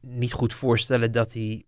niet 0.00 0.32
goed 0.32 0.54
voorstellen 0.54 1.12
dat 1.12 1.32
hij 1.32 1.64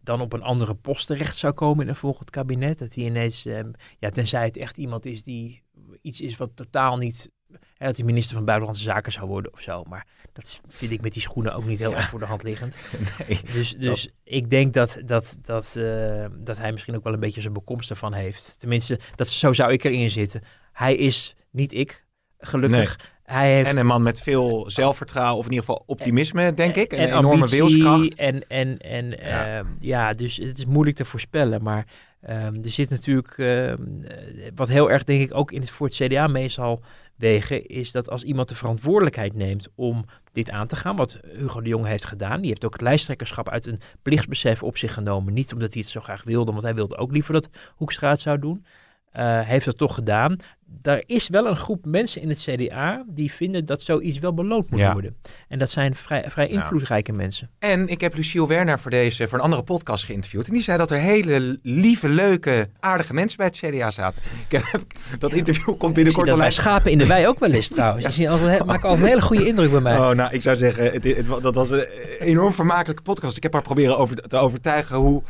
dan 0.00 0.20
op 0.20 0.32
een 0.32 0.42
andere 0.42 0.74
post 0.74 1.06
terecht 1.06 1.36
zou 1.36 1.52
komen 1.52 1.82
in 1.82 1.88
een 1.88 1.94
volgend 1.94 2.30
kabinet. 2.30 2.78
Dat 2.78 2.94
hij 2.94 3.04
ineens, 3.04 3.46
ehm, 3.46 3.70
ja, 3.98 4.10
tenzij 4.10 4.44
het 4.44 4.56
echt 4.56 4.76
iemand 4.76 5.06
is 5.06 5.22
die 5.22 5.62
iets 6.00 6.20
is 6.20 6.36
wat 6.36 6.50
totaal 6.54 6.96
niet, 6.96 7.30
hè, 7.76 7.86
dat 7.86 7.96
hij 7.96 8.04
minister 8.04 8.34
van 8.36 8.44
Buitenlandse 8.44 8.84
Zaken 8.84 9.12
zou 9.12 9.26
worden 9.26 9.52
of 9.52 9.60
zo. 9.60 9.84
Maar 9.88 10.06
dat 10.32 10.60
vind 10.68 10.92
ik 10.92 11.00
met 11.00 11.12
die 11.12 11.22
schoenen 11.22 11.54
ook 11.54 11.64
niet 11.64 11.78
heel 11.78 11.94
erg 11.94 12.08
voor 12.08 12.18
de 12.18 12.24
hand 12.24 12.42
liggend. 12.42 12.74
Nee. 13.28 13.40
Dus, 13.52 13.76
dus 13.76 14.08
ik 14.24 14.50
denk 14.50 14.74
dat, 14.74 14.98
dat, 15.04 15.38
dat, 15.42 15.76
eh, 15.76 16.24
dat 16.38 16.58
hij 16.58 16.72
misschien 16.72 16.96
ook 16.96 17.04
wel 17.04 17.12
een 17.12 17.20
beetje 17.20 17.40
zijn 17.40 17.52
bekomst 17.52 17.90
ervan 17.90 18.12
heeft. 18.12 18.58
Tenminste, 18.58 18.98
dat, 19.14 19.28
zo 19.28 19.52
zou 19.52 19.72
ik 19.72 19.84
erin 19.84 20.10
zitten. 20.10 20.42
Hij 20.72 20.96
is 20.96 21.36
niet 21.50 21.74
ik, 21.74 22.04
gelukkig. 22.38 22.98
Hij 23.22 23.54
heeft 23.54 23.68
En 23.68 23.76
een 23.76 23.86
man 23.86 24.02
met 24.02 24.20
veel 24.20 24.70
zelfvertrouwen, 24.70 25.38
of 25.38 25.44
in 25.44 25.50
ieder 25.52 25.66
geval 25.66 25.82
optimisme, 25.86 26.54
denk 26.54 26.76
ik. 26.76 26.92
Een 26.92 26.98
en 26.98 27.08
enorme 27.08 27.28
ambitie 27.28 27.58
wilskracht. 27.58 28.14
En, 28.14 28.48
en, 28.48 28.78
en 28.78 29.10
Ja. 29.10 29.46
ja. 29.46 29.64
ja, 29.78 30.12
dus 30.12 30.36
het 30.36 30.58
is 30.58 30.64
moeilijk 30.64 30.96
te 30.96 31.04
voorspellen. 31.04 31.62
Maar 31.62 31.86
ehm, 32.20 32.54
er 32.62 32.70
zit 32.70 32.90
natuurlijk, 32.90 33.38
ehm, 33.38 34.02
eh, 34.02 34.50
wat 34.54 34.68
heel 34.68 34.90
erg 34.90 35.04
denk 35.04 35.22
ik 35.22 35.34
ook 35.34 35.52
in 35.52 35.60
het, 35.60 35.70
voor 35.70 35.86
het 35.86 35.96
CDA 35.96 36.26
mee 36.26 36.48
zal 36.48 36.82
wegen, 37.18 37.66
is 37.66 37.92
dat 37.92 38.10
als 38.10 38.22
iemand 38.22 38.48
de 38.48 38.54
verantwoordelijkheid 38.54 39.34
neemt 39.34 39.68
om 39.74 40.04
dit 40.32 40.50
aan 40.50 40.66
te 40.66 40.76
gaan, 40.76 40.96
wat 40.96 41.20
Hugo 41.36 41.60
de 41.60 41.68
Jong 41.68 41.86
heeft 41.86 42.04
gedaan, 42.04 42.40
die 42.40 42.48
heeft 42.48 42.64
ook 42.64 42.72
het 42.72 42.80
lijsttrekkerschap 42.82 43.48
uit 43.48 43.66
een 43.66 43.80
plichtsbesef 44.02 44.62
op 44.62 44.76
zich 44.76 44.94
genomen. 44.94 45.32
Niet 45.32 45.52
omdat 45.52 45.72
hij 45.72 45.82
het 45.82 45.90
zo 45.90 46.00
graag 46.00 46.24
wilde, 46.24 46.52
want 46.52 46.62
hij 46.62 46.74
wilde 46.74 46.96
ook 46.96 47.12
liever 47.12 47.32
dat 47.32 47.48
Hoekstra 47.76 48.10
het 48.10 48.20
zou 48.20 48.38
doen. 48.38 48.64
Eh, 49.10 49.40
heeft 49.40 49.64
dat 49.64 49.78
toch 49.78 49.94
gedaan. 49.94 50.36
Daar 50.70 51.02
is 51.06 51.28
wel 51.28 51.46
een 51.46 51.56
groep 51.56 51.84
mensen 51.86 52.22
in 52.22 52.28
het 52.28 52.38
CDA 52.38 53.04
die 53.08 53.32
vinden 53.32 53.66
dat 53.66 53.82
zoiets 53.82 54.18
wel 54.18 54.34
beloond 54.34 54.70
moet 54.70 54.80
Ja. 54.80 54.92
worden. 54.92 55.16
En 55.48 55.58
dat 55.58 55.70
zijn 55.70 55.94
vrij, 55.94 56.24
vrij 56.30 56.48
Ja. 56.50 56.54
invloedrijke 56.62 57.12
mensen. 57.12 57.50
En 57.58 57.88
ik 57.88 58.00
heb 58.00 58.14
Luciel 58.14 58.48
Werner 58.48 58.78
voor, 58.78 58.90
deze, 58.90 59.28
voor 59.28 59.38
een 59.38 59.44
andere 59.44 59.62
podcast 59.62 60.04
geïnterviewd. 60.04 60.46
En 60.46 60.52
die 60.52 60.62
zei 60.62 60.78
dat 60.78 60.90
er 60.90 60.98
hele 60.98 61.58
lieve, 61.62 62.08
leuke, 62.08 62.68
aardige 62.80 63.14
mensen 63.14 63.36
bij 63.36 63.46
het 63.46 63.56
CDA 63.56 63.90
zaten. 63.90 64.22
Ik 64.48 64.62
heb, 64.62 64.82
dat 65.18 65.32
interview 65.32 65.64
komt 65.64 65.80
Ik 65.82 65.86
zie 65.86 65.92
binnenkort 65.94 66.32
online. 66.32 66.50
schapen 66.50 66.90
in 66.90 66.98
de 66.98 67.06
wei 67.06 67.26
ook 67.26 67.38
wel 67.38 67.50
eens 67.50 67.68
trouwens. 67.68 68.26
Altijd, 68.26 68.64
maken 68.64 68.88
altijd 68.88 69.02
een 69.04 69.08
hele 69.08 69.20
goede 69.22 69.46
indruk 69.46 69.70
bij 69.70 69.80
mij. 69.80 69.98
Oh, 69.98 70.10
nou, 70.10 70.32
ik 70.32 70.42
zou 70.42 70.56
zeggen, 70.56 70.92
het, 70.92 71.04
het, 71.04 71.26
dat 71.42 71.54
was 71.54 71.70
een 71.70 71.86
enorm 72.18 72.52
vermakelijke 72.52 73.02
podcast. 73.02 73.36
Ik 73.36 73.42
heb 73.42 73.52
haar 73.52 73.62
proberen 73.62 73.98
over, 73.98 74.16
te 74.28 74.36
overtuigen 74.36 74.96
hoe 74.96 75.22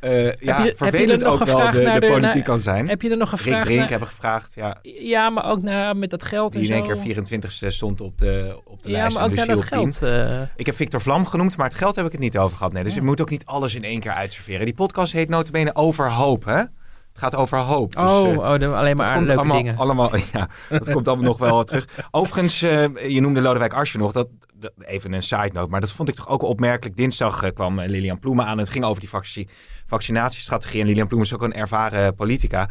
eh, 0.00 0.24
ja, 0.32 0.62
je 0.62 0.70
er 0.70 0.76
vervelend 0.76 1.24
ook 1.24 1.44
wel 1.44 1.70
de, 1.70 1.98
de 2.00 2.06
politiek 2.08 2.34
naar- 2.34 2.42
kan 2.42 2.60
zijn. 2.60 2.88
Heb 2.88 3.02
je 3.02 3.10
er 3.10 3.16
nog 3.16 3.30
Rick 3.30 3.38
gevraagd? 3.40 3.64
Brink 3.64 3.80
naar- 3.80 3.90
hebben 3.90 4.08
gevraagd, 4.08 4.54
ja. 4.54 4.76
Ja, 4.82 5.30
maar 5.30 5.44
ook 5.50 5.62
naar, 5.62 5.96
met 5.96 6.10
dat 6.10 6.22
geld 6.24 6.52
Die 6.52 6.60
en 6.62 6.66
in 6.68 6.72
één 6.74 6.82
keer 6.82 6.96
24 6.98 7.52
stond 7.72 8.00
op 8.00 8.18
de, 8.18 8.60
op 8.64 8.82
de 8.82 8.88
Ja, 8.90 8.96
lijst. 8.98 9.14
maar 9.16 9.24
en 9.24 9.30
ook 9.30 9.36
naar 9.36 9.46
dat 9.46 9.56
op 9.56 9.64
10. 9.64 9.92
geld. 9.92 10.02
eh. 10.02 10.40
Ik 10.56 10.66
heb 10.66 10.74
Victor 10.76 11.00
Vlam 11.00 11.26
genoemd, 11.26 11.56
maar 11.56 11.66
het 11.66 11.76
geld 11.76 11.96
heb 11.96 12.06
ik 12.06 12.12
het 12.12 12.20
niet 12.20 12.38
over 12.38 12.56
gehad. 12.56 12.72
Nee, 12.72 12.82
dus 12.84 12.94
Ja. 12.94 13.00
je 13.00 13.06
moet 13.06 13.20
ook 13.20 13.30
niet 13.30 13.44
alles 13.46 13.74
in 13.74 13.84
één 13.84 14.00
keer 14.00 14.12
uitserveren. 14.12 14.64
Die 14.64 14.74
podcast 14.74 15.12
heet 15.12 15.28
notabene 15.28 15.74
Over 15.74 16.10
Hoop, 16.12 16.44
hè? 16.44 16.62
Het 17.10 17.18
gaat 17.18 17.36
over 17.36 17.58
hoop. 17.58 17.94
Dus, 17.96 18.10
oh, 18.10 18.28
eh, 18.32 18.38
oh, 18.38 18.58
dan 18.58 18.74
alleen 18.76 18.96
maar 18.96 19.12
komt 19.14 19.26
leuke 19.26 19.40
allemaal, 19.40 19.56
dingen. 19.56 19.76
allemaal, 19.76 20.10
ja, 20.32 20.48
dat 20.68 20.90
komt 20.92 21.08
allemaal 21.08 21.26
nog 21.26 21.38
wel 21.38 21.64
terug. 21.64 21.86
Overigens, 22.10 22.60
je 22.60 23.18
noemde 23.20 23.40
Lodewijk 23.40 23.72
Asscher 23.74 24.00
nog. 24.00 24.12
Dat, 24.12 24.28
dat- 24.54 24.72
even 24.78 25.12
een 25.12 25.22
side 25.22 25.50
note, 25.52 25.70
maar 25.70 25.80
dat 25.80 25.92
vond 25.92 26.08
ik 26.08 26.14
toch 26.14 26.28
ook 26.28 26.42
opmerkelijk. 26.42 26.96
Dinsdag 26.96 27.52
kwam 27.52 27.80
Lilian 27.80 28.18
Ploemen 28.18 28.44
aan. 28.44 28.58
Het 28.58 28.68
ging 28.70 28.84
over 28.84 29.00
die 29.00 29.08
vaccinatie, 29.08 29.54
vaccinatiestrategie. 29.90 30.80
En 30.80 30.86
Lilian 30.86 31.06
Ploemen 31.06 31.28
is 31.28 31.34
ook 31.34 31.42
een 31.42 31.52
ervaren 31.54 32.14
politica. 32.14 32.70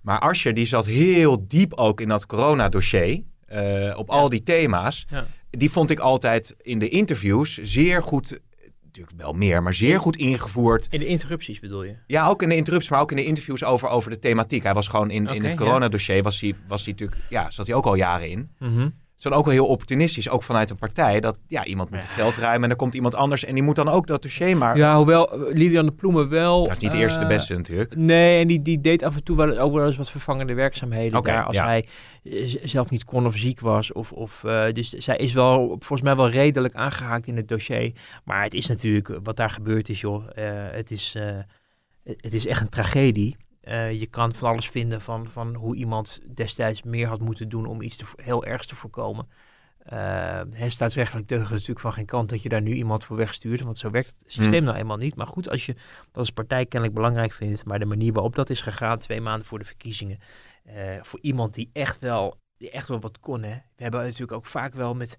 Maar 0.00 0.18
Asscher 0.18 0.54
die 0.54 0.66
zat 0.66 0.86
heel 0.86 1.44
diep 1.48 1.74
ook 1.74 2.00
in 2.00 2.08
dat 2.08 2.26
coronadossier. 2.26 3.22
eh 3.46 3.94
op 3.96 4.10
al 4.10 4.28
die 4.28 4.42
thema's. 4.42 5.06
Ja. 5.10 5.26
die 5.50 5.70
vond 5.70 5.90
ik 5.90 5.98
altijd 5.98 6.54
in 6.62 6.78
de 6.78 6.88
interviews 6.88 7.58
zeer 7.62 8.02
goed, 8.02 8.40
natuurlijk 8.84 9.16
wel 9.16 9.32
meer, 9.32 9.62
maar 9.62 9.74
zeer 9.74 10.00
goed 10.00 10.16
ingevoerd. 10.16 10.86
In 10.90 10.98
de 10.98 11.06
interrupties 11.06 11.60
bedoel 11.60 11.82
je? 11.84 11.94
Ja, 12.06 12.26
ook 12.28 12.42
in 12.42 12.48
de 12.48 12.56
interrupties, 12.56 12.90
maar 12.90 13.00
ook 13.00 13.10
in 13.10 13.16
de 13.16 13.24
interviews 13.24 13.64
over, 13.64 13.88
over 13.88 14.10
de 14.10 14.18
thematiek. 14.18 14.62
Hij 14.62 14.74
was 14.74 14.88
gewoon 14.88 15.10
in, 15.10 15.26
in 15.26 15.44
het 15.44 15.56
coronadossier, 15.56 16.22
was 16.22 16.40
hij, 16.40 16.54
was 16.68 16.84
hij 16.84 16.92
natuurlijk, 16.92 17.20
ja, 17.28 17.50
zat 17.50 17.66
hij 17.66 17.74
ook 17.76 17.84
al 17.86 17.94
jaren 17.94 18.28
in. 18.30 18.50
Mhm. 18.58 18.88
Dan 19.22 19.32
ook 19.32 19.44
wel 19.44 19.54
heel 19.54 19.66
opportunistisch, 19.66 20.28
ook 20.28 20.42
vanuit 20.42 20.70
een 20.70 20.76
partij, 20.76 21.20
dat 21.20 21.36
ja, 21.46 21.64
iemand 21.64 21.90
moet 21.90 22.00
het 22.00 22.10
geld 22.10 22.36
ruimen 22.36 22.62
en 22.62 22.68
dan 22.68 22.78
komt 22.78 22.94
iemand 22.94 23.14
anders 23.14 23.44
en 23.44 23.54
die 23.54 23.62
moet 23.62 23.76
dan 23.76 23.88
ook 23.88 24.06
dat 24.06 24.22
dossier 24.22 24.56
maar... 24.56 24.76
Ja, 24.76 24.96
hoewel 24.96 25.32
eh, 25.32 25.54
Liliane 25.54 25.92
Ploemen 25.92 26.28
wel... 26.28 26.64
dat 26.64 26.76
is 26.76 26.78
niet 26.78 26.90
de 26.90 26.98
eerste 26.98 27.18
de 27.18 27.24
eh, 27.24 27.30
beste 27.30 27.54
natuurlijk. 27.54 27.96
Nee, 27.96 28.40
en 28.40 28.46
die, 28.46 28.62
die 28.62 28.80
deed 28.80 29.02
af 29.02 29.14
en 29.14 29.24
toe 29.24 29.36
wel, 29.36 29.58
ook 29.58 29.74
wel 29.74 29.86
eens 29.86 29.96
wat 29.96 30.10
vervangende 30.10 30.54
werkzaamheden 30.54 31.18
Oké, 31.18 31.30
daar 31.30 31.44
als 31.44 31.56
ja. 31.56 31.64
hij 31.64 31.86
eh, 32.22 32.56
zelf 32.62 32.90
niet 32.90 33.04
kon 33.04 33.26
of 33.26 33.36
ziek 33.36 33.60
was. 33.60 33.92
Of, 33.92 34.12
of, 34.12 34.40
dus 34.72 34.88
zij 34.88 35.16
is 35.16 35.32
wel 35.32 35.66
volgens 35.68 36.02
mij 36.02 36.16
wel 36.16 36.30
redelijk 36.30 36.74
aangehaakt 36.74 37.26
in 37.26 37.36
het 37.36 37.48
dossier. 37.48 37.92
Maar 38.24 38.42
het 38.42 38.54
is 38.54 38.66
natuurlijk, 38.66 39.18
wat 39.22 39.36
daar 39.36 39.50
gebeurd 39.50 39.88
is 39.88 40.00
joh, 40.00 40.24
het, 40.72 40.90
is, 40.90 41.16
het 42.02 42.34
is 42.34 42.46
echt 42.46 42.60
een 42.60 42.68
tragedie. 42.68 43.36
Eh, 43.60 44.00
je 44.00 44.06
kan 44.06 44.34
van 44.34 44.48
alles 44.48 44.68
vinden 44.68 45.00
van, 45.00 45.30
van 45.30 45.54
hoe 45.54 45.76
iemand 45.76 46.20
destijds 46.34 46.82
meer 46.82 47.06
had 47.08 47.20
moeten 47.20 47.48
doen 47.48 47.66
om 47.66 47.80
iets 47.82 47.96
te, 47.96 48.04
heel 48.16 48.44
ergs 48.44 48.66
te 48.66 48.74
voorkomen. 48.74 49.28
Hè, 50.50 50.70
staatsrechtelijk 50.70 51.28
deugt 51.28 51.42
het 51.42 51.52
natuurlijk 51.52 51.80
van 51.80 51.92
geen 51.92 52.06
kant 52.06 52.28
dat 52.28 52.42
je 52.42 52.48
daar 52.48 52.62
nu 52.62 52.72
iemand 52.72 53.04
voor 53.04 53.16
wegstuurt. 53.16 53.60
Want 53.60 53.78
zo 53.78 53.90
werkt 53.90 54.08
het 54.08 54.32
systeem 54.32 54.52
Hmm. 54.52 54.64
nou 54.64 54.76
eenmaal 54.76 54.96
niet. 54.96 55.14
Maar 55.16 55.26
goed, 55.26 55.48
als 55.48 55.66
je 55.66 55.72
dat 55.74 56.16
als 56.16 56.30
partij 56.30 56.66
kennelijk 56.66 56.94
belangrijk 56.98 57.32
vindt. 57.32 57.64
Maar 57.64 57.78
de 57.78 57.84
manier 57.84 58.12
waarop 58.12 58.34
dat 58.34 58.50
is 58.50 58.60
gegaan, 58.60 58.98
twee 58.98 59.20
maanden 59.20 59.46
voor 59.46 59.58
de 59.58 59.64
verkiezingen. 59.64 60.18
eh, 60.64 61.02
voor 61.02 61.18
iemand 61.22 61.54
die 61.54 61.70
echt 61.72 61.98
wel, 62.00 62.40
die 62.56 62.70
echt 62.70 62.88
wel 62.88 63.00
wat 63.00 63.20
kon. 63.20 63.42
Hè. 63.42 63.54
We 63.76 63.82
hebben 63.82 64.00
natuurlijk 64.00 64.32
ook 64.32 64.46
vaak 64.46 64.74
wel 64.74 64.94
met, 64.94 65.18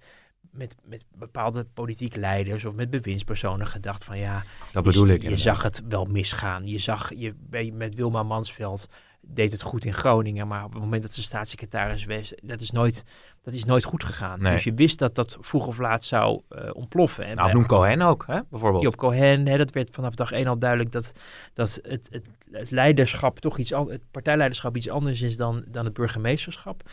met, 0.52 0.76
met 0.84 1.04
bepaalde 1.16 1.66
politieke 1.74 2.20
leiders 2.20 2.66
of 2.66 2.76
met 2.76 2.90
bewindspersonen 2.90 3.68
gedacht 3.68 4.04
van 4.04 4.18
ja, 4.18 4.44
Dat 4.72 4.84
je- 4.86 4.92
bedoel 4.92 5.08
ik. 5.08 5.22
Je 5.22 5.38
zag 5.38 5.64
het 5.64 5.82
wel 5.88 6.06
misgaan. 6.06 6.66
Je 6.66 6.80
zag 6.80 7.12
je, 7.16 7.34
met 7.74 7.96
Wilma 7.96 8.24
Mansveld 8.24 8.88
deed 9.24 9.52
het 9.52 9.62
goed 9.62 9.86
in 9.86 9.94
Groningen, 9.94 10.48
maar 10.48 10.64
op 10.64 10.74
het 10.74 10.82
moment 10.82 11.02
dat 11.02 11.14
ze 11.14 11.22
staatssecretaris 11.24 12.06
was, 12.06 12.34
dat 12.44 12.62
is 12.62 12.72
nooit, 12.72 13.04
dat 13.44 13.54
is 13.54 13.66
nooit 13.66 13.84
goed 13.84 14.04
gegaan. 14.04 14.42
Nee. 14.42 14.54
Dus 14.54 14.64
je 14.64 14.74
wist 14.74 15.00
dat 15.00 15.16
dat 15.16 15.38
vroeg 15.42 15.68
of 15.68 15.78
laat 15.78 16.04
zou 16.04 16.42
eh, 16.50 16.70
ontploffen. 16.74 17.26
En 17.26 17.36
Nou, 17.36 17.54
noem 17.54 17.66
Cohen 17.66 18.02
ook, 18.02 18.24
hè, 18.28 18.40
bijvoorbeeld. 18.50 18.84
Job 18.84 18.96
Cohen, 18.96 19.48
hè, 19.48 19.58
dat 19.58 19.72
werd 19.72 19.90
vanaf 19.92 20.14
dag 20.16 20.32
één 20.32 20.48
al 20.48 20.58
duidelijk 20.60 20.92
dat, 20.92 21.12
dat 21.54 21.80
het, 21.84 22.08
het, 22.12 22.26
het 22.52 22.72
leiderschap 22.72 23.40
toch 23.40 23.58
iets 23.58 23.74
anders, 23.74 23.98
het 23.98 24.12
partijleiderschap 24.12 24.76
iets 24.76 24.90
anders 24.90 25.22
is 25.22 25.38
dan, 25.38 25.64
dan 25.68 25.86
het 25.86 25.94
burgemeesterschap. 25.94 26.90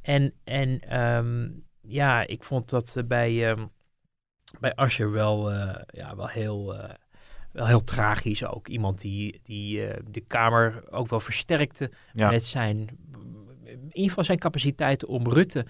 En, 0.00 0.32
en 0.44 0.80
ehm, 0.80 1.48
ja, 1.88 2.26
ik 2.26 2.42
vond 2.44 2.70
dat 2.70 2.96
eh, 2.96 3.04
bij, 3.04 3.50
ehm 3.50 3.66
bij 4.60 4.74
Asscher 4.74 5.10
wel, 5.10 5.52
eh, 5.52 5.82
ja, 5.86 6.16
wel 6.16 6.28
heel. 6.28 6.74
eh, 6.76 6.94
wel 7.52 7.66
heel 7.66 7.84
tragisch 7.84 8.44
ook. 8.44 8.68
Iemand 8.68 9.00
die, 9.00 9.40
die 9.42 9.86
de 10.10 10.20
Kamer 10.20 10.84
ook 10.90 11.08
wel 11.08 11.20
versterkte 11.20 11.90
Ja. 12.12 12.30
met 12.30 12.44
zijn, 12.44 12.76
in 13.64 13.86
ieder 13.92 14.08
geval 14.08 14.24
zijn 14.24 14.38
capaciteiten 14.38 15.08
om 15.08 15.28
Rutte 15.28 15.66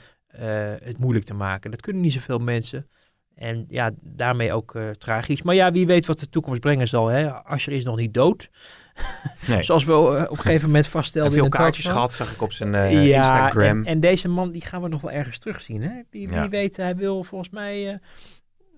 het 0.82 0.98
moeilijk 0.98 1.24
te 1.24 1.34
maken. 1.34 1.70
Dat 1.70 1.80
kunnen 1.80 2.02
niet 2.02 2.12
zoveel 2.12 2.38
mensen. 2.38 2.88
En 3.34 3.64
ja, 3.68 3.90
daarmee 4.00 4.52
ook 4.52 4.78
tragisch. 4.98 5.42
Maar 5.42 5.54
ja, 5.54 5.72
wie 5.72 5.86
weet 5.86 6.06
wat 6.06 6.18
de 6.18 6.28
toekomst 6.28 6.60
brengen 6.60 6.88
zal. 6.88 7.06
Hè? 7.06 7.32
Asscher 7.32 7.72
is 7.72 7.84
nog 7.84 7.96
niet 7.96 8.14
dood. 8.14 8.50
Nee. 9.46 9.62
Zoals 9.62 9.84
we 9.84 9.92
eh, 9.92 9.98
op 9.98 10.30
een 10.30 10.36
gegeven 10.36 10.66
moment 10.66 10.84
En 10.84 10.90
vaststelden 10.90 11.32
veel 11.32 11.44
in 11.44 11.50
kaartjes 11.50 11.86
gehad, 11.86 12.12
zag 12.12 12.32
ik 12.32 12.42
op 12.42 12.52
zijn 12.52 12.74
eh, 12.74 13.06
ja, 13.06 13.16
Instagram. 13.16 13.62
En, 13.62 13.84
en 13.84 14.00
deze 14.00 14.28
man 14.28 14.50
die 14.50 14.60
gaan 14.60 14.82
we 14.82 14.88
nog 14.88 15.00
wel 15.00 15.10
ergens 15.10 15.38
terugzien. 15.38 15.82
Hè? 15.82 15.90
Die, 16.10 16.30
Ja. 16.30 16.48
Weet, 16.48 16.76
hij 16.76 16.96
wil 16.96 17.24
volgens 17.24 17.50
mij 17.50 17.92
eh, 17.92 17.98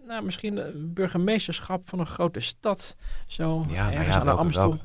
nou, 0.07 0.25
misschien 0.25 0.61
burgemeesterschap 0.95 1.89
van 1.89 1.99
een 1.99 2.07
grote 2.07 2.41
stad. 2.41 2.97
Zo 3.27 3.65
Ja, 3.69 3.83
nou 3.83 3.97
ergens 3.97 4.17
aan 4.17 4.27
de 4.27 4.33
Amstel. 4.33 4.69
welke? 4.69 4.85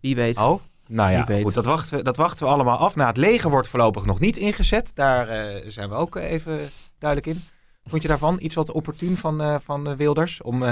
Wie 0.00 0.14
weet. 0.16 0.38
Oh, 0.38 0.60
nou 0.86 1.10
ja, 1.10 1.42
goed, 1.42 1.54
dat 1.54 1.64
wachten, 1.64 1.98
we, 1.98 2.04
dat 2.04 2.16
wachten 2.16 2.46
we 2.46 2.52
allemaal 2.52 2.76
af. 2.76 2.96
Nou, 2.96 3.08
het 3.08 3.16
leger 3.16 3.50
wordt 3.50 3.68
voorlopig 3.68 4.04
nog 4.04 4.20
niet 4.20 4.36
ingezet. 4.36 4.90
Daar 4.94 5.26
zijn 5.66 5.88
we 5.88 5.94
ook 5.94 6.16
even 6.16 6.70
duidelijk 6.98 7.36
in. 7.36 7.44
Vond 7.84 8.02
je 8.02 8.08
daarvan 8.08 8.36
iets 8.40 8.54
wat 8.54 8.70
opportun 8.70 9.16
van, 9.16 9.60
van 9.64 9.96
Wilders? 9.96 10.42
Om 10.42 10.62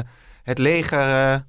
het 0.42 0.59
leger... 0.59 1.44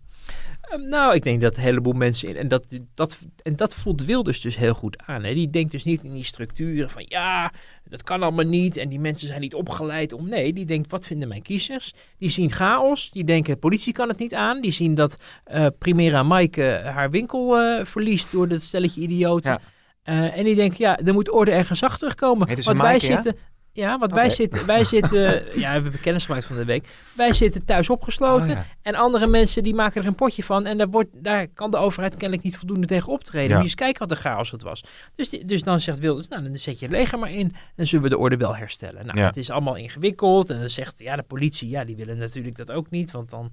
eh, 0.70 0.78
Ehm, 0.78 0.88
nou, 0.88 1.16
ik 1.16 1.24
denk 1.24 1.42
dat 1.42 1.56
een 1.56 1.64
heleboel 1.64 1.94
mensen 1.94 2.30
in. 2.30 2.36
En 2.36 2.48
dat, 2.48 2.80
dat, 2.94 3.18
en 3.44 3.56
dat 3.56 3.76
voelt 3.76 4.06
Wilders 4.06 4.42
dus 4.42 4.58
heel 4.58 4.74
goed 4.74 5.04
aan. 5.06 5.24
Hè? 5.24 5.34
Die 5.34 5.50
denkt 5.50 5.72
dus 5.72 5.84
niet 5.84 6.04
in 6.04 6.14
die 6.14 6.24
structuren 6.24 6.90
van 6.90 7.06
ja, 7.08 7.52
dat 7.84 8.04
kan 8.04 8.24
allemaal 8.24 8.46
niet. 8.46 8.78
En 8.78 8.90
die 8.90 9.00
mensen 9.00 9.28
zijn 9.28 9.42
niet 9.42 9.54
opgeleid 9.54 10.14
om. 10.14 10.30
Nee, 10.30 10.54
die 10.54 10.66
denkt 10.66 10.92
wat 10.92 11.06
vinden 11.06 11.28
mijn 11.28 11.42
kiezers? 11.42 11.94
Die 12.18 12.30
zien 12.30 12.52
chaos. 12.52 13.12
Die 13.12 13.24
denken 13.24 13.60
politie 13.60 13.94
kan 13.94 14.08
het 14.08 14.20
niet 14.20 14.34
aan. 14.34 14.62
Die 14.62 14.72
zien 14.72 14.96
dat 14.96 15.18
eh, 15.44 15.66
Primera 15.80 16.24
Maaike 16.24 16.82
haar 16.84 17.10
winkel 17.10 17.58
eh, 17.58 17.86
verliest 17.86 18.32
door 18.32 18.48
dat 18.48 18.62
stelletje 18.62 19.02
idioten. 19.02 19.52
Ja. 19.52 19.60
Eh, 20.04 20.38
en 20.38 20.44
die 20.44 20.56
denken 20.56 20.78
ja, 20.80 21.00
er 21.00 21.14
moet 21.14 21.30
orde 21.30 21.52
en 21.52 21.66
gezag 21.66 21.98
terugkomen. 21.98 22.48
Heet 22.48 22.58
ze 22.58 22.64
Want 22.64 22.78
wij 22.78 22.88
Maaike, 22.88 23.08
ja? 23.08 23.14
zitten. 23.14 23.36
Ja, 23.36 23.57
want 23.86 24.12
wij 24.14 24.30
zitten, 24.30 24.66
wij 24.66 24.84
zitten, 24.96 25.20
ja, 25.60 25.68
we 25.76 25.82
hebben 25.82 26.00
kennis 26.02 26.26
gemaakt 26.26 26.46
van 26.46 26.56
de 26.56 26.66
week. 26.66 26.88
Wij 27.16 27.34
zitten 27.34 27.66
thuis 27.66 27.90
opgesloten. 27.90 28.50
oh 28.50 28.56
ja. 28.58 28.66
En 28.82 28.96
andere 28.96 29.28
mensen 29.28 29.64
die 29.64 29.74
maken 29.76 30.02
er 30.02 30.08
een 30.08 30.16
potje 30.16 30.44
van. 30.44 30.66
En 30.66 30.78
daar, 30.78 30.90
wordt, 30.90 31.10
daar 31.14 31.48
kan 31.48 31.72
de 31.72 31.78
overheid 31.78 32.16
kennelijk 32.16 32.44
niet 32.44 32.58
voldoende 32.58 32.88
tegen 32.88 33.12
optreden. 33.12 33.48
Ja. 33.50 33.54
Moet 33.54 33.64
je 33.64 33.70
eens 33.70 33.76
kijken 33.82 34.00
wat 34.00 34.10
de 34.10 34.16
chaos 34.16 34.52
het 34.52 34.62
was. 34.64 34.84
Dus, 35.16 35.30
die- 35.30 35.46
dus 35.46 35.64
dan 35.64 35.82
zegt 35.82 36.00
Wilders, 36.00 36.28
nou 36.28 36.44
dan 36.44 36.56
zet 36.58 36.80
je 36.80 36.86
het 36.86 36.96
leger 36.96 37.20
maar 37.20 37.32
in. 37.32 37.56
Dan 37.76 37.86
zullen 37.86 38.04
we 38.04 38.10
de 38.10 38.18
orde 38.18 38.38
wel 38.38 38.56
herstellen. 38.56 39.06
Nou, 39.06 39.20
Ja. 39.20 39.26
het 39.26 39.38
is 39.38 39.50
allemaal 39.50 39.76
ingewikkeld. 39.76 40.50
En 40.50 40.60
dan 40.60 40.70
zegt 40.70 41.00
ja, 41.00 41.16
de 41.16 41.24
politie, 41.24 41.70
ja, 41.70 41.84
die 41.84 41.96
willen 41.96 42.18
natuurlijk 42.18 42.58
dat 42.58 42.72
ook 42.72 42.90
niet. 42.90 43.12
Want 43.12 43.30
dan, 43.30 43.52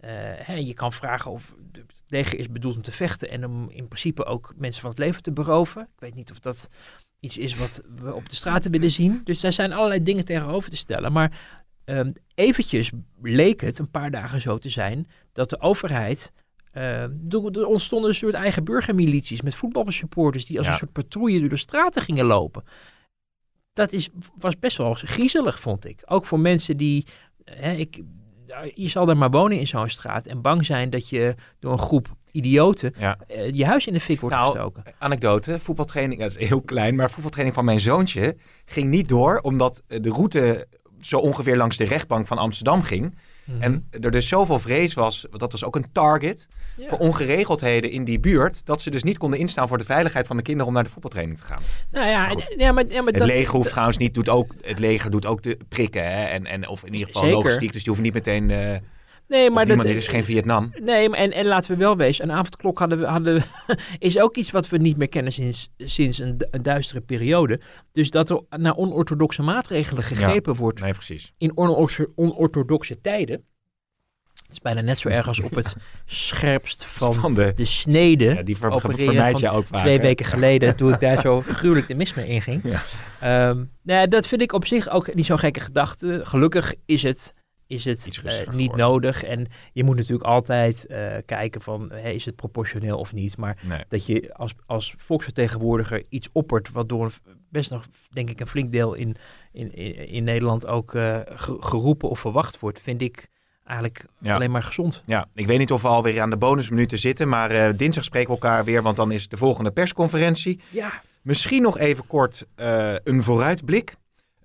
eh, 0.00 0.10
hè, 0.36 0.54
je 0.54 0.74
kan 0.74 0.92
vragen 0.92 1.30
of 1.30 1.54
het 1.72 1.84
leger 2.08 2.38
is 2.38 2.50
bedoeld 2.50 2.76
om 2.76 2.82
te 2.82 2.92
vechten. 2.92 3.30
En 3.30 3.44
om 3.46 3.70
in 3.70 3.86
principe 3.88 4.24
ook 4.24 4.52
mensen 4.56 4.80
van 4.80 4.90
het 4.90 4.98
leven 4.98 5.22
te 5.22 5.32
beroven. 5.32 5.82
Ik 5.82 6.00
weet 6.00 6.14
niet 6.14 6.30
of 6.30 6.38
dat 6.38 6.68
iets 7.20 7.38
is 7.38 7.56
wat 7.56 7.82
we 7.96 8.14
op 8.14 8.28
de 8.28 8.34
straten 8.34 8.70
willen 8.70 8.90
zien. 8.90 9.20
Dus 9.24 9.40
daar 9.40 9.52
zijn 9.52 9.72
allerlei 9.72 10.02
dingen 10.02 10.24
tegenover 10.24 10.70
te 10.70 10.76
stellen. 10.76 11.12
Maar 11.12 11.40
ehm, 11.84 12.10
eventjes 12.34 12.90
leek 13.22 13.60
het 13.60 13.78
een 13.78 13.90
paar 13.90 14.10
dagen 14.10 14.40
zo 14.40 14.58
te 14.58 14.68
zijn 14.68 15.08
dat 15.32 15.50
de 15.50 15.60
overheid. 15.60 16.32
eh, 16.70 17.02
er 17.02 17.50
er 17.52 17.66
ontstonden 17.66 18.08
een 18.08 18.14
soort 18.16 18.34
eigen 18.34 18.64
burgermilities 18.64 19.42
met 19.42 19.54
voetbalsupporters 19.54 20.46
die 20.46 20.56
als 20.58 20.66
Ja. 20.66 20.72
een 20.72 20.78
soort 20.78 20.92
patrouille 20.92 21.40
door 21.40 21.48
de 21.48 21.56
straten 21.56 22.02
gingen 22.02 22.24
lopen. 22.24 22.62
Dat 23.72 23.92
is, 23.92 24.08
was 24.38 24.58
best 24.58 24.76
wel 24.76 24.94
griezelig, 24.94 25.60
vond 25.60 25.84
ik. 25.84 26.02
Ook 26.04 26.26
voor 26.26 26.40
mensen 26.40 26.76
die. 26.76 27.06
Hè, 27.44 27.72
ik, 27.72 28.02
je 28.74 28.88
zal 28.88 29.08
er 29.08 29.16
maar 29.16 29.30
wonen 29.30 29.58
in 29.58 29.66
zo'n 29.66 29.88
straat 29.88 30.26
en 30.26 30.40
bang 30.42 30.66
zijn 30.66 30.90
dat 30.90 31.08
je 31.08 31.34
door 31.58 31.72
een 31.72 31.78
groep 31.78 32.16
idioten 32.32 32.94
Ja. 32.98 33.16
eh, 33.28 33.50
je 33.54 33.64
huis 33.64 33.86
in 33.86 33.92
de 33.92 34.00
fik 34.00 34.20
wordt 34.20 34.36
Nou, 34.36 34.50
gestoken. 34.52 34.82
Anekdote, 34.98 35.58
voetbaltraining, 35.58 36.20
dat 36.20 36.36
is 36.38 36.48
heel 36.48 36.60
klein, 36.62 36.94
maar 36.94 37.10
voetbaltraining 37.10 37.54
van 37.56 37.64
mijn 37.64 37.80
zoontje 37.80 38.36
ging 38.64 38.88
niet 38.90 39.08
door, 39.08 39.38
omdat 39.42 39.82
eh, 39.88 39.98
de 40.02 40.10
route 40.10 40.66
zo 41.00 41.16
ongeveer 41.18 41.56
langs 41.56 41.76
de 41.76 41.84
rechtbank 41.84 42.26
van 42.26 42.38
Amsterdam 42.38 42.82
ging. 42.82 43.14
Mhm. 43.44 43.62
En 43.62 43.88
er 44.00 44.10
dus 44.10 44.28
zoveel 44.28 44.58
vrees 44.58 44.94
was, 44.94 45.26
want 45.28 45.40
dat 45.40 45.52
was 45.52 45.64
ook 45.64 45.76
een 45.76 45.92
target, 45.92 46.46
voor 46.88 46.98
ongeregeldheden 46.98 47.90
in 47.90 48.04
die 48.04 48.20
buurt, 48.20 48.66
dat 48.66 48.80
ze 48.82 48.90
dus 48.90 49.02
niet 49.02 49.18
konden 49.18 49.38
instaan 49.38 49.68
voor 49.68 49.78
de 49.78 49.84
veiligheid 49.84 50.26
van 50.26 50.36
de 50.36 50.42
kinderen 50.42 50.68
om 50.68 50.74
naar 50.74 50.84
de 50.84 50.90
voetbaltraining 50.90 51.38
te 51.38 51.44
gaan. 51.44 51.58
Nou 51.90 52.08
ja, 52.08 52.28
Goed. 52.28 52.54
ja 52.56 52.72
maar, 52.72 52.84
ja, 52.88 53.02
maar 53.02 53.12
Het 53.12 53.22
dat, 53.22 53.28
leger 53.28 53.54
hoeft 53.54 53.68
trouwens 53.70 53.96
niet, 53.98 54.14
doet 54.14 54.28
ook, 54.28 54.54
het 54.62 54.78
leger 54.78 55.10
doet 55.10 55.26
ook 55.26 55.42
de 55.42 55.58
prikken, 55.68 56.04
hè, 56.04 56.24
en, 56.24 56.46
en, 56.46 56.68
of 56.68 56.84
in 56.84 56.92
ieder 56.92 57.06
geval 57.06 57.22
Zeker. 57.22 57.36
logistiek, 57.36 57.72
dus 57.72 57.84
die 57.84 57.92
hoeven 57.92 58.04
niet 58.04 58.14
meteen, 58.14 58.50
eh 58.50 58.76
Nee, 59.30 59.42
maar 59.44 59.52
maar 59.52 59.64
die 59.64 59.74
dat, 59.74 59.82
manier 59.84 59.98
is 59.98 60.06
geen 60.08 60.24
Vietnam. 60.24 60.72
Nee, 60.80 61.08
maar 61.08 61.18
en, 61.18 61.32
en 61.32 61.46
laten 61.46 61.70
we 61.70 61.76
wel 61.76 61.96
wezen, 61.96 62.24
een 62.24 62.32
avondklok 62.36 62.78
hadden 62.78 62.98
we, 62.98 63.06
hadden 63.06 63.34
we, 63.34 63.76
is 63.98 64.18
ook 64.18 64.36
iets 64.36 64.50
wat 64.50 64.68
we 64.68 64.76
niet 64.76 64.96
meer 64.96 65.08
kennen 65.08 65.32
sinds, 65.32 65.70
sinds 65.78 66.18
een, 66.18 66.38
du- 66.38 66.46
een 66.50 66.62
duistere 66.62 67.00
periode. 67.00 67.60
Dus 67.92 68.10
dat 68.10 68.30
er 68.30 68.40
naar 68.50 68.76
onorthodoxe 68.76 69.42
maatregelen 69.42 70.02
gegrepen 70.02 70.54
wordt 70.54 70.80
Nee, 70.80 70.92
precies. 70.92 71.32
in 71.38 71.56
onortho- 71.56 72.12
onorthodoxe 72.14 73.00
tijden. 73.00 73.44
Het 74.34 74.58
is 74.58 74.58
bijna 74.64 74.80
net 74.80 74.98
zo 74.98 75.08
erg 75.08 75.26
als 75.26 75.40
op 75.40 75.54
het 75.54 75.76
scherpst 76.06 76.84
van 76.84 77.14
Van 77.14 77.34
de, 77.34 77.52
de 77.54 77.64
snede. 77.64 78.24
ja, 78.24 78.42
die 78.42 78.56
ver, 78.56 78.80
vermijd 78.80 79.38
je 79.38 79.50
ook 79.50 79.66
vaak. 79.66 79.80
twee 79.80 79.96
hè. 79.96 80.02
weken 80.02 80.26
geleden, 80.26 80.76
toen 80.76 80.92
ik 80.92 81.00
daar 81.00 81.20
zo 81.20 81.40
gruwelijk 81.40 81.88
de 81.88 81.94
mis 81.94 82.14
mee 82.14 82.26
inging. 82.26 82.62
Ja. 82.64 82.82
Ehm, 83.20 83.56
nou 83.82 84.00
ja, 84.00 84.06
dat 84.06 84.26
vind 84.26 84.40
ik 84.42 84.52
op 84.52 84.66
zich 84.66 84.88
ook 84.88 85.14
niet 85.14 85.26
zo'n 85.26 85.38
gekke 85.38 85.60
gedachte. 85.60 86.20
Gelukkig 86.24 86.74
is 86.86 87.02
het, 87.02 87.34
is 87.70 87.84
het 87.84 88.20
eh, 88.24 88.48
niet 88.54 88.76
nodig. 88.76 89.22
En 89.24 89.46
je 89.72 89.84
moet 89.84 89.96
natuurlijk 89.96 90.28
altijd 90.28 90.86
eh, 90.86 91.06
kijken 91.26 91.60
van, 91.60 91.90
hey, 91.92 92.14
is 92.14 92.24
het 92.24 92.36
proportioneel 92.36 92.98
of 92.98 93.12
niet. 93.12 93.36
Maar 93.36 93.56
Nee. 93.62 93.84
dat 93.88 94.06
je 94.06 94.34
als, 94.34 94.52
als 94.66 94.94
volksvertegenwoordiger 94.98 96.02
iets 96.08 96.28
oppert, 96.32 96.70
wat 96.72 96.88
door 96.88 97.12
best 97.48 97.70
nog, 97.70 97.86
denk 98.12 98.30
ik, 98.30 98.40
een 98.40 98.46
flink 98.46 98.72
deel 98.72 98.94
in, 98.94 99.16
in, 99.52 99.74
in, 99.74 100.08
in 100.08 100.24
Nederland 100.24 100.66
ook 100.66 100.94
eh, 100.94 101.18
ge- 101.24 101.56
geroepen 101.60 102.08
of 102.08 102.20
verwacht 102.20 102.58
wordt, 102.58 102.80
vind 102.80 103.02
ik 103.02 103.28
eigenlijk 103.64 104.04
Ja. 104.18 104.34
alleen 104.34 104.50
maar 104.50 104.62
gezond. 104.62 105.02
Ja, 105.06 105.26
ik 105.34 105.46
weet 105.46 105.58
niet 105.58 105.72
of 105.72 105.82
we 105.82 105.88
alweer 105.88 106.20
aan 106.20 106.30
de 106.30 106.36
bonusminuten 106.36 106.98
zitten, 106.98 107.28
maar 107.28 107.50
eh, 107.50 107.76
dinsdag 107.76 108.04
spreken 108.04 108.28
we 108.28 108.34
elkaar 108.34 108.64
weer, 108.64 108.82
want 108.82 108.96
dan 108.96 109.12
is 109.12 109.28
de 109.28 109.36
volgende 109.36 109.70
persconferentie. 109.70 110.60
Ja, 110.70 111.02
Misschien 111.22 111.62
nog 111.62 111.78
even 111.78 112.06
kort 112.06 112.46
eh, 112.54 112.94
een 113.04 113.22
vooruitblik. 113.22 113.94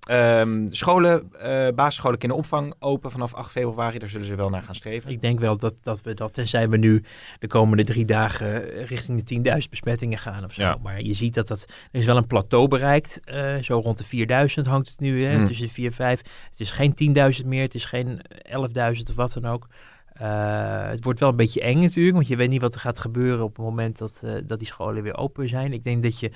Ehm, 0.06 0.68
scholen, 0.70 1.32
eh 1.40 1.68
basisscholen, 1.76 2.18
kinderopvang 2.20 2.74
open 2.80 3.12
vanaf 3.12 3.34
8 3.34 3.52
februari. 3.52 4.00
Daar 4.00 4.10
zullen 4.10 4.26
ze 4.26 4.36
wel 4.36 4.50
naar 4.50 4.62
gaan 4.64 4.76
streven. 4.76 5.12
Ik 5.12 5.22
denk 5.22 5.40
wel 5.40 5.58
dat, 5.58 5.74
dat 5.82 6.02
we 6.02 6.14
dat, 6.14 6.34
tenzij 6.34 6.70
we 6.70 6.78
nu 6.78 7.04
de 7.40 7.48
komende 7.48 7.84
drie 7.84 8.06
dagen 8.06 8.62
richting 8.86 9.24
de 9.24 9.60
10.000 9.64 9.70
besmettingen 9.70 10.18
gaan 10.18 10.44
of 10.44 10.54
zo. 10.54 10.62
Ja. 10.62 10.78
Maar 10.84 11.02
je 11.02 11.14
ziet 11.14 11.34
dat 11.34 11.48
dat, 11.48 11.66
er 11.92 12.00
is 12.00 12.06
wel 12.06 12.18
een 12.18 12.28
plateau 12.28 12.68
bereikt. 12.68 13.20
eh, 13.24 13.56
zo 13.56 13.80
rond 13.80 13.98
de 13.98 14.06
4.000 14.06 14.66
hangt 14.68 14.88
het 14.90 15.00
nu, 15.00 15.26
hè, 15.26 15.36
Hmm. 15.36 15.46
tussen 15.46 15.68
de 15.68 15.74
4 15.74 15.86
en 15.86 15.94
5. 15.94 16.22
Het 16.50 16.60
is 16.60 16.72
geen 16.72 16.94
10.000 16.94 17.46
meer, 17.46 17.62
het 17.62 17.76
is 17.76 17.86
geen 17.86 18.22
11.000 18.44 19.10
of 19.10 19.16
wat 19.16 19.34
dan 19.34 19.46
ook. 19.46 19.68
Eh, 20.14 20.88
het 20.88 21.04
wordt 21.04 21.20
wel 21.20 21.30
een 21.30 21.36
beetje 21.36 21.62
eng 21.62 21.80
natuurlijk, 21.80 22.16
want 22.16 22.28
je 22.28 22.36
weet 22.36 22.50
niet 22.50 22.62
wat 22.62 22.74
er 22.74 22.80
gaat 22.80 23.00
gebeuren 23.00 23.44
op 23.44 23.56
het 23.56 23.66
moment 23.66 23.98
dat, 23.98 24.24
dat 24.46 24.60
die 24.60 24.68
scholen 24.68 25.04
weer 25.04 25.18
open 25.18 25.50
zijn. 25.50 25.74
Ik 25.74 25.84
denk 25.84 26.04
dat 26.04 26.20
je 26.20 26.32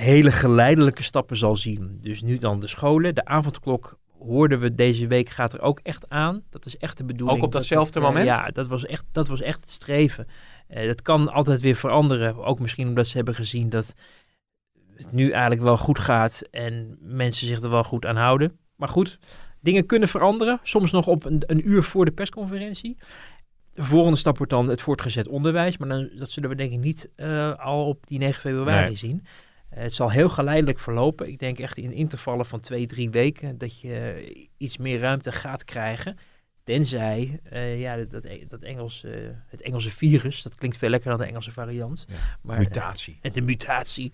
hele 0.00 0.32
geleidelijke 0.32 1.02
stappen 1.02 1.36
zal 1.36 1.56
zien. 1.56 1.98
Dus 2.00 2.22
nu 2.22 2.38
dan 2.38 2.60
de 2.60 2.66
scholen. 2.66 3.14
De 3.14 3.24
avondklok 3.24 3.98
hoorden 4.18 4.60
we 4.60 4.74
deze 4.74 5.06
week 5.06 5.28
gaat 5.28 5.52
er 5.52 5.60
ook 5.60 5.80
echt 5.82 6.08
aan. 6.08 6.42
Dat 6.50 6.66
is 6.66 6.76
echt 6.76 6.96
de 6.96 7.04
bedoeling. 7.04 7.38
Ook 7.38 7.44
op 7.44 7.52
dat 7.52 7.60
datzelfde 7.60 8.00
eh, 8.00 8.06
moment? 8.06 8.26
Ja, 8.26 8.48
dat 8.48 8.66
was 8.66 8.86
echt, 8.86 9.04
dat 9.12 9.28
was 9.28 9.40
echt 9.40 9.60
het 9.60 9.70
streven. 9.70 10.26
Eh, 10.68 10.86
dat 10.86 11.02
kan 11.02 11.32
altijd 11.32 11.60
weer 11.60 11.74
veranderen. 11.74 12.44
Ook 12.44 12.60
misschien 12.60 12.88
omdat 12.88 13.06
ze 13.06 13.16
hebben 13.16 13.34
gezien 13.34 13.68
dat 13.68 13.94
het 14.96 15.12
nu 15.12 15.30
eigenlijk 15.30 15.62
wel 15.62 15.76
goed 15.76 15.98
gaat 15.98 16.42
en 16.50 16.96
mensen 17.00 17.46
zich 17.46 17.62
er 17.62 17.70
wel 17.70 17.84
goed 17.84 18.06
aan 18.06 18.16
houden. 18.16 18.58
Maar 18.76 18.88
goed, 18.88 19.18
dingen 19.60 19.86
kunnen 19.86 20.08
veranderen. 20.08 20.60
Soms 20.62 20.90
nog 20.90 21.06
op 21.06 21.24
een, 21.24 21.42
een 21.46 21.68
uur 21.68 21.82
voor 21.82 22.04
de 22.04 22.12
persconferentie. 22.12 22.96
De 23.72 23.84
volgende 23.84 24.18
stap 24.18 24.36
wordt 24.36 24.52
dan 24.52 24.68
het 24.68 24.80
voortgezet 24.80 25.28
onderwijs. 25.28 25.76
Maar 25.78 25.88
dan, 25.88 26.10
dat 26.16 26.30
zullen 26.30 26.48
we 26.48 26.56
denk 26.56 26.72
ik 26.72 26.78
niet 26.78 27.10
eh, 27.16 27.58
al 27.58 27.86
op 27.86 28.06
die 28.06 28.18
9 28.18 28.40
februari 28.40 28.86
Nee. 28.86 28.96
zien. 28.96 29.24
Het 29.70 29.94
zal 29.94 30.10
heel 30.10 30.28
geleidelijk 30.28 30.78
verlopen. 30.78 31.28
Ik 31.28 31.38
denk 31.38 31.58
echt 31.58 31.78
in 31.78 31.92
intervallen 31.92 32.46
van 32.46 32.60
twee, 32.60 32.86
drie 32.86 33.10
weken 33.10 33.58
dat 33.58 33.80
je 33.80 34.24
iets 34.56 34.76
meer 34.76 34.98
ruimte 35.00 35.32
gaat 35.32 35.64
krijgen. 35.64 36.18
Tenzij 36.64 37.40
eh, 37.42 37.80
ja, 37.80 37.96
dat, 37.96 38.26
dat, 38.48 38.62
Engels, 38.62 39.04
eh, 39.04 39.12
het 39.46 39.62
Engelse 39.62 39.90
virus, 39.90 40.42
dat 40.42 40.54
klinkt 40.54 40.76
veel 40.76 40.88
lekkerder 40.88 41.18
dan 41.18 41.26
de 41.26 41.32
Engelse 41.32 41.52
variant. 41.52 42.06
Ja, 42.08 42.16
Maar, 42.42 42.58
Mutatie. 42.58 43.18
en 43.20 43.32
de 43.32 43.40
mutatie 43.40 44.12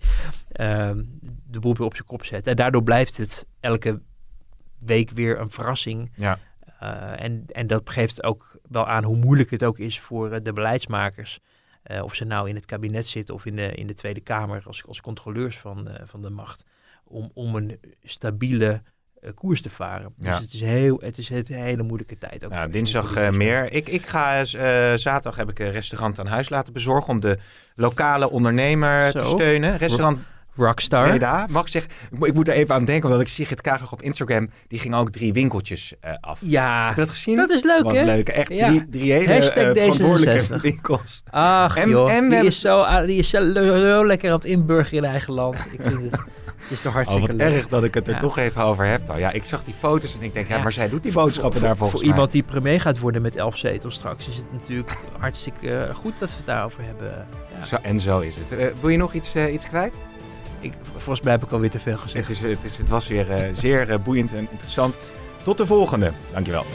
ehm, 0.51 1.03
de 1.47 1.59
boel 1.59 1.75
weer 1.75 1.85
op 1.85 1.95
zijn 1.95 2.07
kop 2.07 2.25
zetten. 2.25 2.51
En 2.51 2.57
daardoor 2.57 2.83
blijft 2.83 3.17
het 3.17 3.47
elke 3.59 4.01
week 4.79 5.09
weer 5.09 5.39
een 5.39 5.51
verrassing. 5.51 6.11
Ja. 6.15 6.39
En, 7.15 7.45
en 7.47 7.67
dat 7.67 7.89
geeft 7.89 8.23
ook 8.23 8.59
wel 8.69 8.87
aan 8.87 9.03
hoe 9.03 9.15
moeilijk 9.15 9.51
het 9.51 9.63
ook 9.63 9.79
is 9.79 9.99
voor 9.99 10.43
de 10.43 10.53
beleidsmakers. 10.53 11.39
Eh, 11.87 12.03
of 12.03 12.15
ze 12.15 12.25
nou 12.25 12.49
in 12.49 12.55
het 12.55 12.65
kabinet 12.65 13.07
zitten 13.07 13.35
of 13.35 13.45
in 13.45 13.55
de, 13.55 13.73
in 13.75 13.87
de 13.87 13.93
Tweede 13.93 14.19
Kamer 14.19 14.63
als, 14.65 14.85
als 14.85 15.01
controleurs 15.01 15.57
van 15.57 15.83
de, 15.83 15.99
van 16.03 16.21
de 16.21 16.29
macht. 16.29 16.65
Om, 17.03 17.31
om 17.33 17.55
een 17.55 17.79
stabiele 18.03 18.81
eh, 19.21 19.29
koers 19.35 19.61
te 19.61 19.69
varen. 19.69 20.13
Ja. 20.19 20.31
Dus 20.31 20.41
het 20.41 20.53
is, 20.53 20.61
heel, 20.61 20.99
het 20.99 21.17
is 21.17 21.29
het 21.29 21.49
een 21.49 21.61
hele 21.61 21.83
moeilijke 21.83 22.17
tijd. 22.17 22.45
Ook 22.45 22.53
voor 22.53 22.71
dinsdag 22.71 23.15
eh, 23.15 23.29
meer. 23.29 23.73
Ik, 23.73 23.89
ik 23.89 24.05
ga 24.05 24.39
eh, 24.39 24.45
zaterdag 24.95 25.35
heb 25.35 25.49
ik 25.49 25.59
een 25.59 25.71
restaurant 25.71 26.19
aan 26.19 26.27
huis 26.27 26.49
laten 26.49 26.73
bezorgen 26.73 27.09
om 27.09 27.19
de 27.19 27.37
lokale 27.75 28.29
ondernemer 28.29 29.11
te 29.11 29.23
steunen. 29.23 29.77
Restaurant 29.77 30.19
Rockstar. 30.57 31.07
Breda. 31.09 31.45
Mag 31.49 31.61
ik 31.63 31.67
zeggen, 31.67 31.91
ik, 32.21 32.33
moet- 32.33 32.47
er 32.47 32.53
even 32.53 32.75
aan 32.75 32.85
denken, 32.85 33.05
omdat 33.05 33.21
ik 33.21 33.27
Sigrid 33.27 33.61
Kager 33.61 33.87
op 33.91 34.01
Instagram, 34.01 34.49
die 34.67 34.79
ging 34.79 34.95
ook 34.95 35.09
drie 35.11 35.33
winkeltjes 35.33 35.93
eh, 35.99 36.11
af. 36.21 36.39
Ja, 36.41 36.85
Heb 36.87 36.95
je 36.95 37.01
dat 37.01 37.09
gezien? 37.09 37.35
dat 37.35 37.49
is 37.49 37.63
leuk 37.63 37.91
hè? 37.91 38.03
leuk. 38.03 38.29
Echt 38.29 38.49
Ja. 38.53 38.67
drie, 38.67 38.89
drie 38.89 39.11
hele 39.11 39.33
eh, 39.33 39.71
verantwoordelijke 39.71 40.57
D66. 40.57 40.61
winkels. 40.61 41.23
Ach 41.29 41.77
En- 41.77 41.89
joh, 41.89 42.11
en 42.11 42.15
we 42.15 42.21
die, 42.21 42.29
hebben- 42.33 42.45
is 42.47 42.59
zo, 42.59 42.81
ah, 42.81 43.05
die 43.05 43.17
is 43.17 43.29
zo, 43.29 43.53
zo 43.53 44.05
lekker 44.05 44.29
aan 44.29 44.35
het 44.35 44.45
inburgeren 44.45 45.03
in 45.03 45.09
eigen 45.09 45.33
land. 45.33 45.55
Ik 45.71 45.79
vind 45.81 46.01
het, 46.11 46.11
het 46.11 46.71
is 46.71 46.77
toch 46.81 46.85
Oh, 46.87 46.93
hartstikke 46.93 47.35
leuk. 47.35 47.53
erg 47.53 47.67
dat 47.67 47.83
ik 47.83 47.93
het 47.93 48.07
er 48.07 48.13
Ja. 48.13 48.19
toch 48.19 48.37
even 48.37 48.61
over 48.63 48.85
heb. 48.85 49.07
Nou, 49.07 49.19
ja, 49.19 49.31
ik 49.31 49.45
zag 49.45 49.63
die 49.63 49.73
foto's 49.79 50.15
en 50.17 50.21
ik 50.23 50.33
denk, 50.33 50.47
ja, 50.47 50.55
Ja. 50.55 50.61
maar 50.63 50.71
zij 50.71 50.89
doet 50.89 51.03
die 51.03 51.11
boodschappen 51.11 51.59
voor, 51.59 51.67
daar 51.67 51.77
volgens 51.77 51.99
Voor 51.99 52.09
mij. 52.09 52.15
iemand 52.17 52.31
die 52.33 52.43
premier 52.43 52.81
gaat 52.81 52.99
worden 52.99 53.21
met 53.21 53.35
elf 53.35 53.57
zetels 53.57 53.95
straks 53.95 54.27
is 54.27 54.35
het 54.37 54.51
natuurlijk 54.51 54.97
hartstikke 55.19 55.77
eh, 55.77 55.95
goed 55.95 56.19
dat 56.19 56.29
we 56.29 56.35
het 56.37 56.45
daarover 56.45 56.83
hebben. 56.83 57.27
Ja. 57.59 57.65
Zo, 57.65 57.75
en 57.81 57.99
zo 57.99 58.19
is 58.19 58.35
het. 58.35 58.73
Wil 58.81 58.89
je 58.89 58.97
nog 58.97 59.13
iets, 59.13 59.35
iets 59.35 59.67
kwijt? 59.67 59.93
Ik, 60.59 60.73
volgens 60.91 61.21
mij 61.21 61.31
heb 61.31 61.43
ik 61.43 61.51
alweer 61.51 61.69
te 61.69 61.79
veel 61.79 61.97
gezegd. 61.97 62.27
Het, 62.27 62.37
is, 62.37 62.49
het, 62.49 62.63
is, 62.63 62.77
het 62.77 62.89
was 62.89 63.07
weer 63.07 63.31
eh, 63.31 63.53
zeer 63.53 63.89
eh, 63.89 63.99
boeiend 64.03 64.33
en 64.33 64.47
interessant. 64.51 64.97
Tot 65.43 65.57
de 65.57 65.65
volgende. 65.65 66.11
Dankjewel. 66.33 66.65